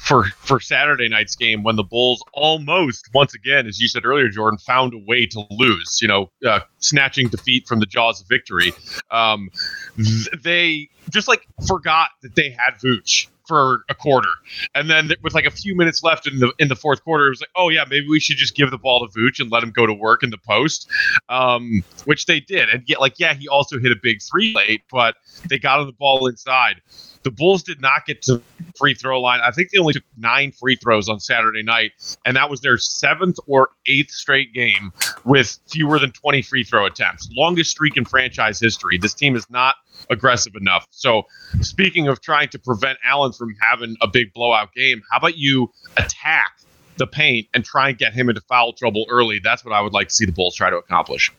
for 0.03 0.25
for 0.39 0.59
Saturday 0.59 1.07
night's 1.07 1.35
game 1.35 1.63
when 1.63 1.75
the 1.75 1.83
Bulls 1.83 2.23
almost 2.33 3.09
once 3.13 3.33
again, 3.33 3.67
as 3.67 3.79
you 3.79 3.87
said 3.87 4.05
earlier, 4.05 4.27
Jordan, 4.29 4.57
found 4.57 4.93
a 4.93 4.97
way 5.07 5.25
to 5.27 5.45
lose. 5.49 5.99
You 6.01 6.07
know, 6.07 6.31
uh, 6.45 6.59
snatching 6.79 7.29
defeat 7.29 7.67
from 7.67 7.79
the 7.79 7.85
jaws 7.85 8.21
of 8.21 8.27
victory. 8.27 8.73
Um, 9.11 9.49
th- 9.95 10.29
they 10.43 10.89
just 11.09 11.27
like 11.27 11.47
forgot 11.67 12.09
that 12.21 12.35
they 12.35 12.49
had 12.49 12.75
Vooch 12.83 13.27
for 13.47 13.83
a 13.89 13.95
quarter, 13.95 14.29
and 14.75 14.89
then 14.89 15.11
with 15.21 15.33
like 15.33 15.45
a 15.45 15.51
few 15.51 15.75
minutes 15.75 16.03
left 16.03 16.27
in 16.27 16.39
the 16.39 16.53
in 16.59 16.67
the 16.67 16.75
fourth 16.75 17.03
quarter, 17.03 17.27
it 17.27 17.29
was 17.29 17.41
like, 17.41 17.49
oh 17.55 17.69
yeah, 17.69 17.85
maybe 17.89 18.07
we 18.07 18.19
should 18.19 18.37
just 18.37 18.55
give 18.55 18.71
the 18.71 18.77
ball 18.77 19.07
to 19.07 19.19
Vooch 19.19 19.39
and 19.39 19.51
let 19.51 19.63
him 19.63 19.71
go 19.71 19.85
to 19.85 19.93
work 19.93 20.23
in 20.23 20.29
the 20.29 20.37
post, 20.37 20.89
um, 21.29 21.83
which 22.05 22.25
they 22.25 22.39
did. 22.39 22.69
And 22.69 22.83
yet, 22.87 22.99
like, 22.99 23.19
yeah, 23.19 23.33
he 23.33 23.47
also 23.47 23.79
hit 23.79 23.91
a 23.91 23.97
big 24.01 24.21
three 24.21 24.53
late, 24.53 24.81
but 24.91 25.15
they 25.49 25.59
got 25.59 25.79
on 25.79 25.85
the 25.85 25.93
ball 25.93 26.27
inside. 26.27 26.81
The 27.23 27.31
Bulls 27.31 27.63
did 27.63 27.81
not 27.81 28.05
get 28.05 28.21
to 28.23 28.41
free 28.77 28.93
throw 28.93 29.21
line. 29.21 29.39
I 29.45 29.51
think 29.51 29.69
they 29.71 29.79
only 29.79 29.93
took 29.93 30.03
nine 30.17 30.51
free 30.51 30.75
throws 30.75 31.07
on 31.07 31.19
Saturday 31.19 31.63
night, 31.63 31.91
and 32.25 32.35
that 32.35 32.49
was 32.49 32.61
their 32.61 32.77
seventh 32.77 33.37
or 33.47 33.69
eighth 33.87 34.11
straight 34.11 34.53
game 34.53 34.91
with 35.23 35.57
fewer 35.69 35.99
than 35.99 36.11
20 36.11 36.41
free 36.41 36.63
throw 36.63 36.85
attempts. 36.85 37.29
Longest 37.35 37.71
streak 37.71 37.95
in 37.97 38.05
franchise 38.05 38.59
history. 38.59 38.97
This 38.97 39.13
team 39.13 39.35
is 39.35 39.49
not 39.49 39.75
aggressive 40.09 40.55
enough. 40.55 40.87
So, 40.91 41.23
speaking 41.61 42.07
of 42.07 42.21
trying 42.21 42.49
to 42.49 42.59
prevent 42.59 42.97
Allen 43.03 43.33
from 43.33 43.55
having 43.61 43.95
a 44.01 44.07
big 44.07 44.33
blowout 44.33 44.73
game, 44.73 45.01
how 45.11 45.17
about 45.17 45.37
you 45.37 45.71
attack 45.97 46.59
the 46.97 47.07
paint 47.07 47.47
and 47.53 47.63
try 47.63 47.89
and 47.89 47.97
get 47.97 48.13
him 48.13 48.29
into 48.29 48.41
foul 48.41 48.73
trouble 48.73 49.05
early? 49.09 49.39
That's 49.43 49.65
what 49.65 49.73
I 49.73 49.81
would 49.81 49.93
like 49.93 50.09
to 50.09 50.13
see 50.13 50.25
the 50.25 50.31
Bulls 50.31 50.55
try 50.55 50.69
to 50.69 50.77
accomplish. 50.77 51.31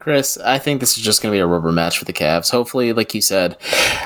Chris, 0.00 0.38
I 0.38 0.58
think 0.58 0.80
this 0.80 0.96
is 0.96 1.04
just 1.04 1.20
going 1.20 1.30
to 1.30 1.36
be 1.36 1.40
a 1.40 1.46
rubber 1.46 1.72
match 1.72 1.98
for 1.98 2.06
the 2.06 2.12
Cavs. 2.14 2.50
Hopefully, 2.50 2.94
like 2.94 3.14
you 3.14 3.20
said, 3.20 3.58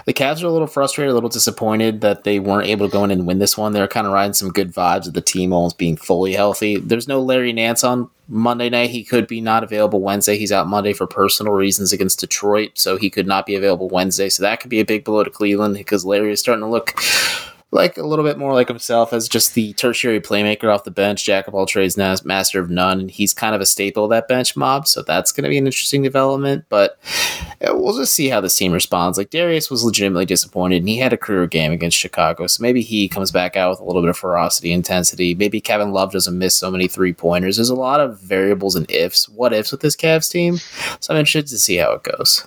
the 0.06 0.12
Cavs 0.12 0.42
are 0.42 0.46
a 0.46 0.50
little 0.50 0.66
frustrated, 0.66 1.12
a 1.12 1.14
little 1.14 1.28
disappointed 1.28 2.00
that 2.00 2.24
they 2.24 2.40
weren't 2.40 2.66
able 2.66 2.88
to 2.88 2.92
go 2.92 3.04
in 3.04 3.12
and 3.12 3.28
win 3.28 3.38
this 3.38 3.56
one. 3.56 3.72
They're 3.72 3.86
kind 3.86 4.04
of 4.04 4.12
riding 4.12 4.32
some 4.32 4.50
good 4.50 4.74
vibes 4.74 5.06
of 5.06 5.14
the 5.14 5.20
team 5.20 5.52
almost 5.52 5.78
being 5.78 5.96
fully 5.96 6.32
healthy. 6.32 6.78
There's 6.78 7.06
no 7.06 7.22
Larry 7.22 7.52
Nance 7.52 7.84
on 7.84 8.10
Monday 8.28 8.70
night. 8.70 8.90
He 8.90 9.04
could 9.04 9.26
be 9.26 9.40
not 9.40 9.64
available 9.64 10.00
Wednesday. 10.00 10.38
He's 10.38 10.52
out 10.52 10.66
Monday 10.66 10.92
for 10.92 11.06
personal 11.06 11.52
reasons 11.52 11.92
against 11.92 12.20
Detroit, 12.20 12.72
so 12.74 12.96
he 12.96 13.10
could 13.10 13.26
not 13.26 13.46
be 13.46 13.54
available 13.54 13.88
Wednesday. 13.88 14.28
So 14.28 14.42
that 14.42 14.60
could 14.60 14.70
be 14.70 14.80
a 14.80 14.84
big 14.84 15.04
blow 15.04 15.24
to 15.24 15.30
Cleveland 15.30 15.74
because 15.74 16.04
Larry 16.04 16.32
is 16.32 16.40
starting 16.40 16.64
to 16.64 16.70
look 16.70 16.98
like 17.74 17.98
a 17.98 18.06
little 18.06 18.24
bit 18.24 18.38
more 18.38 18.54
like 18.54 18.68
himself 18.68 19.12
as 19.12 19.28
just 19.28 19.54
the 19.54 19.72
tertiary 19.72 20.20
playmaker 20.20 20.72
off 20.72 20.84
the 20.84 20.92
bench, 20.92 21.24
jack 21.24 21.48
of 21.48 21.54
all 21.54 21.66
trades, 21.66 21.96
master 21.96 22.60
of 22.60 22.70
none, 22.70 23.00
and 23.00 23.10
he's 23.10 23.34
kind 23.34 23.52
of 23.52 23.60
a 23.60 23.66
staple 23.66 24.04
of 24.04 24.10
that 24.10 24.28
bench 24.28 24.56
mob. 24.56 24.87
So 24.87 25.02
that's 25.02 25.32
going 25.32 25.42
to 25.42 25.50
be 25.50 25.58
an 25.58 25.66
interesting 25.66 26.00
development. 26.00 26.66
But 26.68 26.96
we'll 27.60 27.96
just 27.96 28.14
see 28.14 28.28
how 28.28 28.40
this 28.40 28.56
team 28.56 28.72
responds. 28.72 29.18
Like 29.18 29.30
Darius 29.30 29.72
was 29.72 29.82
legitimately 29.82 30.24
disappointed, 30.24 30.78
and 30.78 30.88
he 30.88 30.98
had 30.98 31.12
a 31.12 31.16
career 31.16 31.48
game 31.48 31.72
against 31.72 31.96
Chicago, 31.96 32.46
so 32.46 32.62
maybe 32.62 32.80
he 32.80 33.08
comes 33.08 33.32
back 33.32 33.56
out 33.56 33.70
with 33.70 33.80
a 33.80 33.84
little 33.84 34.02
bit 34.02 34.10
of 34.10 34.16
ferocity, 34.16 34.72
intensity. 34.72 35.34
Maybe 35.34 35.60
Kevin 35.60 35.90
Love 35.90 36.12
doesn't 36.12 36.38
miss 36.38 36.54
so 36.54 36.70
many 36.70 36.87
three 36.87 37.12
pointers. 37.12 37.56
There's 37.56 37.70
a 37.70 37.74
lot 37.74 37.98
of 37.98 38.20
variables 38.20 38.77
and 38.77 38.88
ifs, 38.88 39.29
what 39.29 39.52
ifs 39.52 39.72
with 39.72 39.81
this 39.81 39.96
Cavs 39.96 40.31
team. 40.31 40.58
So 41.00 41.12
I'm 41.12 41.18
interested 41.18 41.50
to 41.50 41.58
see 41.58 41.77
how 41.77 41.92
it 41.92 42.04
goes 42.04 42.46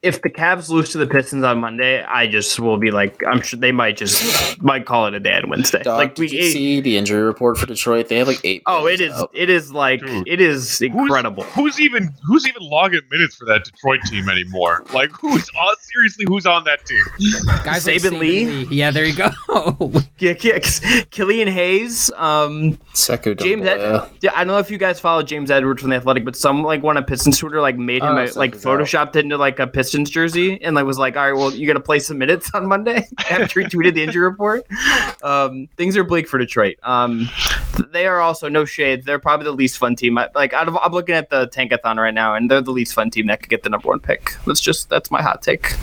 if 0.00 0.22
the 0.22 0.30
Cavs 0.30 0.68
lose 0.68 0.90
to 0.90 0.98
the 0.98 1.08
Pistons 1.08 1.42
on 1.42 1.58
Monday, 1.58 2.04
I 2.04 2.28
just 2.28 2.60
will 2.60 2.76
be 2.76 2.92
like, 2.92 3.20
I'm 3.26 3.40
sure 3.40 3.58
they 3.58 3.72
might 3.72 3.96
just 3.96 4.62
might 4.62 4.86
call 4.86 5.06
it 5.06 5.14
a 5.14 5.18
day 5.18 5.32
on 5.34 5.50
Wednesday. 5.50 5.82
Dog, 5.82 5.98
like 5.98 6.16
we 6.16 6.28
see 6.28 6.80
the 6.80 6.96
injury 6.96 7.20
report 7.20 7.58
for 7.58 7.66
Detroit. 7.66 8.08
They 8.08 8.18
have 8.18 8.28
like 8.28 8.40
eight. 8.44 8.62
Oh, 8.66 8.86
it 8.86 9.00
is. 9.00 9.12
Out. 9.12 9.30
It 9.34 9.50
is 9.50 9.72
like 9.72 10.00
Dude, 10.00 10.28
it 10.28 10.40
is 10.40 10.80
incredible. 10.80 11.42
Who's, 11.42 11.76
who's, 11.76 11.80
even 11.80 12.14
who's 12.24 12.46
even 12.46 12.62
logging 12.62 13.00
minutes 13.10 13.34
for 13.34 13.44
that 13.46 13.64
Detroit 13.64 14.00
team 14.04 14.28
anymore? 14.28 14.84
Like 14.94 15.10
who's 15.10 15.50
on 15.60 15.74
seriously? 15.80 16.26
Who's 16.28 16.46
on 16.46 16.62
that 16.64 16.86
team? 16.86 17.02
Guys, 17.64 17.84
Saben 17.84 18.12
like 18.12 18.20
Lee. 18.20 18.46
Lee. 18.46 18.76
Yeah, 18.76 18.92
there 18.92 19.04
you 19.04 19.16
go. 19.16 19.30
yeah, 20.18 20.34
yeah, 20.40 20.58
Killian 21.10 21.48
Hayes. 21.48 22.12
Um, 22.12 22.78
Sekou 22.94 23.36
James. 23.36 23.66
Ed- 23.66 24.08
yeah, 24.20 24.30
I 24.32 24.44
don't 24.44 24.48
know 24.48 24.58
if 24.58 24.70
you 24.70 24.78
guys 24.78 25.00
follow 25.00 25.24
James 25.24 25.50
Edwards 25.50 25.80
from 25.80 25.90
the 25.90 25.96
Athletic, 25.96 26.24
but 26.24 26.36
some 26.36 26.62
like 26.62 26.84
one 26.84 26.96
of 26.96 27.04
Pistons 27.04 27.38
Twitter 27.38 27.60
like 27.60 27.76
made 27.76 28.02
him 28.02 28.16
oh, 28.16 28.24
a, 28.24 28.30
like 28.38 28.52
photoshopped 28.52 29.08
out. 29.08 29.16
into 29.16 29.36
like 29.36 29.58
a 29.58 29.66
Pistons 29.66 29.87
jersey 29.94 30.62
and 30.62 30.74
like 30.74 30.84
was 30.84 30.98
like, 30.98 31.16
all 31.16 31.24
right, 31.24 31.36
well, 31.36 31.52
you 31.52 31.66
got 31.66 31.74
to 31.74 31.80
play 31.80 31.98
some 31.98 32.18
minutes 32.18 32.50
on 32.54 32.66
Monday 32.66 33.06
after 33.30 33.60
he 33.60 33.66
tweeted 33.66 33.94
the 33.94 34.02
injury 34.02 34.22
report. 34.22 34.66
Um, 35.22 35.68
things 35.76 35.96
are 35.96 36.04
bleak 36.04 36.28
for 36.28 36.38
Detroit. 36.38 36.76
Um, 36.82 37.28
they 37.92 38.06
are 38.06 38.20
also 38.20 38.48
no 38.48 38.64
shade. 38.64 39.04
They're 39.04 39.18
probably 39.18 39.44
the 39.44 39.52
least 39.52 39.78
fun 39.78 39.96
team. 39.96 40.18
I, 40.18 40.28
like 40.34 40.52
of, 40.52 40.76
I'm 40.76 40.92
looking 40.92 41.14
at 41.14 41.30
the 41.30 41.48
Tankathon 41.48 41.96
right 41.96 42.14
now, 42.14 42.34
and 42.34 42.50
they're 42.50 42.60
the 42.60 42.72
least 42.72 42.94
fun 42.94 43.10
team 43.10 43.26
that 43.26 43.40
could 43.40 43.50
get 43.50 43.62
the 43.62 43.70
number 43.70 43.88
one 43.88 44.00
pick. 44.00 44.36
That's 44.46 44.60
just 44.60 44.88
that's 44.88 45.10
my 45.10 45.22
hot 45.22 45.42
take. 45.42 45.74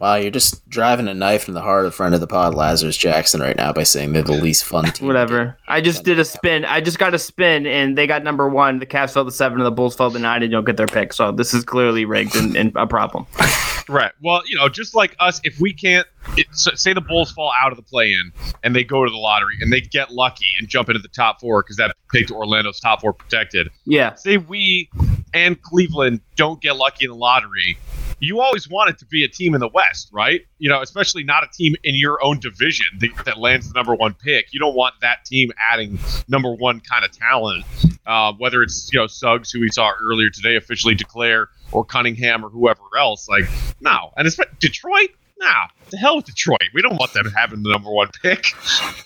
Wow, 0.00 0.14
you're 0.14 0.30
just 0.30 0.66
driving 0.70 1.08
a 1.08 1.14
knife 1.14 1.46
in 1.46 1.52
the 1.52 1.60
heart 1.60 1.84
of 1.84 1.94
friend 1.94 2.14
of 2.14 2.22
the 2.22 2.26
pod, 2.26 2.54
Lazarus 2.54 2.96
Jackson, 2.96 3.42
right 3.42 3.54
now 3.54 3.70
by 3.70 3.82
saying 3.82 4.14
they're 4.14 4.22
the 4.22 4.32
least 4.32 4.64
fun 4.64 4.84
team. 4.92 5.06
Whatever. 5.06 5.58
I 5.68 5.82
just 5.82 6.04
did 6.04 6.18
a 6.18 6.24
spin. 6.24 6.64
I 6.64 6.80
just 6.80 6.98
got 6.98 7.12
a 7.12 7.18
spin, 7.18 7.66
and 7.66 7.98
they 7.98 8.06
got 8.06 8.24
number 8.24 8.48
one. 8.48 8.78
The 8.78 8.86
Cavs 8.86 9.12
fell 9.12 9.26
to 9.26 9.30
seven, 9.30 9.58
and 9.58 9.66
the 9.66 9.70
Bulls 9.70 9.94
fell 9.94 10.10
to 10.10 10.18
nine, 10.18 10.42
and 10.42 10.50
you'll 10.50 10.62
get 10.62 10.78
their 10.78 10.86
pick. 10.86 11.12
So 11.12 11.32
this 11.32 11.52
is 11.52 11.64
clearly 11.64 12.06
rigged 12.06 12.34
and, 12.34 12.56
and 12.56 12.72
a 12.76 12.86
problem. 12.86 13.26
right. 13.90 14.12
Well, 14.22 14.40
you 14.46 14.56
know, 14.56 14.70
just 14.70 14.94
like 14.94 15.14
us, 15.20 15.38
if 15.44 15.60
we 15.60 15.74
can't 15.74 16.06
it, 16.38 16.46
so 16.52 16.70
say 16.74 16.94
the 16.94 17.02
Bulls 17.02 17.30
fall 17.32 17.52
out 17.62 17.70
of 17.70 17.76
the 17.76 17.82
play-in 17.82 18.32
and 18.62 18.74
they 18.74 18.84
go 18.84 19.04
to 19.04 19.10
the 19.10 19.16
lottery 19.16 19.56
and 19.60 19.72
they 19.72 19.80
get 19.80 20.12
lucky 20.12 20.46
and 20.58 20.68
jump 20.68 20.88
into 20.88 21.00
the 21.00 21.08
top 21.08 21.40
four 21.40 21.62
because 21.62 21.76
that 21.76 21.94
picked 22.12 22.30
Orlando's 22.30 22.80
top 22.80 23.00
four 23.00 23.12
protected. 23.12 23.68
Yeah. 23.84 24.14
Say 24.14 24.36
we 24.36 24.90
and 25.34 25.60
Cleveland 25.60 26.20
don't 26.36 26.60
get 26.60 26.76
lucky 26.76 27.04
in 27.04 27.10
the 27.10 27.16
lottery 27.16 27.78
you 28.20 28.40
always 28.40 28.68
want 28.68 28.90
it 28.90 28.98
to 28.98 29.06
be 29.06 29.24
a 29.24 29.28
team 29.28 29.54
in 29.54 29.60
the 29.60 29.68
West, 29.68 30.10
right? 30.12 30.42
You 30.58 30.68
know, 30.68 30.82
especially 30.82 31.24
not 31.24 31.42
a 31.42 31.48
team 31.52 31.74
in 31.82 31.94
your 31.94 32.22
own 32.22 32.38
division 32.38 32.86
that, 33.00 33.10
that 33.24 33.38
lands 33.38 33.68
the 33.68 33.74
number 33.74 33.94
one 33.94 34.14
pick. 34.14 34.52
You 34.52 34.60
don't 34.60 34.76
want 34.76 34.94
that 35.00 35.24
team 35.24 35.50
adding 35.72 35.98
number 36.28 36.54
one 36.54 36.80
kind 36.80 37.04
of 37.04 37.12
talent, 37.12 37.64
uh, 38.06 38.32
whether 38.34 38.62
it's 38.62 38.90
you 38.92 39.00
know 39.00 39.06
Suggs, 39.06 39.50
who 39.50 39.60
we 39.60 39.70
saw 39.70 39.90
earlier 40.02 40.30
today, 40.30 40.56
officially 40.56 40.94
declare, 40.94 41.48
or 41.72 41.84
Cunningham, 41.84 42.44
or 42.44 42.50
whoever 42.50 42.82
else. 42.98 43.28
Like, 43.28 43.44
no, 43.80 44.12
and 44.16 44.26
it's 44.26 44.38
Detroit. 44.58 45.10
Nah, 45.38 45.68
the 45.88 45.96
hell 45.96 46.16
with 46.16 46.26
Detroit. 46.26 46.60
We 46.74 46.82
don't 46.82 46.96
want 46.98 47.14
them 47.14 47.32
having 47.34 47.62
the 47.62 47.70
number 47.70 47.90
one 47.90 48.08
pick. 48.22 48.44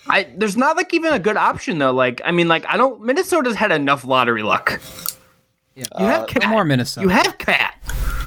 I 0.09 0.27
there's 0.37 0.57
not 0.57 0.77
like 0.77 0.93
even 0.93 1.13
a 1.13 1.21
good 1.21 1.37
option 1.37 1.79
though. 1.79 1.93
Like, 1.93 2.21
I 2.25 2.33
mean, 2.33 2.49
like 2.49 2.67
I 2.67 2.77
don't. 2.77 3.01
Minnesota's 3.03 3.55
had 3.55 3.71
enough 3.71 4.05
lottery 4.05 4.43
luck. 4.43 4.81
Yeah. 5.77 5.85
You 5.99 6.07
have 6.07 6.23
uh, 6.23 6.27
Cat. 6.27 6.49
more 6.49 6.65
Minnesota. 6.65 7.05
You 7.07 7.11
have 7.11 7.39
Cat. 7.39 7.75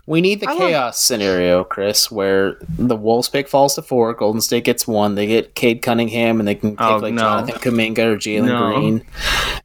We 0.07 0.21
need 0.21 0.39
the 0.39 0.49
I 0.49 0.57
chaos 0.57 0.71
love- 0.73 0.95
scenario, 0.95 1.63
Chris, 1.65 2.09
where 2.09 2.57
the 2.79 2.95
Wolves 2.95 3.27
pick 3.27 3.49
falls 3.49 3.75
to 3.75 3.81
four, 3.81 4.13
Golden 4.13 4.39
State 4.39 4.63
gets 4.63 4.87
one, 4.87 5.15
they 5.15 5.27
get 5.27 5.53
Cade 5.53 5.81
Cunningham, 5.81 6.39
and 6.39 6.47
they 6.47 6.55
can 6.55 6.71
pick 6.71 6.81
oh, 6.81 6.97
like 6.97 7.13
no. 7.13 7.21
Jonathan 7.21 7.55
Kuminga 7.55 7.99
or 7.99 8.15
Jalen 8.15 8.45
no. 8.45 8.73
Green, 8.73 9.05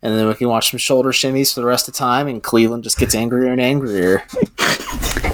and 0.02 0.14
then 0.14 0.26
we 0.26 0.34
can 0.34 0.48
watch 0.48 0.72
some 0.72 0.78
shoulder 0.78 1.10
shimmies 1.12 1.54
for 1.54 1.60
the 1.60 1.66
rest 1.66 1.86
of 1.86 1.94
the 1.94 1.98
time, 1.98 2.26
and 2.26 2.42
Cleveland 2.42 2.82
just 2.82 2.98
gets 2.98 3.14
angrier 3.14 3.52
and 3.52 3.60
angrier. 3.60 4.24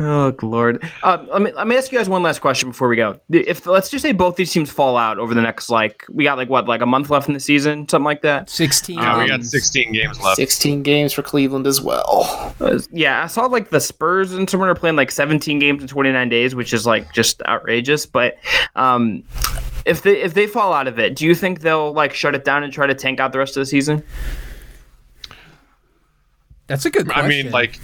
Oh 0.00 0.34
Lord! 0.40 0.82
Uh, 1.02 1.26
let 1.30 1.42
me 1.42 1.52
let 1.52 1.66
me 1.66 1.76
ask 1.76 1.92
you 1.92 1.98
guys 1.98 2.08
one 2.08 2.22
last 2.22 2.40
question 2.40 2.70
before 2.70 2.88
we 2.88 2.96
go. 2.96 3.20
If 3.28 3.66
let's 3.66 3.90
just 3.90 4.00
say 4.00 4.12
both 4.12 4.36
these 4.36 4.50
teams 4.50 4.70
fall 4.70 4.96
out 4.96 5.18
over 5.18 5.34
the 5.34 5.42
next 5.42 5.68
like 5.68 6.06
we 6.08 6.24
got 6.24 6.38
like 6.38 6.48
what 6.48 6.66
like 6.66 6.80
a 6.80 6.86
month 6.86 7.10
left 7.10 7.28
in 7.28 7.34
the 7.34 7.40
season, 7.40 7.86
something 7.86 8.06
like 8.06 8.22
that. 8.22 8.48
Sixteen. 8.48 8.96
Yeah, 8.96 9.14
um, 9.14 9.22
we 9.22 9.28
got 9.28 9.44
sixteen 9.44 9.92
games 9.92 10.18
left. 10.18 10.36
Sixteen 10.36 10.82
games 10.82 11.12
for 11.12 11.22
Cleveland 11.22 11.66
as 11.66 11.82
well. 11.82 12.54
Uh, 12.60 12.80
yeah, 12.90 13.22
I 13.22 13.26
saw 13.26 13.44
like 13.44 13.68
the 13.68 13.80
Spurs 13.80 14.32
and 14.32 14.48
someone 14.48 14.70
are 14.70 14.74
playing 14.74 14.96
like 14.96 15.10
seventeen 15.10 15.58
games 15.58 15.82
in 15.82 15.88
twenty 15.88 16.12
nine 16.12 16.30
days, 16.30 16.54
which 16.54 16.72
is 16.72 16.86
like 16.86 17.12
just 17.12 17.42
outrageous. 17.42 18.06
But 18.06 18.38
um, 18.76 19.22
if 19.84 20.00
they 20.00 20.22
if 20.22 20.32
they 20.32 20.46
fall 20.46 20.72
out 20.72 20.88
of 20.88 20.98
it, 20.98 21.14
do 21.14 21.26
you 21.26 21.34
think 21.34 21.60
they'll 21.60 21.92
like 21.92 22.14
shut 22.14 22.34
it 22.34 22.44
down 22.44 22.62
and 22.62 22.72
try 22.72 22.86
to 22.86 22.94
tank 22.94 23.20
out 23.20 23.32
the 23.32 23.38
rest 23.38 23.54
of 23.54 23.60
the 23.60 23.66
season? 23.66 24.02
That's 26.68 26.84
a 26.84 26.90
good 26.90 27.06
question. 27.06 27.24
I 27.24 27.28
mean, 27.28 27.50
like, 27.50 27.80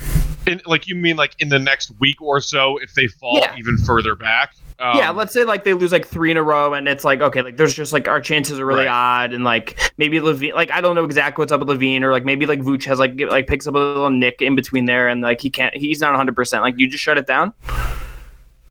in, 0.46 0.60
like 0.66 0.86
you 0.86 0.94
mean 0.94 1.16
like 1.16 1.34
in 1.38 1.48
the 1.48 1.58
next 1.58 1.92
week 1.98 2.20
or 2.20 2.40
so 2.40 2.78
if 2.78 2.94
they 2.94 3.06
fall 3.06 3.38
yeah. 3.38 3.54
even 3.56 3.76
further 3.78 4.14
back. 4.14 4.54
Um, 4.78 4.98
yeah, 4.98 5.10
let's 5.10 5.32
say 5.32 5.44
like 5.44 5.64
they 5.64 5.72
lose 5.72 5.90
like 5.90 6.06
three 6.06 6.30
in 6.30 6.36
a 6.36 6.42
row, 6.42 6.74
and 6.74 6.86
it's 6.86 7.02
like 7.02 7.22
okay, 7.22 7.40
like 7.40 7.56
there's 7.56 7.72
just 7.72 7.94
like 7.94 8.08
our 8.08 8.20
chances 8.20 8.58
are 8.58 8.66
really 8.66 8.84
right. 8.84 9.24
odd, 9.24 9.32
and 9.32 9.42
like 9.42 9.78
maybe 9.96 10.18
LaVine, 10.20 10.52
like 10.52 10.70
I 10.70 10.82
don't 10.82 10.94
know 10.94 11.04
exactly 11.04 11.40
what's 11.40 11.52
up 11.52 11.60
with 11.60 11.68
LaVine, 11.68 12.02
or 12.02 12.12
like 12.12 12.26
maybe 12.26 12.44
like 12.44 12.60
Vooch 12.60 12.84
has 12.84 12.98
like 12.98 13.16
get, 13.16 13.30
like 13.30 13.46
picks 13.46 13.66
up 13.66 13.74
a 13.74 13.78
little 13.78 14.10
nick 14.10 14.42
in 14.42 14.54
between 14.54 14.84
there, 14.84 15.08
and 15.08 15.22
like 15.22 15.40
he 15.40 15.48
can't, 15.48 15.74
he's 15.74 16.00
not 16.00 16.10
100. 16.10 16.36
percent 16.36 16.62
Like 16.62 16.78
you 16.78 16.88
just 16.88 17.02
shut 17.02 17.16
it 17.16 17.26
down. 17.26 17.54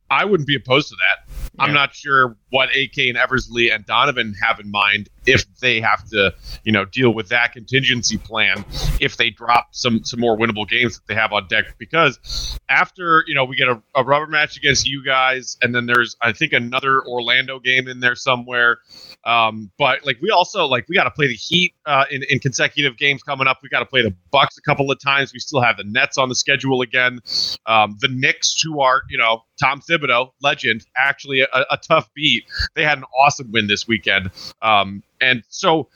I 0.08 0.24
wouldn't 0.24 0.46
be 0.46 0.54
opposed 0.54 0.88
to 0.90 0.96
that. 0.96 1.34
Yeah. 1.56 1.64
I'm 1.64 1.74
not 1.74 1.92
sure 1.92 2.36
what 2.50 2.68
AK 2.76 2.98
and 2.98 3.16
Eversley 3.16 3.70
and 3.70 3.84
Donovan 3.84 4.34
have 4.40 4.60
in 4.60 4.70
mind 4.70 5.08
if 5.26 5.44
they 5.60 5.80
have 5.80 6.08
to, 6.10 6.34
you 6.64 6.72
know, 6.72 6.84
deal 6.84 7.12
with 7.12 7.28
that 7.28 7.52
contingency 7.52 8.16
plan 8.16 8.64
if 9.00 9.16
they 9.16 9.30
drop 9.30 9.68
some 9.72 10.04
some 10.04 10.20
more 10.20 10.36
winnable 10.36 10.68
games 10.68 10.98
that 10.98 11.06
they 11.06 11.14
have 11.14 11.32
on 11.32 11.46
deck. 11.48 11.76
Because 11.78 12.58
after 12.68 13.24
you 13.26 13.34
know 13.34 13.44
we 13.44 13.56
get 13.56 13.68
a, 13.68 13.80
a 13.94 14.04
rubber 14.04 14.26
match 14.26 14.56
against 14.56 14.86
you 14.88 15.04
guys, 15.04 15.56
and 15.62 15.74
then 15.74 15.86
there's 15.86 16.16
I 16.22 16.32
think 16.32 16.52
another 16.52 17.02
Orlando 17.06 17.58
game 17.58 17.88
in 17.88 18.00
there 18.00 18.14
somewhere. 18.14 18.78
Um, 19.24 19.70
but 19.78 20.04
like 20.06 20.18
we 20.20 20.30
also 20.30 20.66
like 20.66 20.86
we 20.88 20.94
got 20.94 21.04
to 21.04 21.10
play 21.10 21.26
the 21.26 21.34
Heat 21.34 21.74
uh, 21.86 22.04
in 22.10 22.22
in 22.28 22.38
consecutive 22.38 22.96
games 22.96 23.22
coming 23.22 23.46
up. 23.46 23.58
We 23.62 23.68
got 23.68 23.80
to 23.80 23.86
play 23.86 24.02
the 24.02 24.14
Bucks 24.30 24.58
a 24.58 24.62
couple 24.62 24.90
of 24.90 25.00
times. 25.00 25.32
We 25.32 25.38
still 25.38 25.60
have 25.60 25.76
the 25.76 25.84
Nets 25.84 26.18
on 26.18 26.28
the 26.28 26.34
schedule 26.34 26.82
again. 26.82 27.20
Um, 27.66 27.96
the 28.00 28.08
Knicks, 28.08 28.60
who 28.60 28.80
are 28.80 29.02
you 29.08 29.18
know 29.18 29.44
Tom 29.60 29.80
Thibodeau, 29.80 30.30
legend, 30.42 30.86
actually 30.96 31.40
a, 31.40 31.48
a 31.52 31.76
tough 31.76 32.08
beat. 32.14 32.44
They 32.74 32.84
had 32.84 32.98
an 32.98 33.04
awesome 33.18 33.50
win 33.52 33.66
this 33.66 33.86
weekend. 33.88 34.30
Um, 34.62 35.02
and 35.20 35.42
so 35.48 35.88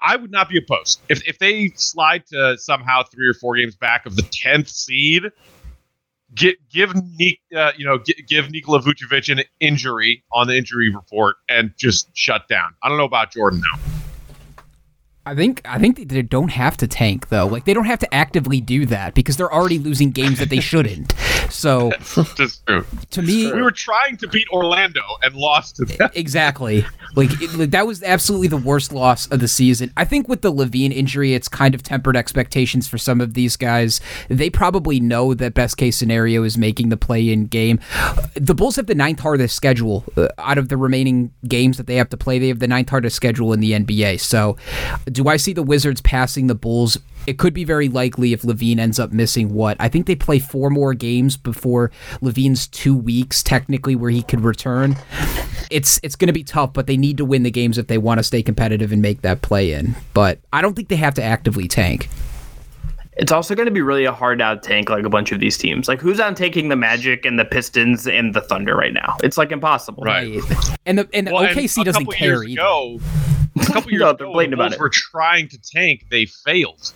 I 0.00 0.16
would 0.16 0.30
not 0.30 0.48
be 0.48 0.58
opposed 0.58 1.00
if 1.08 1.26
if 1.26 1.38
they 1.38 1.68
slide 1.76 2.26
to 2.26 2.58
somehow 2.58 3.02
three 3.02 3.28
or 3.28 3.34
four 3.34 3.56
games 3.56 3.74
back 3.74 4.06
of 4.06 4.16
the 4.16 4.22
tenth 4.22 4.68
seed. 4.68 5.24
Get, 6.34 6.56
give 6.68 6.92
Nik, 7.16 7.38
uh, 7.56 7.70
you 7.76 7.84
know, 7.84 7.98
give, 7.98 8.16
give 8.26 8.50
Nikola 8.50 8.80
Vucevic 8.80 9.30
an 9.30 9.44
injury 9.60 10.24
on 10.32 10.48
the 10.48 10.56
injury 10.56 10.92
report 10.92 11.36
and 11.48 11.72
just 11.76 12.08
shut 12.12 12.48
down. 12.48 12.74
I 12.82 12.88
don't 12.88 12.98
know 12.98 13.04
about 13.04 13.30
Jordan 13.30 13.60
though. 13.60 13.80
I 15.26 15.34
think 15.34 15.62
I 15.64 15.78
think 15.78 16.08
they 16.08 16.22
don't 16.22 16.50
have 16.50 16.76
to 16.78 16.88
tank 16.88 17.28
though. 17.28 17.46
Like 17.46 17.64
they 17.64 17.72
don't 17.72 17.86
have 17.86 18.00
to 18.00 18.14
actively 18.14 18.60
do 18.60 18.84
that 18.86 19.14
because 19.14 19.36
they're 19.36 19.52
already 19.52 19.78
losing 19.78 20.10
games 20.10 20.38
that 20.38 20.50
they 20.50 20.60
shouldn't. 20.60 21.14
So 21.50 21.90
to 23.10 23.22
me, 23.22 23.52
we 23.52 23.62
were 23.62 23.70
trying 23.70 24.16
to 24.18 24.28
beat 24.28 24.48
Orlando 24.50 25.02
and 25.22 25.34
lost 25.34 25.76
to 25.76 25.84
them. 25.84 26.10
Exactly. 26.14 26.84
Like, 27.14 27.30
it, 27.40 27.54
like, 27.54 27.70
that 27.70 27.86
was 27.86 28.02
absolutely 28.02 28.48
the 28.48 28.56
worst 28.56 28.92
loss 28.92 29.26
of 29.28 29.40
the 29.40 29.48
season. 29.48 29.92
I 29.96 30.04
think 30.04 30.28
with 30.28 30.42
the 30.42 30.52
LaVine 30.52 30.92
injury, 30.92 31.34
it's 31.34 31.48
kind 31.48 31.74
of 31.74 31.82
tempered 31.82 32.16
expectations 32.16 32.88
for 32.88 32.98
some 32.98 33.20
of 33.20 33.34
these 33.34 33.56
guys. 33.56 34.00
They 34.28 34.50
probably 34.50 35.00
know 35.00 35.34
that 35.34 35.54
best 35.54 35.76
case 35.76 35.96
scenario 35.96 36.42
is 36.42 36.58
making 36.58 36.88
the 36.88 36.96
play 36.96 37.30
in 37.30 37.46
game. 37.46 37.80
The 38.34 38.54
Bulls 38.54 38.76
have 38.76 38.86
the 38.86 38.94
ninth 38.94 39.20
hardest 39.20 39.54
schedule 39.54 40.04
uh, 40.16 40.28
out 40.38 40.58
of 40.58 40.68
the 40.68 40.76
remaining 40.76 41.32
games 41.46 41.76
that 41.76 41.86
they 41.86 41.96
have 41.96 42.08
to 42.10 42.16
play. 42.16 42.38
They 42.38 42.48
have 42.48 42.58
the 42.58 42.68
ninth 42.68 42.88
hardest 42.88 43.16
schedule 43.16 43.52
in 43.52 43.60
the 43.60 43.72
NBA. 43.72 44.20
So 44.20 44.56
do 45.06 45.28
I 45.28 45.36
see 45.36 45.52
the 45.52 45.62
Wizards 45.62 46.00
passing 46.00 46.46
the 46.48 46.54
Bulls? 46.54 46.98
It 47.26 47.38
could 47.38 47.54
be 47.54 47.64
very 47.64 47.88
likely 47.88 48.32
if 48.32 48.42
LaVine 48.42 48.78
ends 48.78 48.98
up 48.98 49.12
missing 49.12 49.52
what? 49.54 49.76
I 49.80 49.88
think 49.88 50.06
they 50.06 50.14
play 50.14 50.38
four 50.38 50.70
more 50.70 50.94
games 50.94 51.36
before 51.36 51.90
LaVine's 52.22 52.66
two 52.66 52.96
weeks, 52.96 53.42
technically, 53.42 53.96
where 53.96 54.10
he 54.10 54.22
could 54.22 54.40
return. 54.42 54.96
It's 55.70 55.98
it's 56.02 56.16
going 56.16 56.26
to 56.28 56.32
be 56.34 56.44
tough, 56.44 56.72
but 56.72 56.86
they 56.86 56.96
need 56.96 57.16
to 57.18 57.24
win 57.24 57.42
the 57.42 57.50
games 57.50 57.78
if 57.78 57.86
they 57.86 57.98
want 57.98 58.18
to 58.18 58.24
stay 58.24 58.42
competitive 58.42 58.92
and 58.92 59.00
make 59.00 59.22
that 59.22 59.42
play 59.42 59.72
in. 59.72 59.94
But 60.12 60.40
I 60.52 60.60
don't 60.62 60.74
think 60.74 60.88
they 60.88 60.96
have 60.96 61.14
to 61.14 61.22
actively 61.22 61.68
tank 61.68 62.08
it's 63.16 63.30
also 63.32 63.54
going 63.54 63.66
to 63.66 63.72
be 63.72 63.80
really 63.80 64.04
a 64.04 64.12
hard 64.12 64.40
out 64.40 64.62
tank 64.62 64.90
like 64.90 65.04
a 65.04 65.08
bunch 65.08 65.30
of 65.32 65.40
these 65.40 65.56
teams. 65.56 65.86
Like 65.88 66.00
who's 66.00 66.18
on 66.18 66.34
tanking 66.34 66.68
the 66.68 66.76
Magic 66.76 67.24
and 67.24 67.38
the 67.38 67.44
Pistons 67.44 68.06
and 68.08 68.34
the 68.34 68.40
Thunder 68.40 68.74
right 68.74 68.92
now? 68.92 69.16
It's 69.22 69.38
like 69.38 69.52
impossible. 69.52 70.02
Right. 70.02 70.40
And 70.84 70.98
the 70.98 71.08
and 71.14 71.30
Well, 71.30 71.44
OKC 71.44 71.82
a 71.82 71.84
doesn't 71.84 72.02
couple 72.06 72.12
care 72.12 72.42
years 72.42 72.48
either. 72.48 72.60
ago, 72.60 73.00
a 73.60 73.64
couple 73.66 73.90
years 73.92 74.00
No, 74.00 74.12
they're 74.14 74.26
ago, 74.26 74.32
blatant 74.32 74.58
when 74.58 74.66
about 74.66 74.70
Bulls 74.70 74.74
it. 74.74 74.80
were 74.80 74.88
trying 74.88 75.48
to 75.48 75.58
tank. 75.58 76.06
They 76.10 76.26
failed. 76.26 76.92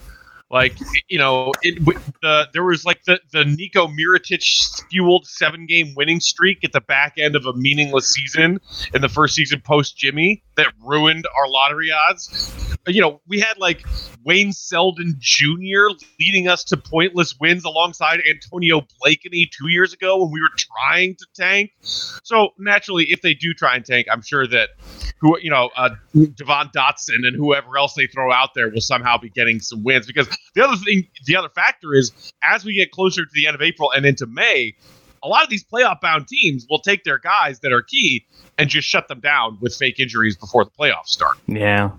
Like 0.50 0.78
you 1.08 1.18
know, 1.18 1.52
it, 1.60 1.84
the 2.22 2.48
there 2.54 2.64
was 2.64 2.84
like 2.86 3.04
the 3.04 3.20
the 3.32 3.44
Nico 3.44 3.86
Mirotic 3.86 4.42
fueled 4.90 5.26
seven 5.26 5.66
game 5.66 5.94
winning 5.94 6.20
streak 6.20 6.64
at 6.64 6.72
the 6.72 6.80
back 6.80 7.14
end 7.18 7.36
of 7.36 7.44
a 7.44 7.52
meaningless 7.52 8.08
season 8.08 8.58
in 8.94 9.02
the 9.02 9.10
first 9.10 9.34
season 9.34 9.60
post 9.60 9.98
Jimmy 9.98 10.42
that 10.56 10.68
ruined 10.82 11.26
our 11.26 11.48
lottery 11.48 11.90
odds. 11.90 12.67
You 12.88 13.02
know, 13.02 13.20
we 13.28 13.38
had 13.38 13.58
like 13.58 13.84
Wayne 14.24 14.52
Selden 14.52 15.16
Jr. 15.18 15.88
leading 16.18 16.48
us 16.48 16.64
to 16.64 16.76
pointless 16.76 17.38
wins 17.38 17.64
alongside 17.64 18.20
Antonio 18.28 18.82
Blakeney 19.00 19.46
two 19.46 19.68
years 19.68 19.92
ago 19.92 20.22
when 20.22 20.32
we 20.32 20.40
were 20.40 20.48
trying 20.56 21.14
to 21.16 21.26
tank. 21.34 21.72
So 21.82 22.50
naturally, 22.58 23.04
if 23.10 23.22
they 23.22 23.34
do 23.34 23.52
try 23.54 23.76
and 23.76 23.84
tank, 23.84 24.06
I'm 24.10 24.22
sure 24.22 24.46
that 24.46 24.70
who 25.20 25.38
you 25.40 25.50
know, 25.50 25.70
uh, 25.76 25.90
Devon 26.14 26.68
Dotson 26.74 27.26
and 27.26 27.36
whoever 27.36 27.76
else 27.78 27.94
they 27.94 28.06
throw 28.06 28.32
out 28.32 28.54
there 28.54 28.70
will 28.70 28.80
somehow 28.80 29.18
be 29.18 29.30
getting 29.30 29.60
some 29.60 29.82
wins. 29.82 30.06
Because 30.06 30.28
the 30.54 30.64
other 30.64 30.76
thing, 30.76 31.06
the 31.26 31.36
other 31.36 31.50
factor 31.50 31.94
is 31.94 32.32
as 32.42 32.64
we 32.64 32.74
get 32.74 32.90
closer 32.90 33.24
to 33.24 33.30
the 33.34 33.46
end 33.46 33.54
of 33.54 33.62
April 33.62 33.92
and 33.92 34.06
into 34.06 34.26
May, 34.26 34.74
a 35.22 35.28
lot 35.28 35.42
of 35.42 35.50
these 35.50 35.64
playoff 35.64 36.00
bound 36.00 36.28
teams 36.28 36.66
will 36.70 36.78
take 36.78 37.04
their 37.04 37.18
guys 37.18 37.60
that 37.60 37.72
are 37.72 37.82
key 37.82 38.24
and 38.56 38.70
just 38.70 38.86
shut 38.86 39.08
them 39.08 39.20
down 39.20 39.58
with 39.60 39.74
fake 39.74 39.98
injuries 39.98 40.36
before 40.36 40.64
the 40.64 40.70
playoffs 40.70 41.08
start. 41.08 41.36
Yeah. 41.46 41.90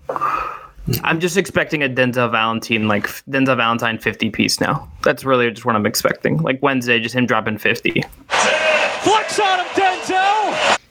I'm 1.04 1.20
just 1.20 1.38
expecting 1.38 1.84
a 1.84 1.90
Denzel 1.90 2.32
Valentine, 2.32 2.88
like 2.88 3.08
Denzel 3.30 3.58
Valentine 3.58 3.98
50 3.98 4.30
piece 4.30 4.60
now. 4.60 4.90
That's 5.04 5.24
really 5.24 5.50
just 5.52 5.66
what 5.66 5.76
I'm 5.76 5.86
expecting. 5.86 6.38
Like 6.38 6.62
Wednesday, 6.62 7.00
just 7.00 7.16
him 7.16 7.26
dropping 7.26 7.58
50. 7.58 8.04
Flex 8.28 9.40
on 9.40 9.60
him, 9.60 9.66
Denzel. 9.74 10.76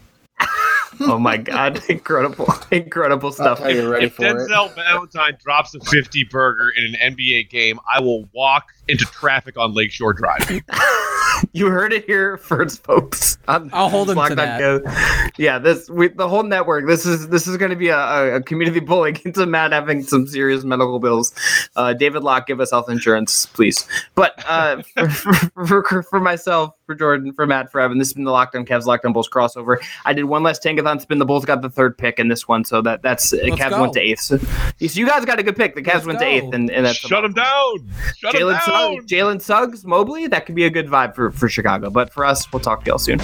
Oh 1.01 1.17
my 1.17 1.37
God. 1.37 1.81
Incredible. 1.89 2.53
Incredible 2.73 3.31
stuff. 3.31 3.59
tell 3.59 3.73
you 3.73 3.89
ready 3.89 4.07
if 4.07 4.15
for 4.15 4.25
it. 4.25 4.35
Denzel 4.35 4.75
Valentine 4.75 5.39
drops 5.41 5.73
a 5.77 5.81
50 5.81 6.25
burger 6.25 6.71
in 6.71 6.93
an 6.93 7.15
NBA 7.15 7.51
game, 7.51 7.79
I 7.93 8.01
will 8.01 8.29
walk 8.33 8.73
into 8.89 9.05
traffic 9.07 9.59
on 9.59 9.75
Lakeshore 9.75 10.15
Drive. 10.15 10.63
You 11.53 11.69
heard 11.69 11.93
it 11.93 12.05
here 12.05 12.37
first, 12.37 12.83
folks. 12.83 13.39
on- 13.47 13.71
I'll 13.73 13.89
hold 13.89 14.11
him 14.11 14.17
to 14.29 14.35
that. 14.35 14.59
Go. 14.59 14.83
Yeah, 15.37 15.59
this 15.59 15.89
we, 15.89 16.09
the 16.09 16.29
whole 16.29 16.43
network. 16.43 16.87
This 16.87 17.07
is 17.07 17.29
this 17.29 17.47
is 17.47 17.57
going 17.57 17.71
to 17.71 17.77
be 17.77 17.89
a, 17.89 17.97
a, 17.97 18.35
a 18.37 18.43
community 18.43 18.81
bullying 18.81 19.21
into 19.25 19.47
Matt 19.47 19.73
having 19.73 20.03
some 20.03 20.27
serious 20.27 20.65
medical 20.65 20.99
bills. 20.99 21.33
Uh, 21.77 21.93
David 21.93 22.25
Locke, 22.25 22.47
give 22.47 22.61
us 22.61 22.71
health 22.71 22.91
insurance, 22.91 23.47
please. 23.47 23.87
But 24.15 24.43
uh, 24.49 24.83
for, 24.95 25.09
for, 25.09 25.83
for, 25.85 26.03
for 26.03 26.21
myself, 26.21 26.75
for 26.87 26.95
Jordan, 26.95 27.33
for 27.33 27.47
Matt, 27.47 27.71
for 27.71 27.81
Evan, 27.81 27.99
this 27.99 28.09
has 28.09 28.15
been 28.15 28.25
the 28.25 28.33
Locked 28.33 28.57
On 28.57 28.65
Cavs 28.65 28.87
Locked 28.87 29.05
On 29.05 29.13
Bulls 29.13 29.29
crossover. 29.29 29.77
I 30.05 30.13
did 30.13 30.25
one 30.25 30.43
last 30.43 30.63
tankathon 30.63 31.01
spin. 31.01 31.19
The 31.19 31.27
Bulls 31.27 31.45
got 31.45 31.63
the 31.63 31.71
third 31.71 31.97
pick 31.97 32.19
in 32.19 32.29
this 32.29 32.49
one, 32.49 32.65
so 32.65 32.83
that 32.83 33.03
that's 33.03 33.33
uh, 33.33 33.39
Let's 33.45 33.61
Cavs 33.63 33.71
go. 33.71 33.81
went 33.83 33.93
to 33.93 34.01
eighth. 34.01 34.21
So, 34.21 34.39
so 34.39 34.47
you 34.79 35.07
guys 35.07 35.25
got 35.25 35.39
a 35.39 35.43
good 35.43 35.57
pick. 35.57 35.75
The 35.77 35.83
Cavs 35.83 35.95
Let's 35.95 36.07
went 36.07 36.19
to 36.21 36.25
eighth, 36.27 36.53
and, 36.53 36.71
and 36.71 36.85
that's 36.87 36.97
Shut 36.97 37.23
them 37.23 37.33
down. 37.33 37.91
Shut 38.17 38.35
him 38.35 38.43
Jalen 38.43 38.61
down. 38.79 38.97
Suggs, 38.97 39.07
Jalen 39.07 39.43
Suggs, 39.43 39.85
Mobley, 39.85 40.27
that 40.29 40.47
could 40.47 40.55
be 40.55 40.65
a 40.65 40.71
good 40.71 40.89
vibe 40.89 41.15
for, 41.15 41.31
for 41.31 41.49
Chicago. 41.49 41.91
But 41.91 42.13
for 42.13 42.25
us, 42.25 42.51
we'll 42.53 42.61
talk 42.61 42.85
to 42.85 42.91
y'all 42.91 42.99
soon. 42.99 43.21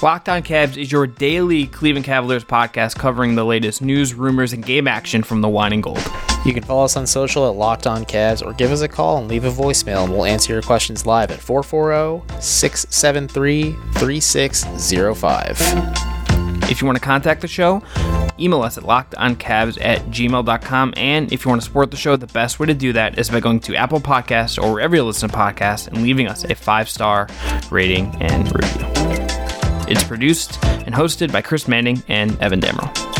Locked 0.00 0.28
On 0.28 0.42
Cavs 0.42 0.76
is 0.76 0.92
your 0.92 1.08
daily 1.08 1.66
Cleveland 1.66 2.06
Cavaliers 2.06 2.44
podcast 2.44 2.96
covering 2.96 3.34
the 3.34 3.44
latest 3.44 3.82
news, 3.82 4.14
rumors, 4.14 4.52
and 4.52 4.64
game 4.64 4.86
action 4.86 5.24
from 5.24 5.40
the 5.40 5.48
wine 5.48 5.72
and 5.72 5.82
gold. 5.82 5.98
You 6.44 6.54
can 6.54 6.62
follow 6.62 6.84
us 6.84 6.96
on 6.96 7.04
social 7.06 7.48
at 7.48 7.56
Locked 7.56 7.88
On 7.88 8.04
Cavs 8.04 8.46
or 8.46 8.52
give 8.52 8.70
us 8.70 8.82
a 8.82 8.88
call 8.88 9.18
and 9.18 9.26
leave 9.26 9.44
a 9.44 9.50
voicemail, 9.50 10.04
and 10.04 10.12
we'll 10.12 10.24
answer 10.24 10.52
your 10.52 10.62
questions 10.62 11.04
live 11.04 11.32
at 11.32 11.40
440 11.40 12.40
673 12.40 13.72
3605. 13.94 16.17
If 16.68 16.80
you 16.80 16.86
want 16.86 16.96
to 16.96 17.04
contact 17.04 17.40
the 17.40 17.48
show, 17.48 17.82
email 18.38 18.62
us 18.62 18.78
at 18.78 18.84
lockedoncavs 18.84 19.78
at 19.80 20.00
gmail.com. 20.06 20.94
And 20.96 21.32
if 21.32 21.44
you 21.44 21.48
want 21.48 21.60
to 21.60 21.64
support 21.64 21.90
the 21.90 21.96
show, 21.96 22.16
the 22.16 22.26
best 22.26 22.60
way 22.60 22.66
to 22.66 22.74
do 22.74 22.92
that 22.92 23.18
is 23.18 23.30
by 23.30 23.40
going 23.40 23.60
to 23.60 23.74
Apple 23.74 24.00
Podcasts 24.00 24.62
or 24.62 24.72
wherever 24.72 24.94
you 24.96 25.04
listen 25.04 25.28
to 25.28 25.36
podcasts 25.36 25.88
and 25.88 26.02
leaving 26.02 26.28
us 26.28 26.44
a 26.44 26.54
five 26.54 26.88
star 26.88 27.28
rating 27.70 28.14
and 28.20 28.46
review. 28.54 28.86
It's 29.90 30.04
produced 30.04 30.62
and 30.64 30.94
hosted 30.94 31.32
by 31.32 31.42
Chris 31.42 31.66
Manning 31.66 32.02
and 32.08 32.38
Evan 32.40 32.60
Dammerall. 32.60 33.17